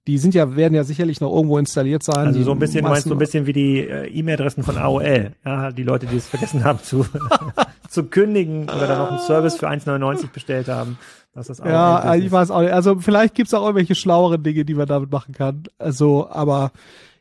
die 0.08 0.18
sind 0.18 0.34
ja 0.34 0.56
werden 0.56 0.74
ja 0.74 0.82
sicherlich 0.82 1.20
noch 1.20 1.32
irgendwo 1.32 1.56
installiert 1.58 2.02
sein. 2.02 2.26
Also 2.26 2.42
so 2.42 2.50
ein 2.50 2.58
bisschen 2.58 2.82
meinst 2.82 3.06
du 3.06 3.12
ein 3.12 3.18
bisschen 3.18 3.46
wie 3.46 3.52
die 3.52 3.78
äh, 3.78 4.08
E-Mail-Adressen 4.08 4.64
von 4.64 4.76
AOL, 4.76 5.32
ja, 5.44 5.70
die 5.70 5.84
Leute, 5.84 6.06
die 6.06 6.16
es 6.16 6.26
vergessen 6.28 6.64
haben 6.64 6.80
zu 6.82 7.06
zu 7.88 8.04
kündigen 8.06 8.64
oder 8.64 8.88
dann 8.88 8.98
noch 8.98 9.10
einen 9.10 9.20
Service 9.20 9.56
für 9.56 9.68
1,99 9.68 10.32
bestellt 10.32 10.66
haben. 10.66 10.98
Das 11.36 11.50
ist 11.50 11.60
auch 11.60 11.66
ja, 11.66 12.14
ich 12.14 12.32
weiß 12.32 12.50
auch 12.50 12.62
nicht. 12.62 12.72
Also 12.72 12.98
vielleicht 12.98 13.34
gibt's 13.34 13.52
auch 13.52 13.62
irgendwelche 13.62 13.94
schlaueren 13.94 14.42
Dinge, 14.42 14.64
die 14.64 14.74
man 14.74 14.86
damit 14.86 15.12
machen 15.12 15.34
kann. 15.34 15.64
Also, 15.78 16.28
aber 16.30 16.72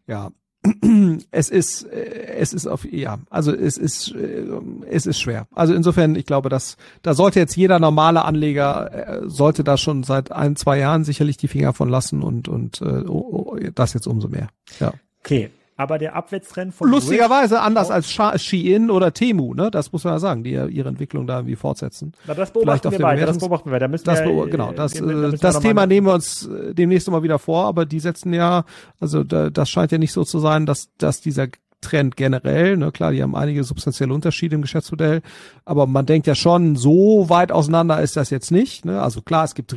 ja, 0.08 0.32
es 1.32 1.49
ist, 1.49 1.84
äh, 1.84 2.38
es 2.38 2.54
ist 2.54 2.65
auf, 2.65 2.86
ja, 2.86 3.19
also 3.30 3.54
es 3.54 3.78
ist, 3.78 4.15
äh, 4.15 4.45
es 4.89 5.06
ist 5.06 5.19
schwer. 5.19 5.47
Also 5.54 5.73
insofern, 5.73 6.15
ich 6.15 6.25
glaube, 6.25 6.47
dass 6.47 6.78
da 7.01 7.13
sollte 7.13 7.39
jetzt 7.39 7.58
jeder 7.58 7.80
normale 7.80 8.23
Anleger 8.23 9.23
äh, 9.25 9.30
sollte 9.30 9.65
da 9.65 9.78
schon 9.78 10.04
seit 10.04 10.32
ein, 10.32 10.56
zwei 10.56 10.80
Jahren 10.80 11.04
sicherlich 11.04 11.36
die 11.36 11.49
Finger 11.49 11.73
von 11.73 11.89
lassen 11.89 12.23
und 12.23 12.47
und 12.47 12.82
äh, 12.82 13.04
oh, 13.06 13.51
oh, 13.51 13.58
das 13.75 13.93
jetzt 13.93 14.08
umso 14.08 14.30
mehr. 14.30 14.47
Ja. 14.80 14.93
Okay, 15.19 15.51
aber 15.77 15.97
der 15.97 16.15
Abwärtstrend 16.15 16.73
von 16.73 16.89
lustigerweise 16.89 17.59
anders 17.61 17.91
als 17.91 18.09
Shein 18.09 18.89
oder 18.89 19.13
Temu, 19.13 19.53
ne? 19.53 19.69
Das 19.71 19.91
muss 19.91 20.03
man 20.03 20.13
ja 20.13 20.19
sagen, 20.19 20.43
die 20.43 20.51
ja 20.51 20.67
ihre 20.67 20.88
Entwicklung 20.88 21.27
da 21.27 21.38
irgendwie 21.38 21.55
fortsetzen. 21.55 22.13
Na, 22.25 22.33
das 22.33 22.51
beobachten 22.51 22.91
wir 22.91 22.99
weiter. 22.99 23.25
Das 23.25 23.39
beobachten 23.39 23.71
wir. 23.71 23.79
Da 23.79 23.88
müssen 23.88 24.05
das 24.05 24.23
wir, 24.23 24.47
genau, 24.47 24.71
das, 24.71 24.93
da 24.93 25.05
äh, 25.05 25.38
das 25.38 25.59
Thema 25.59 25.85
nehmen 25.85 26.07
wir 26.07 26.13
uns 26.13 26.47
äh, 26.47 26.73
demnächst 26.73 27.09
mal 27.09 27.23
wieder 27.23 27.39
vor, 27.39 27.65
aber 27.65 27.85
die 27.85 27.99
setzen 27.99 28.33
ja, 28.33 28.63
also 28.99 29.23
da, 29.23 29.49
das 29.49 29.69
scheint 29.69 29.91
ja 29.91 29.97
nicht 29.97 30.13
so 30.13 30.23
zu 30.23 30.39
sein, 30.39 30.65
dass 30.65 30.89
dass 30.97 31.19
dieser 31.21 31.47
Trend 31.81 32.15
generell, 32.15 32.77
ne, 32.77 32.91
klar, 32.91 33.11
die 33.11 33.21
haben 33.21 33.35
einige 33.35 33.63
substanzielle 33.63 34.13
Unterschiede 34.13 34.55
im 34.55 34.61
Geschäftsmodell, 34.61 35.21
aber 35.65 35.88
man 35.88 36.05
denkt 36.05 36.25
ja 36.25 36.35
schon, 36.35 36.75
so 36.75 37.29
weit 37.29 37.51
auseinander 37.51 38.01
ist 38.01 38.15
das 38.15 38.29
jetzt 38.29 38.51
nicht. 38.51 38.85
Ne? 38.85 39.01
Also 39.01 39.21
klar, 39.21 39.43
es 39.43 39.55
gibt 39.55 39.75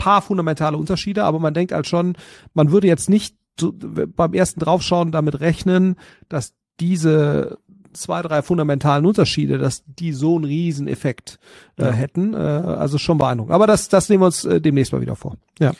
paar 0.00 0.22
fundamentale 0.22 0.76
Unterschiede, 0.78 1.24
aber 1.24 1.38
man 1.38 1.54
denkt 1.54 1.72
halt 1.72 1.86
schon, 1.86 2.16
man 2.54 2.72
würde 2.72 2.86
jetzt 2.86 3.10
nicht 3.10 3.36
so, 3.58 3.72
beim 3.74 4.34
ersten 4.34 4.60
Draufschauen 4.60 5.12
damit 5.12 5.40
rechnen, 5.40 5.96
dass 6.28 6.54
diese 6.78 7.58
zwei, 7.92 8.22
drei 8.22 8.42
fundamentalen 8.42 9.06
Unterschiede, 9.06 9.58
dass 9.58 9.82
die 9.86 10.12
so 10.12 10.36
einen 10.36 10.44
riesen 10.44 10.88
Effekt 10.88 11.38
äh, 11.76 11.84
ja. 11.84 11.90
hätten. 11.90 12.34
Äh, 12.34 12.36
also 12.36 12.98
schon 12.98 13.18
beeindruckend. 13.18 13.54
Aber 13.54 13.66
das, 13.66 13.88
das 13.88 14.08
nehmen 14.08 14.22
wir 14.22 14.26
uns 14.26 14.44
äh, 14.44 14.60
demnächst 14.60 14.92
mal 14.92 15.00
wieder 15.00 15.16
vor. 15.16 15.36
Ja. 15.58 15.72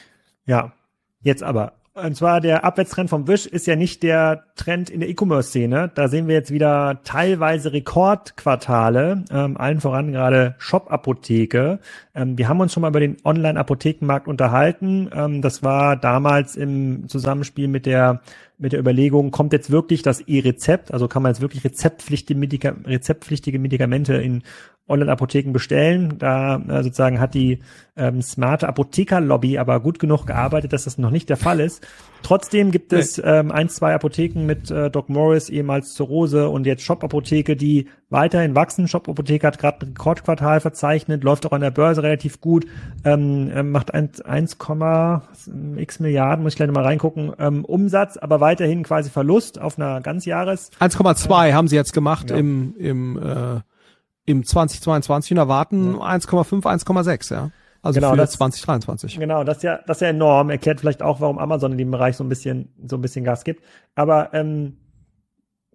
Ja. 0.46 0.72
Jetzt 1.22 1.42
aber 1.42 1.74
und 2.04 2.16
zwar 2.16 2.40
der 2.40 2.64
Abwärtstrend 2.64 3.10
vom 3.10 3.28
Wish 3.28 3.46
ist 3.46 3.66
ja 3.66 3.76
nicht 3.76 4.02
der 4.02 4.44
Trend 4.56 4.90
in 4.90 5.00
der 5.00 5.08
E-Commerce-Szene. 5.08 5.90
Da 5.94 6.08
sehen 6.08 6.28
wir 6.28 6.34
jetzt 6.34 6.50
wieder 6.50 7.00
teilweise 7.04 7.72
Rekordquartale, 7.72 9.24
ähm, 9.30 9.56
allen 9.56 9.80
voran 9.80 10.12
gerade 10.12 10.54
Shop-Apotheke. 10.58 11.78
Ähm, 12.14 12.36
wir 12.38 12.48
haben 12.48 12.60
uns 12.60 12.72
schon 12.72 12.82
mal 12.82 12.88
über 12.88 13.00
den 13.00 13.16
Online-Apothekenmarkt 13.24 14.28
unterhalten. 14.28 15.10
Ähm, 15.14 15.42
das 15.42 15.62
war 15.62 15.96
damals 15.96 16.56
im 16.56 17.08
Zusammenspiel 17.08 17.68
mit 17.68 17.86
der 17.86 18.20
mit 18.60 18.72
der 18.72 18.80
Überlegung, 18.80 19.30
kommt 19.30 19.54
jetzt 19.54 19.70
wirklich 19.70 20.02
das 20.02 20.20
E-Rezept, 20.20 20.92
also 20.92 21.08
kann 21.08 21.22
man 21.22 21.32
jetzt 21.32 21.40
wirklich 21.40 21.64
rezeptpflichtige, 21.64 22.38
Medika 22.38 22.74
rezeptpflichtige 22.84 23.58
Medikamente 23.58 24.16
in 24.16 24.42
Online-Apotheken 24.90 25.52
bestellen. 25.52 26.18
Da 26.18 26.56
äh, 26.56 26.82
sozusagen 26.82 27.20
hat 27.20 27.34
die 27.34 27.60
ähm, 27.96 28.22
smarte 28.22 28.68
Apotheker-Lobby 28.68 29.58
aber 29.58 29.80
gut 29.80 29.98
genug 29.98 30.26
gearbeitet, 30.26 30.72
dass 30.72 30.84
das 30.84 30.98
noch 30.98 31.10
nicht 31.10 31.28
der 31.28 31.36
Fall 31.36 31.60
ist. 31.60 31.86
Trotzdem 32.22 32.70
gibt 32.70 32.92
es 32.92 33.20
ähm, 33.24 33.50
ein, 33.50 33.68
zwei 33.68 33.94
Apotheken 33.94 34.44
mit 34.44 34.70
äh, 34.70 34.90
Doc 34.90 35.08
Morris, 35.08 35.48
ehemals 35.48 35.94
Zurose 35.94 36.48
und 36.48 36.66
jetzt 36.66 36.82
Shop-Apotheke, 36.82 37.56
die 37.56 37.88
weiterhin 38.10 38.54
wachsen. 38.54 38.88
Shop-Apotheke 38.88 39.46
hat 39.46 39.58
gerade 39.58 39.86
ein 39.86 39.88
Rekordquartal 39.90 40.60
verzeichnet, 40.60 41.24
läuft 41.24 41.46
auch 41.46 41.52
an 41.52 41.62
der 41.62 41.70
Börse 41.70 42.02
relativ 42.02 42.40
gut, 42.40 42.66
ähm, 43.04 43.50
äh, 43.54 43.62
macht 43.62 43.94
1,x 43.94 46.00
Milliarden, 46.00 46.42
muss 46.42 46.52
ich 46.52 46.56
gleich 46.56 46.70
mal 46.70 46.84
reingucken, 46.84 47.32
ähm, 47.38 47.64
Umsatz, 47.64 48.16
aber 48.16 48.40
weiterhin 48.40 48.82
quasi 48.82 49.10
Verlust 49.10 49.60
auf 49.60 49.78
einer 49.78 50.00
Ganzjahres. 50.00 50.70
1,2 50.80 51.48
äh, 51.48 51.52
haben 51.52 51.68
sie 51.68 51.76
jetzt 51.76 51.92
gemacht 51.92 52.30
ja. 52.30 52.36
im, 52.36 52.74
im 52.78 53.18
äh 53.18 53.60
im 54.30 54.44
2022 54.44 55.32
und 55.32 55.38
erwarten 55.38 55.94
ja. 55.94 56.00
1,5, 56.00 56.62
1,6, 56.62 57.34
ja. 57.34 57.50
Also 57.82 57.98
genau, 57.98 58.10
für 58.10 58.18
das, 58.18 58.32
2023. 58.32 59.18
Genau, 59.18 59.42
das 59.42 59.58
ist 59.58 59.62
ja, 59.62 59.80
das 59.86 59.98
ist 59.98 60.02
ja 60.02 60.08
enorm. 60.08 60.50
Erklärt 60.50 60.80
vielleicht 60.80 61.02
auch, 61.02 61.20
warum 61.20 61.38
Amazon 61.38 61.72
in 61.72 61.78
dem 61.78 61.90
Bereich 61.90 62.16
so 62.16 62.24
ein 62.24 62.28
bisschen, 62.28 62.68
so 62.86 62.96
ein 62.96 63.00
bisschen 63.00 63.24
Gas 63.24 63.42
gibt. 63.42 63.64
Aber 63.94 64.34
ähm, 64.34 64.76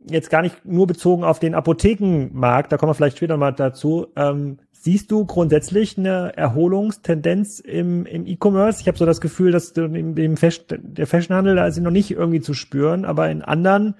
jetzt 0.09 0.29
gar 0.29 0.43
nicht 0.43 0.65
nur 0.65 0.85
bezogen 0.85 1.23
auf 1.23 1.39
den 1.39 1.55
Apothekenmarkt, 1.55 2.71
da 2.71 2.77
kommen 2.77 2.91
wir 2.91 2.93
vielleicht 2.95 3.17
später 3.17 3.37
mal 3.37 3.51
dazu. 3.51 4.07
Ähm, 4.15 4.59
siehst 4.71 5.09
du 5.09 5.25
grundsätzlich 5.25 5.97
eine 5.97 6.37
Erholungstendenz 6.37 7.59
im, 7.59 8.05
im 8.05 8.27
E-Commerce? 8.27 8.81
Ich 8.81 8.87
habe 8.87 8.99
so 8.99 9.05
das 9.07 9.19
Gefühl, 9.19 9.51
dass 9.51 9.71
im, 9.71 10.15
im 10.15 10.37
Fashion, 10.37 10.65
der 10.79 11.07
Fashionhandel, 11.07 11.55
da 11.55 11.65
ist 11.65 11.79
noch 11.79 11.89
nicht 11.89 12.11
irgendwie 12.11 12.41
zu 12.41 12.53
spüren, 12.53 13.03
aber 13.03 13.31
in 13.31 13.41
anderen 13.41 13.95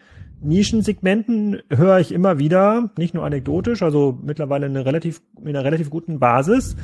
Nischensegmenten 0.46 1.62
höre 1.70 2.00
ich 2.00 2.12
immer 2.12 2.40
wieder, 2.40 2.92
nicht 2.98 3.14
nur 3.14 3.26
anekdotisch, 3.26 3.82
also 3.82 4.18
mittlerweile 4.22 4.68
eine 4.68 4.86
relativ, 4.86 5.22
mit 5.40 5.56
einer 5.56 5.66
relativ 5.66 5.90
guten 5.90 6.20
Basis, 6.20 6.76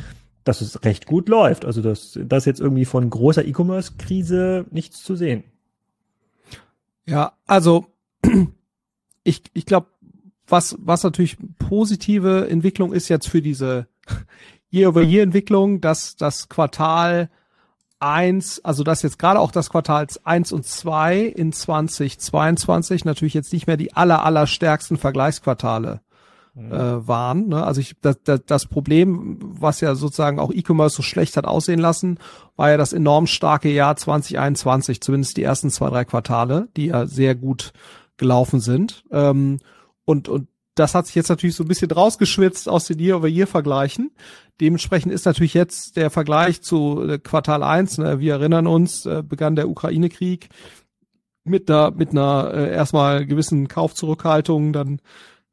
dass 0.43 0.61
es 0.61 0.83
recht 0.83 1.05
gut 1.05 1.29
läuft. 1.29 1.65
Also 1.65 1.81
dass 1.81 2.19
das 2.21 2.45
jetzt 2.45 2.59
irgendwie 2.59 2.85
von 2.85 3.09
großer 3.09 3.45
E-Commerce-Krise 3.45 4.65
nichts 4.71 5.03
zu 5.03 5.15
sehen. 5.15 5.43
Ja, 7.05 7.33
also 7.47 7.85
ich, 9.23 9.43
ich 9.53 9.65
glaube, 9.65 9.87
was, 10.47 10.75
was 10.79 11.03
natürlich 11.03 11.37
positive 11.57 12.47
Entwicklung 12.49 12.93
ist 12.93 13.09
jetzt 13.09 13.29
für 13.29 13.41
diese 13.41 13.87
Year-over-Year-Entwicklung, 14.71 15.81
dass 15.81 16.15
das 16.15 16.49
Quartal 16.49 17.29
eins, 18.01 18.63
also 18.63 18.83
das 18.83 19.03
jetzt 19.03 19.19
gerade 19.19 19.39
auch 19.39 19.51
das 19.51 19.69
Quartals 19.69 20.25
eins 20.25 20.51
und 20.51 20.65
zwei 20.65 21.19
in 21.19 21.53
2022 21.53 23.05
natürlich 23.05 23.33
jetzt 23.33 23.53
nicht 23.53 23.67
mehr 23.67 23.77
die 23.77 23.93
aller, 23.93 24.25
aller 24.25 24.47
stärksten 24.47 24.97
Vergleichsquartale 24.97 26.01
mhm. 26.53 26.71
äh, 26.71 27.07
waren. 27.07 27.47
Ne? 27.49 27.63
Also 27.63 27.81
ich, 27.81 27.95
das, 28.01 28.17
das, 28.23 28.41
das 28.45 28.65
Problem, 28.65 29.37
was 29.41 29.81
ja 29.81 29.95
sozusagen 29.95 30.39
auch 30.39 30.51
E-Commerce 30.51 30.95
so 30.95 31.03
schlecht 31.03 31.37
hat 31.37 31.45
aussehen 31.45 31.79
lassen, 31.79 32.17
war 32.55 32.71
ja 32.71 32.77
das 32.77 32.93
enorm 32.93 33.27
starke 33.27 33.69
Jahr 33.69 33.95
2021, 33.95 35.01
zumindest 35.01 35.37
die 35.37 35.43
ersten 35.43 35.69
zwei, 35.69 35.89
drei 35.89 36.05
Quartale, 36.05 36.67
die 36.75 36.87
ja 36.87 37.05
sehr 37.05 37.35
gut 37.35 37.73
gelaufen 38.17 38.59
sind. 38.59 39.03
Ähm, 39.11 39.59
und, 40.05 40.27
und 40.27 40.47
das 40.81 40.95
hat 40.95 41.05
sich 41.05 41.15
jetzt 41.15 41.29
natürlich 41.29 41.55
so 41.55 41.63
ein 41.63 41.67
bisschen 41.67 41.91
rausgeschwitzt 41.91 42.67
aus 42.67 42.85
den 42.85 42.99
Year-over-Year-Vergleichen. 42.99 44.09
Dementsprechend 44.59 45.13
ist 45.13 45.25
natürlich 45.25 45.53
jetzt 45.53 45.95
der 45.95 46.09
Vergleich 46.09 46.63
zu 46.63 47.07
äh, 47.07 47.19
Quartal 47.19 47.61
1, 47.61 47.99
ne, 47.99 48.19
wir 48.19 48.33
erinnern 48.33 48.65
uns, 48.65 49.05
äh, 49.05 49.21
begann 49.21 49.55
der 49.55 49.69
Ukraine-Krieg 49.69 50.49
mit 51.43 51.69
einer, 51.69 51.91
mit 51.91 52.11
einer 52.11 52.51
äh, 52.51 52.73
erstmal 52.73 53.27
gewissen 53.27 53.67
Kaufzurückhaltung, 53.67 54.73
dann 54.73 55.01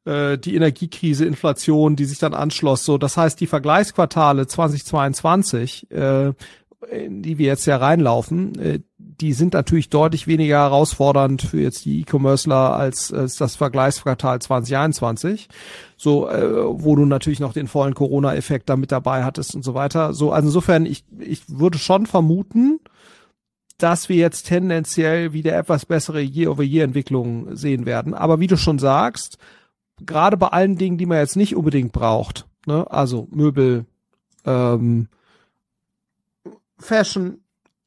äh, 0.05 0.39
die 0.39 0.55
Energiekrise, 0.55 1.25
Inflation, 1.25 1.95
die 1.95 2.05
sich 2.05 2.17
dann 2.17 2.33
anschloss. 2.33 2.83
So, 2.83 2.97
das 2.97 3.15
heißt, 3.15 3.39
die 3.39 3.47
Vergleichsquartale 3.47 4.47
2022, 4.47 5.91
äh, 5.91 6.33
in 6.87 7.21
die 7.21 7.37
wir 7.37 7.47
jetzt 7.47 7.65
ja 7.65 7.77
reinlaufen, 7.77 8.57
äh, 8.59 8.79
die 8.97 9.33
sind 9.33 9.53
natürlich 9.53 9.89
deutlich 9.89 10.27
weniger 10.27 10.59
herausfordernd 10.59 11.41
für 11.41 11.59
jetzt 11.59 11.83
die 11.83 12.01
E-Commercer 12.01 12.75
als, 12.75 13.11
als 13.11 13.35
das 13.35 13.55
Vergleichsquartal 13.57 14.39
2021. 14.39 15.49
So, 15.97 16.29
äh, 16.29 16.81
wo 16.81 16.95
du 16.95 17.05
natürlich 17.05 17.41
noch 17.41 17.51
den 17.51 17.67
vollen 17.67 17.95
Corona-Effekt 17.95 18.69
da 18.69 18.77
mit 18.77 18.91
dabei 18.91 19.25
hattest 19.25 19.55
und 19.55 19.63
so 19.63 19.73
weiter. 19.73 20.13
So, 20.13 20.31
also 20.31 20.47
insofern, 20.47 20.85
ich, 20.85 21.03
ich 21.19 21.41
würde 21.49 21.77
schon 21.77 22.05
vermuten, 22.05 22.79
dass 23.77 24.07
wir 24.07 24.15
jetzt 24.15 24.43
tendenziell 24.43 25.33
wieder 25.33 25.57
etwas 25.57 25.85
bessere 25.85 26.21
Year-over-Year-Entwicklungen 26.21 27.55
sehen 27.55 27.85
werden. 27.85 28.13
Aber 28.13 28.39
wie 28.39 28.47
du 28.47 28.57
schon 28.57 28.79
sagst, 28.79 29.37
gerade 30.05 30.37
bei 30.37 30.47
allen 30.47 30.77
Dingen, 30.77 30.97
die 30.97 31.05
man 31.05 31.17
jetzt 31.17 31.35
nicht 31.35 31.55
unbedingt 31.55 31.91
braucht, 31.91 32.45
ne, 32.65 32.89
also 32.89 33.27
Möbel, 33.31 33.85
ähm, 34.45 35.07
Fashion, 36.79 37.41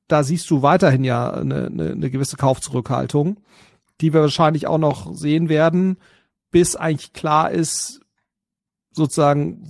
da 0.09 0.23
siehst 0.23 0.51
du 0.51 0.63
weiterhin 0.63 1.05
ja 1.05 1.31
eine, 1.33 1.67
eine, 1.67 1.91
eine 1.93 2.11
gewisse 2.11 2.37
Kaufzurückhaltung, 2.37 3.39
die 4.01 4.13
wir 4.13 4.21
wahrscheinlich 4.21 4.67
auch 4.67 4.79
noch 4.79 5.15
sehen 5.15 5.49
werden, 5.49 5.97
bis 6.51 6.77
eigentlich 6.77 7.13
klar 7.13 7.51
ist, 7.51 8.01
sozusagen, 8.93 9.65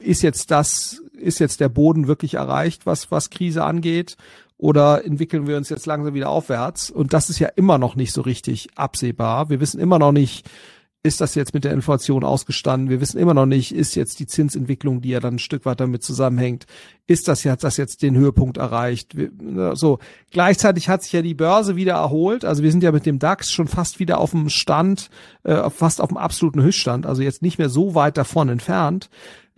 ist 0.00 0.22
jetzt 0.22 0.50
das, 0.50 1.02
ist 1.14 1.38
jetzt 1.38 1.60
der 1.60 1.68
Boden 1.68 2.06
wirklich 2.06 2.34
erreicht, 2.34 2.86
was, 2.86 3.10
was 3.10 3.30
Krise 3.30 3.64
angeht? 3.64 4.16
Oder 4.58 5.04
entwickeln 5.04 5.46
wir 5.46 5.56
uns 5.56 5.68
jetzt 5.68 5.86
langsam 5.86 6.14
wieder 6.14 6.30
aufwärts? 6.30 6.90
Und 6.90 7.12
das 7.12 7.30
ist 7.30 7.38
ja 7.38 7.48
immer 7.48 7.78
noch 7.78 7.94
nicht 7.94 8.12
so 8.12 8.22
richtig 8.22 8.68
absehbar. 8.74 9.50
Wir 9.50 9.60
wissen 9.60 9.80
immer 9.80 9.98
noch 9.98 10.12
nicht, 10.12 10.48
ist 11.02 11.20
das 11.20 11.34
jetzt 11.36 11.54
mit 11.54 11.64
der 11.64 11.72
Inflation 11.72 12.24
ausgestanden? 12.24 12.90
Wir 12.90 13.00
wissen 13.00 13.18
immer 13.18 13.34
noch 13.34 13.46
nicht, 13.46 13.72
ist 13.72 13.94
jetzt 13.94 14.18
die 14.18 14.26
Zinsentwicklung, 14.26 15.00
die 15.00 15.10
ja 15.10 15.20
dann 15.20 15.36
ein 15.36 15.38
Stück 15.38 15.64
weit 15.64 15.80
damit 15.80 16.02
zusammenhängt, 16.02 16.66
ist 17.06 17.28
das 17.28 17.44
jetzt, 17.44 17.62
das 17.62 17.76
jetzt 17.76 18.02
den 18.02 18.16
Höhepunkt 18.16 18.56
erreicht? 18.56 19.14
Ne, 19.14 19.76
so. 19.76 19.98
Gleichzeitig 20.30 20.88
hat 20.88 21.04
sich 21.04 21.12
ja 21.12 21.22
die 21.22 21.34
Börse 21.34 21.76
wieder 21.76 21.94
erholt. 21.94 22.44
Also 22.44 22.62
wir 22.62 22.72
sind 22.72 22.82
ja 22.82 22.92
mit 22.92 23.06
dem 23.06 23.18
DAX 23.18 23.50
schon 23.50 23.68
fast 23.68 24.00
wieder 24.00 24.18
auf 24.18 24.32
dem 24.32 24.48
Stand, 24.48 25.08
äh, 25.44 25.70
fast 25.70 26.00
auf 26.00 26.08
dem 26.08 26.16
absoluten 26.16 26.62
Höchststand. 26.62 27.06
Also 27.06 27.22
jetzt 27.22 27.42
nicht 27.42 27.58
mehr 27.58 27.68
so 27.68 27.94
weit 27.94 28.18
davon 28.18 28.48
entfernt 28.48 29.08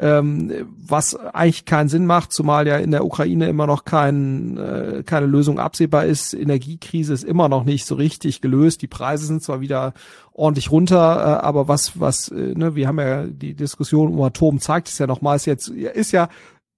ähm, 0.01 0.66
was 0.66 1.14
eigentlich 1.14 1.66
keinen 1.66 1.91
Sinn 1.91 2.07
macht, 2.07 2.32
zumal 2.32 2.66
ja 2.66 2.78
in 2.78 2.91
der 2.91 3.05
Ukraine 3.05 3.49
immer 3.49 3.66
noch 3.66 3.84
kein, 3.84 4.57
äh, 4.57 5.03
keine 5.05 5.26
Lösung 5.26 5.59
absehbar 5.59 6.07
ist. 6.07 6.32
Energiekrise 6.32 7.12
ist 7.12 7.22
immer 7.22 7.51
noch 7.51 7.64
nicht 7.64 7.84
so 7.84 7.97
richtig 7.97 8.41
gelöst. 8.41 8.80
Die 8.80 8.86
Preise 8.86 9.26
sind 9.26 9.43
zwar 9.43 9.61
wieder 9.61 9.93
ordentlich 10.41 10.70
runter, 10.70 10.97
äh, 10.97 11.47
aber 11.47 11.68
was, 11.68 12.01
was, 12.01 12.28
äh, 12.28 12.55
ne, 12.55 12.74
wir 12.74 12.88
haben 12.88 12.99
ja 12.99 13.24
die 13.24 13.55
Diskussion 13.55 14.12
um 14.12 14.22
Atom 14.22 14.59
zeigt 14.59 14.88
es 14.88 14.99
ja 14.99 15.07
nochmals 15.07 15.45
jetzt, 15.45 15.68
ist 15.68 16.12
ja 16.12 16.28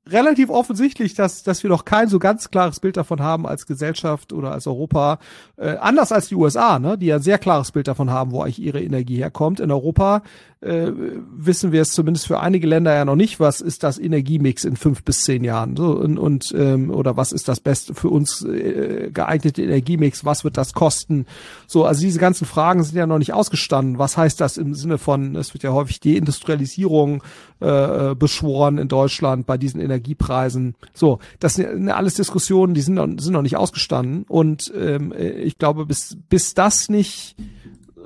relativ 0.08 0.50
offensichtlich, 0.50 1.14
dass, 1.14 1.42
dass 1.42 1.62
wir 1.62 1.70
noch 1.70 1.84
kein 1.84 2.08
so 2.08 2.18
ganz 2.18 2.50
klares 2.50 2.80
Bild 2.80 2.96
davon 2.96 3.20
haben 3.20 3.46
als 3.46 3.66
Gesellschaft 3.66 4.32
oder 4.32 4.50
als 4.50 4.66
Europa. 4.66 5.18
Äh, 5.56 5.76
anders 5.76 6.10
als 6.10 6.28
die 6.28 6.34
USA, 6.34 6.78
ne, 6.78 6.98
die 6.98 7.06
ja 7.06 7.16
ein 7.16 7.22
sehr 7.22 7.38
klares 7.38 7.70
Bild 7.70 7.86
davon 7.88 8.10
haben, 8.10 8.32
wo 8.32 8.42
eigentlich 8.42 8.60
ihre 8.60 8.82
Energie 8.82 9.18
herkommt. 9.18 9.60
In 9.60 9.70
Europa 9.70 10.22
äh, 10.62 10.92
wissen 11.36 11.72
wir 11.72 11.82
es 11.82 11.90
zumindest 11.90 12.26
für 12.26 12.40
einige 12.40 12.66
Länder 12.66 12.94
ja 12.94 13.04
noch 13.04 13.16
nicht, 13.16 13.40
was 13.40 13.60
ist 13.60 13.82
das 13.82 13.98
Energiemix 13.98 14.64
in 14.64 14.76
fünf 14.76 15.02
bis 15.02 15.24
zehn 15.24 15.42
Jahren 15.42 15.76
so, 15.76 15.92
und, 15.92 16.18
und 16.18 16.54
ähm, 16.56 16.90
oder 16.90 17.16
was 17.16 17.32
ist 17.32 17.48
das 17.48 17.60
beste 17.60 17.94
für 17.94 18.08
uns 18.08 18.44
äh, 18.44 19.10
geeignete 19.12 19.62
Energiemix, 19.62 20.24
was 20.24 20.44
wird 20.44 20.56
das 20.56 20.72
kosten? 20.72 21.26
So, 21.66 21.84
also 21.84 22.00
diese 22.02 22.20
ganzen 22.20 22.46
Fragen 22.46 22.84
sind 22.84 22.96
ja 22.96 23.06
noch 23.06 23.18
nicht 23.18 23.32
ausgestanden. 23.32 23.98
Was 23.98 24.16
heißt 24.16 24.40
das 24.40 24.56
im 24.56 24.74
Sinne 24.74 24.98
von, 24.98 25.34
es 25.36 25.52
wird 25.52 25.64
ja 25.64 25.72
häufig 25.72 26.00
Deindustrialisierung 26.00 27.22
äh, 27.60 28.14
beschworen 28.14 28.78
in 28.78 28.88
Deutschland 28.88 29.46
bei 29.46 29.58
diesen 29.58 29.80
Energiepreisen. 29.80 30.76
So, 30.94 31.18
das 31.40 31.54
sind 31.54 31.90
alles 31.90 32.14
Diskussionen, 32.14 32.74
die 32.74 32.82
sind 32.82 32.94
noch, 32.94 33.08
sind 33.18 33.32
noch 33.32 33.42
nicht 33.42 33.56
ausgestanden 33.56 34.24
und 34.28 34.72
ähm, 34.76 35.12
ich 35.16 35.58
glaube, 35.58 35.86
bis 35.86 36.16
bis 36.28 36.54
das 36.54 36.88
nicht 36.88 37.36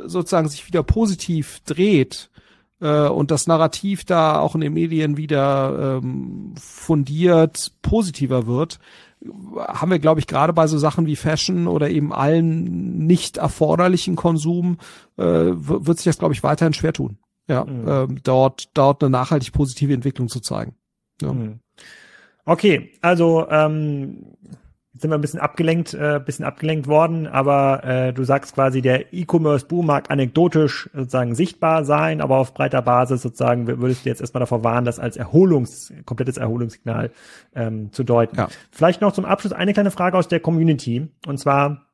sozusagen 0.06 0.48
sich 0.48 0.66
wieder 0.66 0.82
positiv 0.82 1.60
dreht, 1.64 2.30
äh, 2.80 3.08
und 3.08 3.30
das 3.30 3.46
Narrativ 3.46 4.04
da 4.04 4.38
auch 4.38 4.54
in 4.54 4.60
den 4.60 4.74
Medien 4.74 5.16
wieder 5.16 6.00
ähm, 6.02 6.54
fundiert 6.58 7.72
positiver 7.82 8.46
wird, 8.46 8.78
haben 9.56 9.90
wir, 9.90 9.98
glaube 9.98 10.20
ich, 10.20 10.26
gerade 10.26 10.52
bei 10.52 10.66
so 10.66 10.78
Sachen 10.78 11.06
wie 11.06 11.16
Fashion 11.16 11.66
oder 11.66 11.90
eben 11.90 12.12
allen 12.12 13.06
nicht 13.06 13.38
erforderlichen 13.38 14.16
Konsum, 14.16 14.78
äh, 15.16 15.24
wird 15.24 15.98
sich 15.98 16.04
das, 16.04 16.18
glaube 16.18 16.34
ich, 16.34 16.42
weiterhin 16.42 16.74
schwer 16.74 16.92
tun. 16.92 17.18
Ja, 17.48 17.64
mhm. 17.64 17.88
ähm, 17.88 18.18
dort, 18.24 18.70
dort 18.74 19.02
eine 19.02 19.10
nachhaltig 19.10 19.52
positive 19.52 19.94
Entwicklung 19.94 20.28
zu 20.28 20.40
zeigen. 20.40 20.74
Ja. 21.22 21.32
Mhm. 21.32 21.60
Okay, 22.44 22.92
also 23.00 23.46
ähm, 23.50 24.36
sind 24.98 25.10
wir 25.10 25.16
ein 25.16 25.20
bisschen 25.20 25.40
abgelenkt, 25.40 25.94
äh, 25.94 26.20
bisschen 26.24 26.44
abgelenkt 26.44 26.86
worden, 26.86 27.26
aber 27.26 27.84
äh, 27.84 28.12
du 28.12 28.24
sagst 28.24 28.54
quasi, 28.54 28.82
der 28.82 29.12
E-Commerce-Boom 29.12 29.86
mag 29.86 30.10
anekdotisch 30.10 30.90
sozusagen 30.94 31.34
sichtbar 31.34 31.84
sein, 31.84 32.20
aber 32.20 32.36
auf 32.38 32.54
breiter 32.54 32.82
Basis 32.82 33.22
sozusagen 33.22 33.66
würdest 33.66 34.04
du 34.04 34.08
jetzt 34.08 34.20
erstmal 34.20 34.40
davor 34.40 34.64
warnen, 34.64 34.86
das 34.86 34.98
als 34.98 35.16
Erholungs, 35.16 35.92
komplettes 36.04 36.36
Erholungssignal 36.36 37.10
ähm, 37.54 37.92
zu 37.92 38.04
deuten. 38.04 38.36
Ja. 38.36 38.48
Vielleicht 38.70 39.00
noch 39.00 39.12
zum 39.12 39.24
Abschluss 39.24 39.52
eine 39.52 39.72
kleine 39.72 39.90
Frage 39.90 40.16
aus 40.16 40.28
der 40.28 40.40
Community, 40.40 41.08
und 41.26 41.38
zwar 41.38 41.85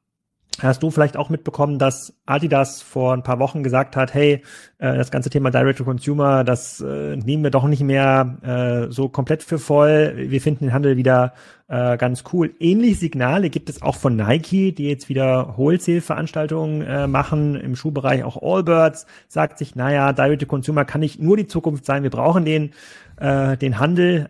Hast 0.61 0.83
du 0.83 0.91
vielleicht 0.91 1.17
auch 1.17 1.31
mitbekommen, 1.31 1.79
dass 1.79 2.15
Adidas 2.27 2.83
vor 2.83 3.15
ein 3.15 3.23
paar 3.23 3.39
Wochen 3.39 3.63
gesagt 3.63 3.97
hat, 3.97 4.13
hey, 4.13 4.43
äh, 4.79 4.97
das 4.97 5.11
ganze 5.11 5.31
Thema 5.31 5.51
Direct 5.51 5.79
to 5.79 5.85
Consumer, 5.85 6.45
das 6.45 6.81
äh, 6.81 7.17
nehmen 7.17 7.43
wir 7.43 7.51
doch 7.51 7.65
nicht 7.65 7.83
mehr 7.83 8.87
äh, 8.89 8.93
so 8.93 9.09
komplett 9.09 9.43
für 9.43 9.59
voll. 9.59 10.13
Wir 10.17 10.41
finden 10.41 10.67
den 10.67 10.73
Handel 10.73 10.97
wieder 10.97 11.35
ganz 11.69 12.25
cool. 12.35 12.53
Ähnliche 12.61 12.97
Signale 12.97 13.49
gibt 13.49 13.71
es 13.71 13.81
auch 13.81 13.97
von 13.97 14.15
Nike, 14.15 14.75
die 14.75 14.91
jetzt 14.91 15.09
wieder 15.09 15.57
Wholesale-Veranstaltungen 15.57 17.11
machen 17.11 17.55
im 17.57 17.77
Schuhbereich. 17.77 18.25
Auch 18.25 18.43
Allbirds 18.43 19.07
sagt 19.27 19.57
sich, 19.57 19.75
naja, 19.75 20.13
Direct 20.13 20.43
to 20.43 20.47
Consumer 20.47 20.85
kann 20.85 21.01
nicht 21.01 21.19
nur 21.19 21.39
die 21.39 21.47
Zukunft 21.47 21.87
sein. 21.87 22.03
Wir 22.03 22.11
brauchen 22.11 22.45
den, 22.45 22.73
den 23.19 23.79
Handel. 23.79 24.29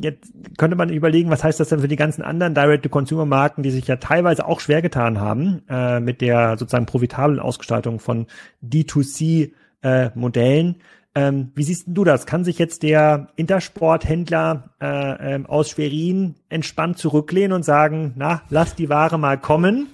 Jetzt 0.00 0.32
könnte 0.56 0.76
man 0.76 0.90
überlegen, 0.90 1.30
was 1.30 1.44
heißt 1.44 1.60
das 1.60 1.68
denn 1.68 1.80
für 1.80 1.88
die 1.88 1.96
ganzen 1.96 2.22
anderen 2.22 2.54
Direct-to-Consumer-Marken, 2.54 3.62
die 3.62 3.70
sich 3.70 3.86
ja 3.86 3.96
teilweise 3.96 4.46
auch 4.46 4.60
schwer 4.60 4.82
getan 4.82 5.20
haben 5.20 5.62
äh, 5.68 6.00
mit 6.00 6.20
der 6.20 6.58
sozusagen 6.58 6.86
profitablen 6.86 7.40
Ausgestaltung 7.40 8.00
von 8.00 8.26
D2C-Modellen. 8.62 10.76
Äh, 10.76 10.78
ähm, 11.16 11.52
wie 11.54 11.62
siehst 11.62 11.84
du 11.86 12.02
das? 12.02 12.26
Kann 12.26 12.44
sich 12.44 12.58
jetzt 12.58 12.82
der 12.82 13.28
Intersporthändler 13.36 14.70
äh, 14.80 15.34
ähm, 15.34 15.46
aus 15.46 15.70
Schwerin 15.70 16.34
entspannt 16.48 16.98
zurücklehnen 16.98 17.52
und 17.52 17.64
sagen, 17.64 18.14
na, 18.16 18.42
lass 18.50 18.74
die 18.74 18.88
Ware 18.88 19.16
mal 19.16 19.38
kommen? 19.38 19.86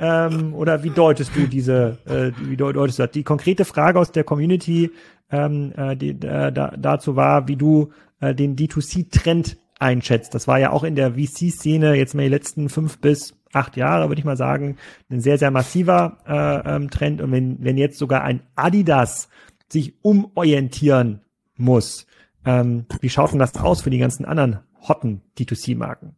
Ähm, 0.00 0.52
oder 0.52 0.82
wie 0.82 0.90
deutest 0.90 1.30
du 1.36 1.46
diese, 1.46 1.98
äh, 2.06 2.32
wie 2.48 2.56
deutest 2.56 2.98
du 2.98 3.04
das? 3.04 3.12
Die 3.12 3.22
konkrete 3.22 3.64
Frage 3.64 4.00
aus 4.00 4.10
der 4.10 4.24
Community 4.24 4.90
ähm, 5.30 5.72
äh, 5.76 5.96
die, 5.96 6.10
äh, 6.10 6.52
da, 6.52 6.72
dazu 6.76 7.16
war, 7.16 7.48
wie 7.48 7.56
du 7.56 7.92
äh, 8.24 8.34
den 8.34 8.56
D2C-Trend 8.56 9.56
einschätzt. 9.78 10.34
Das 10.34 10.48
war 10.48 10.58
ja 10.58 10.70
auch 10.70 10.84
in 10.84 10.96
der 10.96 11.14
VC-Szene 11.14 11.94
jetzt 11.94 12.14
mal 12.14 12.22
die 12.22 12.28
letzten 12.28 12.68
fünf 12.68 12.98
bis 12.98 13.34
acht 13.52 13.76
Jahre, 13.76 14.08
würde 14.08 14.18
ich 14.18 14.24
mal 14.24 14.36
sagen, 14.36 14.76
ein 15.10 15.20
sehr, 15.20 15.38
sehr 15.38 15.50
massiver 15.50 16.18
äh, 16.26 16.74
ähm, 16.74 16.90
Trend. 16.90 17.20
Und 17.20 17.32
wenn, 17.32 17.62
wenn 17.62 17.76
jetzt 17.76 17.98
sogar 17.98 18.22
ein 18.22 18.42
Adidas 18.56 19.28
sich 19.68 19.94
umorientieren 20.02 21.20
muss, 21.56 22.06
ähm, 22.44 22.86
wie 23.00 23.10
schaut 23.10 23.32
denn 23.32 23.38
das 23.38 23.54
aus 23.56 23.82
für 23.82 23.90
die 23.90 23.98
ganzen 23.98 24.24
anderen 24.24 24.60
hotten 24.88 25.22
D2C-Marken? 25.38 26.14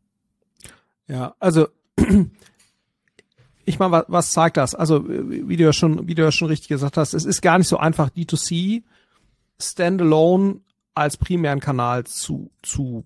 Ja, 1.09 1.35
also 1.39 1.69
ich 3.65 3.79
meine, 3.79 3.93
was, 3.93 4.05
was 4.09 4.31
zeigt 4.33 4.57
das? 4.57 4.75
Also, 4.75 5.05
wie 5.09 5.57
du 5.57 5.65
ja 5.65 5.73
schon, 5.73 6.09
wie 6.09 6.15
du 6.15 6.23
ja 6.23 6.33
schon 6.33 6.49
richtig 6.49 6.69
gesagt 6.69 6.97
hast, 6.97 7.15
es 7.15 7.25
ist 7.25 7.43
gar 7.43 7.59
nicht 7.59 7.69
so 7.69 7.77
einfach, 7.79 8.11
D2C 8.11 8.83
standalone 9.61 10.61
als 10.97 11.17
primären 11.17 11.61
Kanal 11.61 12.05
zu, 12.05 12.51
zu 12.63 13.05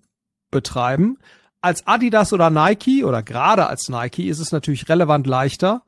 betreiben. 0.49 1.17
Als 1.61 1.85
Adidas 1.85 2.33
oder 2.33 2.49
Nike 2.49 3.03
oder 3.03 3.21
gerade 3.21 3.67
als 3.67 3.89
Nike 3.89 4.27
ist 4.27 4.39
es 4.39 4.51
natürlich 4.51 4.89
relevant 4.89 5.27
leichter 5.27 5.83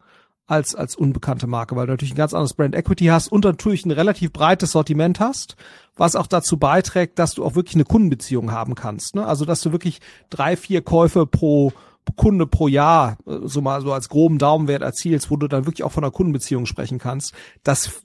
als, 0.45 0.75
als 0.75 0.95
unbekannte 0.95 1.47
Marke, 1.47 1.75
weil 1.75 1.87
du 1.87 1.93
natürlich 1.93 2.13
ein 2.13 2.17
ganz 2.17 2.33
anderes 2.33 2.53
Brand 2.53 2.75
Equity 2.75 3.05
hast 3.05 3.31
und 3.31 3.45
natürlich 3.45 3.85
ein 3.85 3.91
relativ 3.91 4.33
breites 4.33 4.71
Sortiment 4.71 5.19
hast, 5.19 5.55
was 5.95 6.15
auch 6.15 6.27
dazu 6.27 6.57
beiträgt, 6.57 7.17
dass 7.17 7.33
du 7.33 7.45
auch 7.45 7.55
wirklich 7.55 7.75
eine 7.75 7.85
Kundenbeziehung 7.85 8.51
haben 8.51 8.75
kannst. 8.75 9.15
Ne? 9.15 9.25
Also, 9.25 9.45
dass 9.45 9.61
du 9.61 9.71
wirklich 9.71 10.01
drei, 10.29 10.57
vier 10.57 10.81
Käufe 10.81 11.25
pro, 11.25 11.71
Kunde 12.17 12.45
pro 12.45 12.67
Jahr 12.67 13.17
so 13.25 13.61
mal 13.61 13.81
so 13.81 13.93
als 13.93 14.09
groben 14.09 14.37
Daumenwert 14.37 14.81
erzielst, 14.81 15.31
wo 15.31 15.37
du 15.37 15.47
dann 15.47 15.65
wirklich 15.65 15.83
auch 15.83 15.91
von 15.91 16.03
einer 16.03 16.11
Kundenbeziehung 16.11 16.65
sprechen 16.65 16.99
kannst. 16.99 17.33
Das 17.63 18.01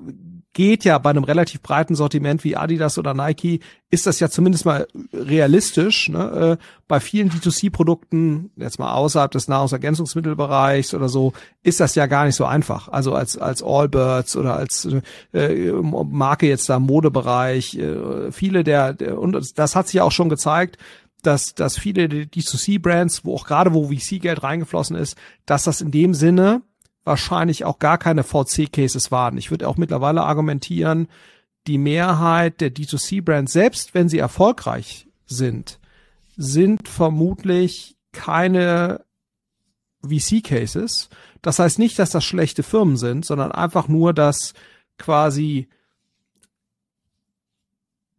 geht 0.53 0.84
ja 0.84 0.99
bei 0.99 1.11
einem 1.11 1.24
relativ 1.24 1.62
breiten 1.62 1.94
Sortiment 1.94 2.42
wie 2.42 2.57
Adidas 2.57 2.99
oder 2.99 3.14
Nike, 3.14 3.61
ist 3.90 4.07
das 4.07 4.18
ja 4.20 4.28
zumindest 4.28 4.64
mal 4.64 4.86
realistisch. 5.12 6.09
Ne? 6.09 6.59
Äh, 6.59 6.64
bei 6.88 7.01
vielen 7.01 7.30
D2C-Produkten, 7.30 8.51
jetzt 8.57 8.78
mal 8.78 8.94
außerhalb 8.94 9.30
des 9.30 9.49
Nahrungsergänzungsmittelbereichs 9.49 10.94
oder 10.94 11.09
so, 11.09 11.32
ist 11.62 11.80
das 11.80 11.94
ja 11.94 12.07
gar 12.07 12.24
nicht 12.24 12.34
so 12.34 12.44
einfach. 12.44 12.88
Also 12.88 13.14
als, 13.14 13.38
als 13.38 13.62
Allbirds 13.62 14.36
oder 14.36 14.57
als 14.57 14.88
äh, 15.32 15.72
Marke 15.72 16.49
jetzt 16.49 16.68
da 16.68 16.78
Modebereich, 16.78 17.76
äh, 17.76 18.32
viele 18.32 18.64
der, 18.64 18.94
der, 18.94 19.18
und 19.18 19.36
das 19.57 19.76
hat 19.76 19.88
sich 19.88 20.01
auch 20.01 20.12
schon 20.12 20.28
gezeigt, 20.28 20.78
dass, 21.22 21.55
dass 21.55 21.78
viele 21.78 22.05
D2C-Brands, 22.05 23.24
wo 23.24 23.34
auch 23.34 23.46
gerade 23.46 23.74
wo 23.74 23.88
VC-Geld 23.88 24.42
reingeflossen 24.42 24.96
ist, 24.96 25.16
dass 25.46 25.64
das 25.64 25.80
in 25.80 25.90
dem 25.90 26.14
Sinne 26.14 26.62
wahrscheinlich 27.09 27.64
auch 27.64 27.80
gar 27.80 27.98
keine 27.98 28.22
VC-Cases 28.22 29.11
waren. 29.11 29.36
Ich 29.36 29.50
würde 29.50 29.66
auch 29.66 29.76
mittlerweile 29.76 30.22
argumentieren, 30.22 31.09
die 31.66 31.78
Mehrheit 31.78 32.61
der 32.61 32.72
D2C-Brands, 32.72 33.52
selbst 33.52 33.94
wenn 33.94 34.09
sie 34.09 34.18
erfolgreich 34.18 35.09
sind, 35.26 35.80
sind 36.36 36.88
vermutlich 36.88 37.96
keine 38.12 39.04
VC-Cases. 40.02 41.09
Das 41.42 41.59
heißt 41.59 41.78
nicht, 41.78 41.98
dass 41.98 42.11
das 42.11 42.24
schlechte 42.24 42.62
Firmen 42.62 42.96
sind, 42.96 43.24
sondern 43.24 43.50
einfach 43.50 43.88
nur, 43.88 44.14
dass 44.14 44.54
quasi 44.98 45.68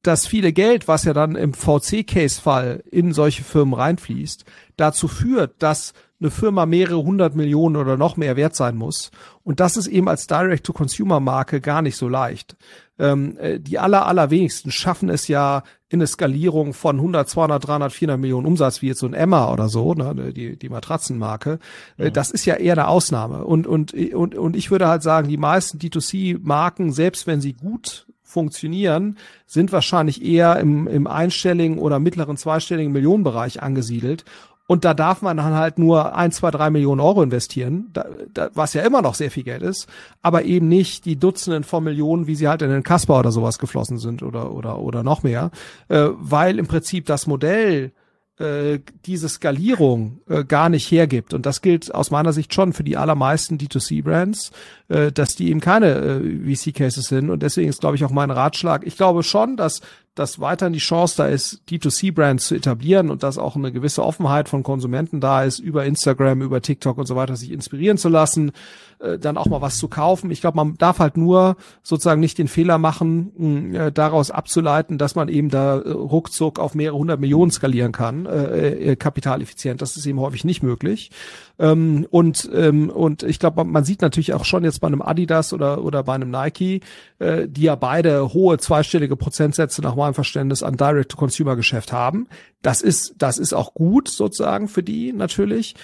das 0.01 0.25
viele 0.25 0.53
Geld, 0.53 0.87
was 0.87 1.03
ja 1.03 1.13
dann 1.13 1.35
im 1.35 1.53
VC-Case-Fall 1.53 2.83
in 2.89 3.13
solche 3.13 3.43
Firmen 3.43 3.73
reinfließt, 3.73 4.45
dazu 4.77 5.07
führt, 5.07 5.61
dass 5.61 5.93
eine 6.19 6.31
Firma 6.31 6.65
mehrere 6.65 7.03
hundert 7.03 7.35
Millionen 7.35 7.75
oder 7.77 7.97
noch 7.97 8.17
mehr 8.17 8.35
wert 8.35 8.55
sein 8.55 8.75
muss. 8.75 9.11
Und 9.43 9.59
das 9.59 9.77
ist 9.77 9.87
eben 9.87 10.09
als 10.09 10.27
Direct-to-Consumer-Marke 10.27 11.61
gar 11.61 11.81
nicht 11.81 11.95
so 11.95 12.09
leicht. 12.09 12.57
Ähm, 12.99 13.37
äh, 13.37 13.59
die 13.59 13.79
aller, 13.79 14.05
allerwenigsten 14.05 14.71
schaffen 14.71 15.09
es 15.09 15.29
ja 15.29 15.63
in 15.87 15.99
eine 15.99 16.07
Skalierung 16.07 16.73
von 16.73 16.97
100, 16.97 17.29
200, 17.29 17.67
300, 17.67 17.93
400 17.93 18.19
Millionen 18.19 18.45
Umsatz, 18.45 18.81
wie 18.81 18.87
jetzt 18.87 18.99
so 18.99 19.07
ein 19.07 19.13
Emma 19.13 19.51
oder 19.51 19.69
so, 19.69 19.93
ne, 19.93 20.33
die, 20.33 20.57
die 20.57 20.69
Matratzenmarke. 20.69 21.59
Äh, 21.97 22.05
ja. 22.05 22.09
Das 22.09 22.31
ist 22.31 22.45
ja 22.45 22.55
eher 22.55 22.73
eine 22.73 22.89
Ausnahme. 22.89 23.45
Und, 23.45 23.65
und, 23.65 23.93
und, 23.93 24.35
und 24.35 24.55
ich 24.55 24.71
würde 24.71 24.87
halt 24.87 25.01
sagen, 25.01 25.29
die 25.29 25.37
meisten 25.37 25.79
D2C-Marken, 25.79 26.91
selbst 26.91 27.25
wenn 27.25 27.39
sie 27.39 27.53
gut 27.53 28.05
funktionieren, 28.29 29.17
sind 29.47 29.71
wahrscheinlich 29.71 30.23
eher 30.23 30.59
im, 30.59 30.87
im 30.87 31.07
einstelligen 31.07 31.79
oder 31.79 31.97
mittleren 31.99 32.37
zweistelligen 32.37 32.93
Millionenbereich 32.93 33.63
angesiedelt. 33.63 34.23
Und 34.69 34.85
da 34.85 34.93
darf 34.93 35.23
man 35.23 35.37
dann 35.37 35.55
halt 35.55 35.79
nur 35.79 36.15
ein, 36.15 36.31
zwei, 36.31 36.51
drei 36.51 36.69
Millionen 36.69 37.01
Euro 37.01 37.23
investieren, 37.23 37.89
da, 37.91 38.05
da, 38.31 38.51
was 38.53 38.75
ja 38.75 38.83
immer 38.83 39.01
noch 39.01 39.15
sehr 39.15 39.31
viel 39.31 39.41
Geld 39.41 39.63
ist, 39.63 39.87
aber 40.21 40.43
eben 40.43 40.67
nicht 40.67 41.05
die 41.05 41.15
Dutzenden 41.15 41.63
von 41.63 41.83
Millionen, 41.83 42.27
wie 42.27 42.35
sie 42.35 42.47
halt 42.47 42.61
in 42.61 42.69
den 42.69 42.83
Kasper 42.83 43.17
oder 43.17 43.31
sowas 43.31 43.57
geflossen 43.57 43.97
sind 43.97 44.21
oder 44.21 44.51
oder 44.51 44.77
oder 44.77 45.01
noch 45.01 45.23
mehr, 45.23 45.49
äh, 45.87 46.09
weil 46.11 46.59
im 46.59 46.67
Prinzip 46.67 47.07
das 47.07 47.25
Modell 47.25 47.93
äh, 48.37 48.77
diese 49.07 49.27
Skalierung 49.27 50.21
äh, 50.29 50.43
gar 50.43 50.69
nicht 50.69 50.91
hergibt. 50.91 51.33
Und 51.33 51.47
das 51.47 51.63
gilt 51.63 51.93
aus 51.95 52.11
meiner 52.11 52.31
Sicht 52.31 52.53
schon 52.53 52.71
für 52.71 52.83
die 52.83 52.95
allermeisten 52.95 53.57
D2C-Brands, 53.57 54.51
äh, 54.87 55.11
dass 55.11 55.35
die 55.35 55.49
eben 55.49 55.61
keine 55.61 55.95
äh, 55.95 56.55
VC-Cases 56.55 57.07
sind. 57.07 57.31
Und 57.31 57.41
deswegen 57.41 57.69
ist, 57.69 57.81
glaube 57.81 57.95
ich, 57.95 58.05
auch 58.05 58.11
mein 58.11 58.29
Ratschlag. 58.29 58.85
Ich 58.85 58.97
glaube 58.97 59.23
schon, 59.23 59.57
dass 59.57 59.81
dass 60.19 60.41
weiterhin 60.41 60.73
die 60.73 60.79
Chance 60.79 61.15
da 61.15 61.27
ist, 61.27 61.61
D2C-Brands 61.69 62.47
zu 62.47 62.55
etablieren 62.55 63.09
und 63.09 63.23
dass 63.23 63.37
auch 63.37 63.55
eine 63.55 63.71
gewisse 63.71 64.03
Offenheit 64.03 64.49
von 64.49 64.63
Konsumenten 64.63 65.21
da 65.21 65.45
ist, 65.45 65.59
über 65.59 65.85
Instagram, 65.85 66.41
über 66.41 66.61
TikTok 66.61 66.97
und 66.97 67.05
so 67.05 67.15
weiter 67.15 67.37
sich 67.37 67.53
inspirieren 67.53 67.97
zu 67.97 68.09
lassen, 68.09 68.51
äh, 68.99 69.17
dann 69.17 69.37
auch 69.37 69.45
mal 69.45 69.61
was 69.61 69.77
zu 69.77 69.87
kaufen. 69.87 70.29
Ich 70.29 70.41
glaube, 70.41 70.57
man 70.57 70.75
darf 70.77 70.99
halt 70.99 71.15
nur 71.15 71.55
sozusagen 71.83 72.19
nicht 72.19 72.37
den 72.37 72.49
Fehler 72.49 72.77
machen, 72.77 73.31
mh, 73.37 73.85
äh, 73.85 73.91
daraus 73.93 74.29
abzuleiten, 74.29 74.97
dass 74.97 75.15
man 75.15 75.29
eben 75.29 75.47
da 75.47 75.77
äh, 75.77 75.89
ruckzuck 75.89 76.59
auf 76.59 76.75
mehrere 76.75 76.97
hundert 76.97 77.21
Millionen 77.21 77.51
skalieren 77.51 77.93
kann, 77.93 78.25
äh, 78.25 78.91
äh, 78.91 78.95
kapitaleffizient. 78.97 79.81
Das 79.81 79.95
ist 79.95 80.05
eben 80.05 80.19
häufig 80.19 80.43
nicht 80.43 80.63
möglich. 80.63 81.11
Ähm, 81.59 82.07
und, 82.09 82.49
ähm, 82.53 82.89
und 82.89 83.23
ich 83.23 83.39
glaube, 83.39 83.63
man 83.63 83.85
sieht 83.85 84.01
natürlich 84.01 84.33
auch 84.33 84.43
schon 84.43 84.65
jetzt 84.65 84.81
bei 84.81 84.87
einem 84.87 85.01
Adidas 85.01 85.53
oder, 85.53 85.83
oder 85.83 86.03
bei 86.03 86.15
einem 86.15 86.29
Nike, 86.29 86.81
äh, 87.19 87.47
die 87.47 87.63
ja 87.63 87.75
beide 87.75 88.33
hohe 88.33 88.57
zweistellige 88.57 89.15
Prozentsätze 89.15 89.81
nach 89.81 89.95
meinem 90.09 90.15
Verständnis 90.15 90.63
an 90.63 90.77
Direct-to-Consumer-Geschäft 90.77 91.93
haben. 91.93 92.27
Das 92.61 92.81
ist, 92.81 93.15
das 93.17 93.37
ist 93.37 93.53
auch 93.53 93.73
gut 93.73 94.07
sozusagen 94.07 94.67
für 94.67 94.83
die 94.83 95.13
natürlich. 95.13 95.75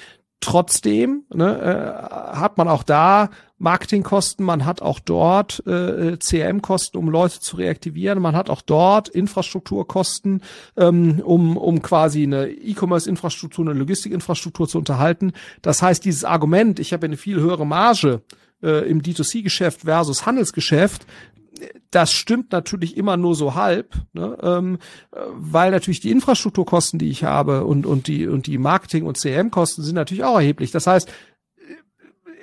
Trotzdem 0.42 1.24
ne, 1.34 1.58
äh, 1.60 2.38
hat 2.38 2.58
man 2.58 2.68
auch 2.68 2.84
da 2.84 3.30
Marketingkosten, 3.58 4.46
man 4.46 4.66
hat 4.66 4.82
auch 4.82 5.00
dort 5.00 5.66
äh, 5.66 6.18
CRM-Kosten, 6.18 6.98
um 6.98 7.10
Leute 7.10 7.40
zu 7.40 7.56
reaktivieren, 7.56 8.22
man 8.22 8.36
hat 8.36 8.50
auch 8.50 8.62
dort 8.62 9.08
Infrastrukturkosten, 9.08 10.42
ähm, 10.78 11.22
um, 11.24 11.56
um 11.56 11.82
quasi 11.82 12.24
eine 12.24 12.50
E-Commerce-Infrastruktur, 12.50 13.66
eine 13.66 13.80
Logistik-Infrastruktur 13.80 14.68
zu 14.68 14.78
unterhalten. 14.78 15.32
Das 15.62 15.82
heißt, 15.82 16.04
dieses 16.04 16.26
Argument, 16.26 16.80
ich 16.80 16.92
habe 16.92 17.06
eine 17.06 17.18
viel 17.18 17.40
höhere 17.40 17.66
Marge 17.66 18.22
äh, 18.62 18.88
im 18.90 19.02
D2C-Geschäft 19.02 19.82
versus 19.82 20.26
Handelsgeschäft, 20.26 21.08
das 21.92 22.12
stimmt 22.12 22.52
natürlich 22.52 22.98
immer 22.98 23.18
nur 23.18 23.36
so 23.36 23.56
halb, 23.56 23.94
ne? 24.14 24.38
ähm, 24.42 24.78
weil 25.34 25.72
natürlich 25.72 26.00
die 26.00 26.12
Infrastrukturkosten, 26.12 27.00
die 27.00 27.10
ich 27.10 27.24
habe 27.24 27.66
und 27.66 27.86
und 27.86 28.08
die 28.08 28.28
und 28.28 28.48
die 28.48 28.58
Marketing- 28.58 29.06
und 29.06 29.18
CRM-Kosten 29.18 29.84
sind 29.84 29.96
natürlich 29.96 30.24
auch 30.24 30.36
erheblich. 30.36 30.72
Das 30.72 30.88
heißt, 30.88 31.12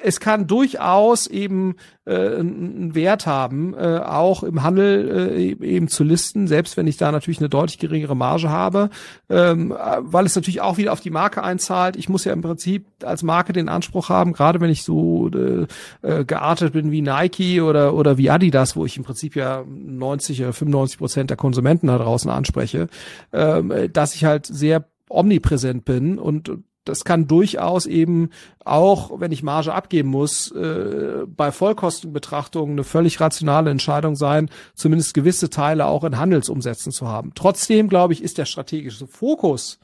es 0.03 0.21
kann 0.21 0.47
durchaus 0.47 1.27
eben 1.27 1.77
äh, 2.05 2.15
einen 2.15 2.95
Wert 2.95 3.27
haben, 3.27 3.75
äh, 3.75 4.01
auch 4.05 4.43
im 4.43 4.63
Handel 4.63 5.31
äh, 5.35 5.67
eben 5.67 5.89
zu 5.89 6.05
listen, 6.05 6.47
selbst 6.47 6.77
wenn 6.77 6.87
ich 6.87 6.97
da 6.97 7.13
natürlich 7.13 7.39
eine 7.39 7.49
deutlich 7.49 7.79
geringere 7.79 8.17
Marge 8.17 8.51
habe, 8.51 8.91
ähm, 9.31 9.75
weil 9.99 10.27
es 10.27 10.35
natürlich 10.35 10.61
auch 10.61 10.77
wieder 10.77 10.93
auf 10.93 11.01
die 11.01 11.11
Marke 11.11 11.43
einzahlt. 11.43 11.97
Ich 11.97 12.09
muss 12.09 12.25
ja 12.25 12.33
im 12.33 12.43
Prinzip 12.43 12.87
als 13.03 13.23
Marke 13.23 13.53
den 13.53 13.69
Anspruch 13.69 14.09
haben, 14.09 14.33
gerade 14.33 14.61
wenn 14.61 14.71
ich 14.71 14.83
so 14.83 15.29
äh, 15.29 15.67
äh 16.03 16.25
geartet 16.25 16.73
bin 16.73 16.91
wie 16.91 17.03
Nike 17.03 17.61
oder 17.61 17.95
oder 17.95 18.19
wie 18.19 18.31
Adidas, 18.31 18.77
wo 18.77 18.85
ich 18.85 18.97
im 18.97 19.05
Prinzip 19.05 19.37
ja 19.37 19.65
90 19.67 20.43
oder 20.43 20.53
95 20.53 20.99
Prozent 20.99 21.31
der 21.31 21.37
Konsumenten 21.37 21.87
da 21.87 21.99
draußen 21.99 22.31
anspreche, 22.31 22.89
äh, 23.31 23.89
dass 23.89 24.15
ich 24.15 24.25
halt 24.25 24.47
sehr 24.47 24.85
omnipräsent 25.09 25.85
bin 25.85 26.19
und 26.19 26.51
das 26.85 27.05
kann 27.05 27.29
durchaus 27.29 27.87
eben 27.87 28.31
auch, 28.65 29.21
wenn 29.21 29.33
ich 29.33 29.43
Marge 29.43 29.75
abgeben 29.75 30.09
muss, 30.09 30.51
äh, 30.51 31.25
bei 31.27 31.53
Vollkostenbetrachtungen 31.53 32.73
eine 32.73 32.85
völlig 32.85 33.21
rationale 33.21 33.71
Entscheidung 33.71 34.17
sein, 34.17 34.51
zumindest 34.75 35.15
gewisse 35.15 35.51
Teile 35.51 35.87
auch 35.87 36.05
in 36.05 36.19
Handelsumsätzen 36.19 36.93
zu 36.93 37.09
haben. 37.09 37.33
Trotzdem, 37.35 37.89
glaube 37.89 38.13
ich, 38.13 38.23
ist 38.23 38.39
der 38.39 38.47
strategische 38.47 39.07
Fokus 39.07 39.79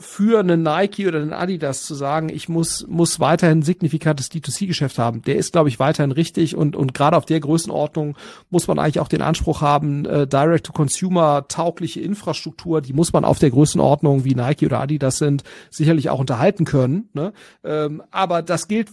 für 0.00 0.40
einen 0.40 0.62
Nike 0.62 1.06
oder 1.06 1.20
einen 1.20 1.32
Adidas 1.32 1.84
zu 1.84 1.94
sagen, 1.94 2.28
ich 2.30 2.48
muss, 2.48 2.86
muss 2.88 3.20
weiterhin 3.20 3.62
signifikantes 3.62 4.30
D2C-Geschäft 4.30 4.98
haben, 4.98 5.22
der 5.22 5.36
ist, 5.36 5.52
glaube 5.52 5.68
ich, 5.68 5.78
weiterhin 5.78 6.10
richtig 6.10 6.56
und, 6.56 6.74
und 6.74 6.94
gerade 6.94 7.16
auf 7.16 7.26
der 7.26 7.40
Größenordnung 7.40 8.16
muss 8.48 8.66
man 8.66 8.78
eigentlich 8.78 9.00
auch 9.00 9.08
den 9.08 9.22
Anspruch 9.22 9.60
haben, 9.60 10.06
äh, 10.06 10.26
Direct-to-Consumer 10.26 11.46
taugliche 11.48 12.00
Infrastruktur, 12.00 12.80
die 12.80 12.92
muss 12.92 13.12
man 13.12 13.24
auf 13.24 13.38
der 13.38 13.50
Größenordnung, 13.50 14.24
wie 14.24 14.34
Nike 14.34 14.66
oder 14.66 14.80
Adidas 14.80 15.18
sind, 15.18 15.44
sicherlich 15.70 16.10
auch 16.10 16.18
unterhalten 16.18 16.64
können. 16.64 17.08
Ne? 17.12 17.32
Ähm, 17.62 18.02
aber 18.10 18.42
das 18.42 18.68
gilt, 18.68 18.88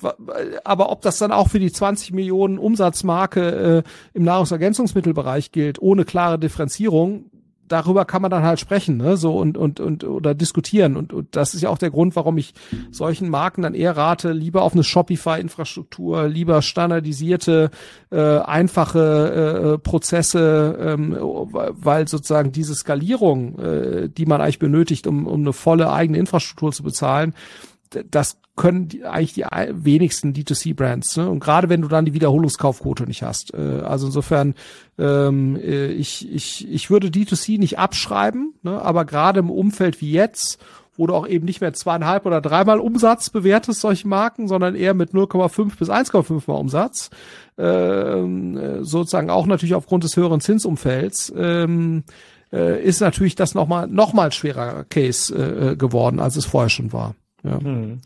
aber 0.64 0.91
ob 0.91 1.01
das 1.01 1.18
dann 1.18 1.32
auch 1.32 1.49
für 1.49 1.60
die 1.60 1.72
20 1.72 2.12
Millionen 2.12 2.60
Umsatzmarke 2.60 3.84
äh, 3.86 3.89
im 4.14 4.24
Nahrungsergänzungsmittelbereich 4.24 5.51
gilt, 5.51 5.82
ohne 5.82 6.05
klare 6.05 6.38
Differenzierung, 6.38 7.32
darüber 7.68 8.05
kann 8.05 8.22
man 8.22 8.32
dann 8.32 8.43
halt 8.43 8.59
sprechen, 8.59 8.97
ne, 8.97 9.18
so 9.18 9.38
und 9.38 9.57
und 9.57 9.80
und 9.80 10.03
oder 10.03 10.34
diskutieren. 10.34 10.97
Und, 10.97 11.13
und 11.13 11.36
das 11.36 11.53
ist 11.53 11.61
ja 11.61 11.70
auch 11.70 11.78
der 11.78 11.91
Grund, 11.91 12.15
warum 12.15 12.38
ich 12.38 12.53
solchen 12.91 13.30
Marken 13.30 13.61
dann 13.61 13.74
eher 13.74 13.95
rate, 13.95 14.32
lieber 14.32 14.61
auf 14.63 14.74
eine 14.74 14.84
Shopify-Infrastruktur, 14.84 16.28
lieber 16.28 16.61
standardisierte, 16.61 17.72
äh, 18.11 18.39
einfache 18.39 19.76
äh, 19.76 19.78
Prozesse, 19.78 20.78
ähm, 20.80 21.18
weil 21.20 22.07
sozusagen 22.07 22.51
diese 22.51 22.76
Skalierung, 22.76 23.59
äh, 23.59 24.09
die 24.09 24.26
man 24.26 24.41
eigentlich 24.41 24.59
benötigt, 24.59 25.07
um 25.07 25.28
um 25.28 25.41
eine 25.41 25.53
volle 25.53 25.91
eigene 25.91 26.18
Infrastruktur 26.18 26.72
zu 26.72 26.84
bezahlen, 26.84 27.34
das 27.90 28.40
können 28.56 28.88
die, 28.88 29.06
eigentlich 29.06 29.34
die 29.34 29.44
wenigsten 29.44 30.34
D2C-Brands. 30.34 31.18
Ne? 31.18 31.30
Und 31.30 31.40
gerade 31.40 31.70
wenn 31.70 31.82
du 31.82 31.88
dann 31.88 32.06
die 32.06 32.14
Wiederholungskaufquote 32.14 33.04
nicht 33.04 33.24
hast. 33.24 33.54
Äh, 33.54 33.82
also 33.86 34.08
insofern, 34.08 34.56
ähm, 34.98 35.56
äh, 35.58 35.88
ich, 35.88 36.30
ich, 36.34 36.68
ich 36.68 36.90
würde 36.90 37.08
D2C 37.08 37.60
nicht 37.60 37.80
abschreiben, 37.80 38.56
ne? 38.64 38.82
aber 38.82 39.06
gerade 39.06 39.40
im 39.40 39.52
Umfeld 39.52 40.02
wie 40.02 40.12
jetzt, 40.12 40.60
wo 40.98 41.06
du 41.06 41.14
auch 41.14 41.28
eben 41.28 41.46
nicht 41.46 41.62
mehr 41.62 41.74
zweieinhalb 41.74 42.26
oder 42.26 42.42
dreimal 42.42 42.80
Umsatz 42.80 43.30
bewertest, 43.30 43.82
solche 43.82 44.08
Marken, 44.08 44.48
sondern 44.48 44.76
eher 44.76 44.96
mit 44.96 45.12
0,5 45.12 45.78
bis 45.78 45.90
1,5 45.90 46.44
mal 46.48 46.56
Umsatz, 46.56 47.12
ähm, 47.58 48.58
äh, 48.58 48.84
sozusagen 48.84 49.30
auch 49.30 49.46
natürlich 49.46 49.76
aufgrund 49.76 50.04
des 50.04 50.18
höheren 50.18 50.42
Zinsumfelds, 50.42 51.32
ähm, 51.38 52.04
äh, 52.52 52.84
ist 52.84 53.02
natürlich 53.02 53.36
das 53.36 53.54
nochmal 53.54 53.88
noch 53.88 54.14
mal 54.14 54.32
schwerer 54.32 54.86
Case 54.86 55.34
äh, 55.36 55.76
geworden, 55.76 56.20
als 56.20 56.36
es 56.36 56.46
vorher 56.46 56.70
schon 56.70 56.92
war. 56.92 57.14
Ja. 57.48 57.60
Hm. 57.62 58.02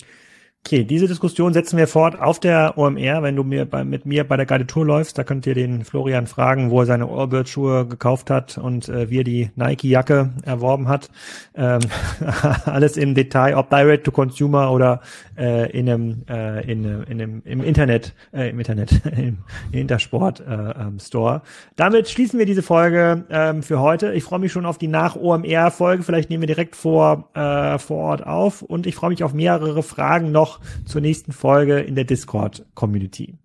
Okay, 0.64 0.84
diese 0.84 1.08
Diskussion 1.08 1.54
setzen 1.54 1.78
wir 1.78 1.88
fort 1.88 2.20
auf 2.20 2.40
der 2.40 2.78
OMR. 2.78 3.24
Wenn 3.24 3.36
du 3.36 3.44
mir 3.44 3.66
bei, 3.66 3.84
mit 3.84 4.06
mir 4.06 4.24
bei 4.24 4.38
der 4.38 4.46
Guided 4.46 4.68
Tour 4.68 4.86
läufst, 4.86 5.18
da 5.18 5.24
könnt 5.24 5.48
ihr 5.48 5.56
den 5.56 5.84
Florian 5.84 6.28
fragen, 6.28 6.70
wo 6.70 6.82
er 6.82 6.86
seine 6.86 7.10
Orbit-Schuhe 7.10 7.88
gekauft 7.88 8.30
hat 8.30 8.60
und 8.60 8.88
äh, 8.88 9.10
wie 9.10 9.20
er 9.20 9.24
die 9.24 9.50
Nike-Jacke 9.56 10.30
erworben 10.44 10.88
hat. 10.88 11.10
Ähm, 11.56 11.82
alles 12.66 12.96
im 12.96 13.16
Detail, 13.16 13.58
ob 13.58 13.72
Direct 13.72 14.06
to 14.06 14.12
Consumer 14.12 14.72
oder 14.72 15.02
äh, 15.36 15.70
in 15.72 15.90
einem, 15.90 16.24
äh, 16.30 16.72
in, 16.72 16.86
in 16.86 17.22
einem, 17.22 17.42
im 17.44 17.64
Internet, 17.64 18.14
äh, 18.32 18.52
im 18.52 18.60
Internet, 18.60 19.02
im 19.18 19.40
Intersport 19.72 20.42
äh, 20.42 20.54
ähm, 20.54 21.00
Store. 21.00 21.42
Damit 21.76 22.08
schließen 22.08 22.38
wir 22.38 22.46
diese 22.46 22.62
Folge 22.62 23.26
ähm, 23.30 23.64
für 23.64 23.80
heute. 23.80 24.14
Ich 24.14 24.24
freue 24.24 24.40
mich 24.40 24.52
schon 24.52 24.68
auf 24.68 24.78
die 24.78 24.88
Nach-OMR-Folge. 24.88 26.04
Vielleicht 26.04 26.30
nehmen 26.30 26.44
wir 26.44 26.48
direkt 26.48 26.76
vor, 26.76 27.30
äh, 27.34 27.80
vor 27.80 27.98
Ort 27.98 28.28
auf 28.28 28.62
und 28.62 28.86
ich 28.86 28.96
freue 28.96 29.10
mich 29.10 29.24
auf 29.24 29.34
mehrere 29.34 29.82
Fragen 29.82 30.32
noch 30.52 30.60
zur 30.86 31.02
nächsten 31.02 31.32
Folge 31.32 31.80
in 31.80 31.96
der 31.96 32.06
Discord-Community. 32.06 33.38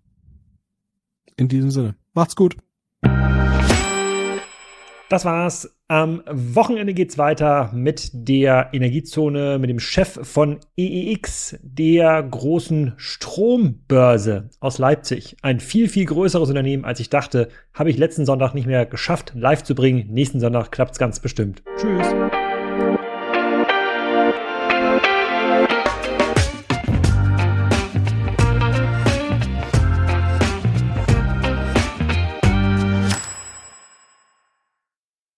In 1.35 1.47
diesem 1.47 1.71
Sinne. 1.71 1.95
Macht's 2.13 2.35
gut. 2.35 2.57
Das 5.09 5.23
war's. 5.23 5.73
Am 5.87 6.21
Wochenende 6.29 6.93
geht's 6.93 7.17
weiter 7.17 7.71
mit 7.73 8.09
der 8.11 8.71
Energiezone, 8.73 9.57
mit 9.57 9.69
dem 9.69 9.79
Chef 9.79 10.19
von 10.23 10.59
EEX, 10.75 11.57
der 11.61 12.21
großen 12.23 12.93
Strombörse 12.97 14.49
aus 14.59 14.79
Leipzig. 14.79 15.37
Ein 15.43 15.61
viel, 15.61 15.87
viel 15.87 16.05
größeres 16.05 16.49
Unternehmen, 16.49 16.83
als 16.83 16.99
ich 16.99 17.09
dachte. 17.09 17.47
Habe 17.73 17.89
ich 17.89 17.97
letzten 17.97 18.25
Sonntag 18.25 18.53
nicht 18.53 18.67
mehr 18.67 18.85
geschafft, 18.85 19.31
live 19.33 19.63
zu 19.63 19.75
bringen. 19.75 20.07
Nächsten 20.09 20.41
Sonntag 20.41 20.71
klappt's 20.71 20.99
ganz 20.99 21.21
bestimmt. 21.21 21.63
Tschüss. 21.77 22.07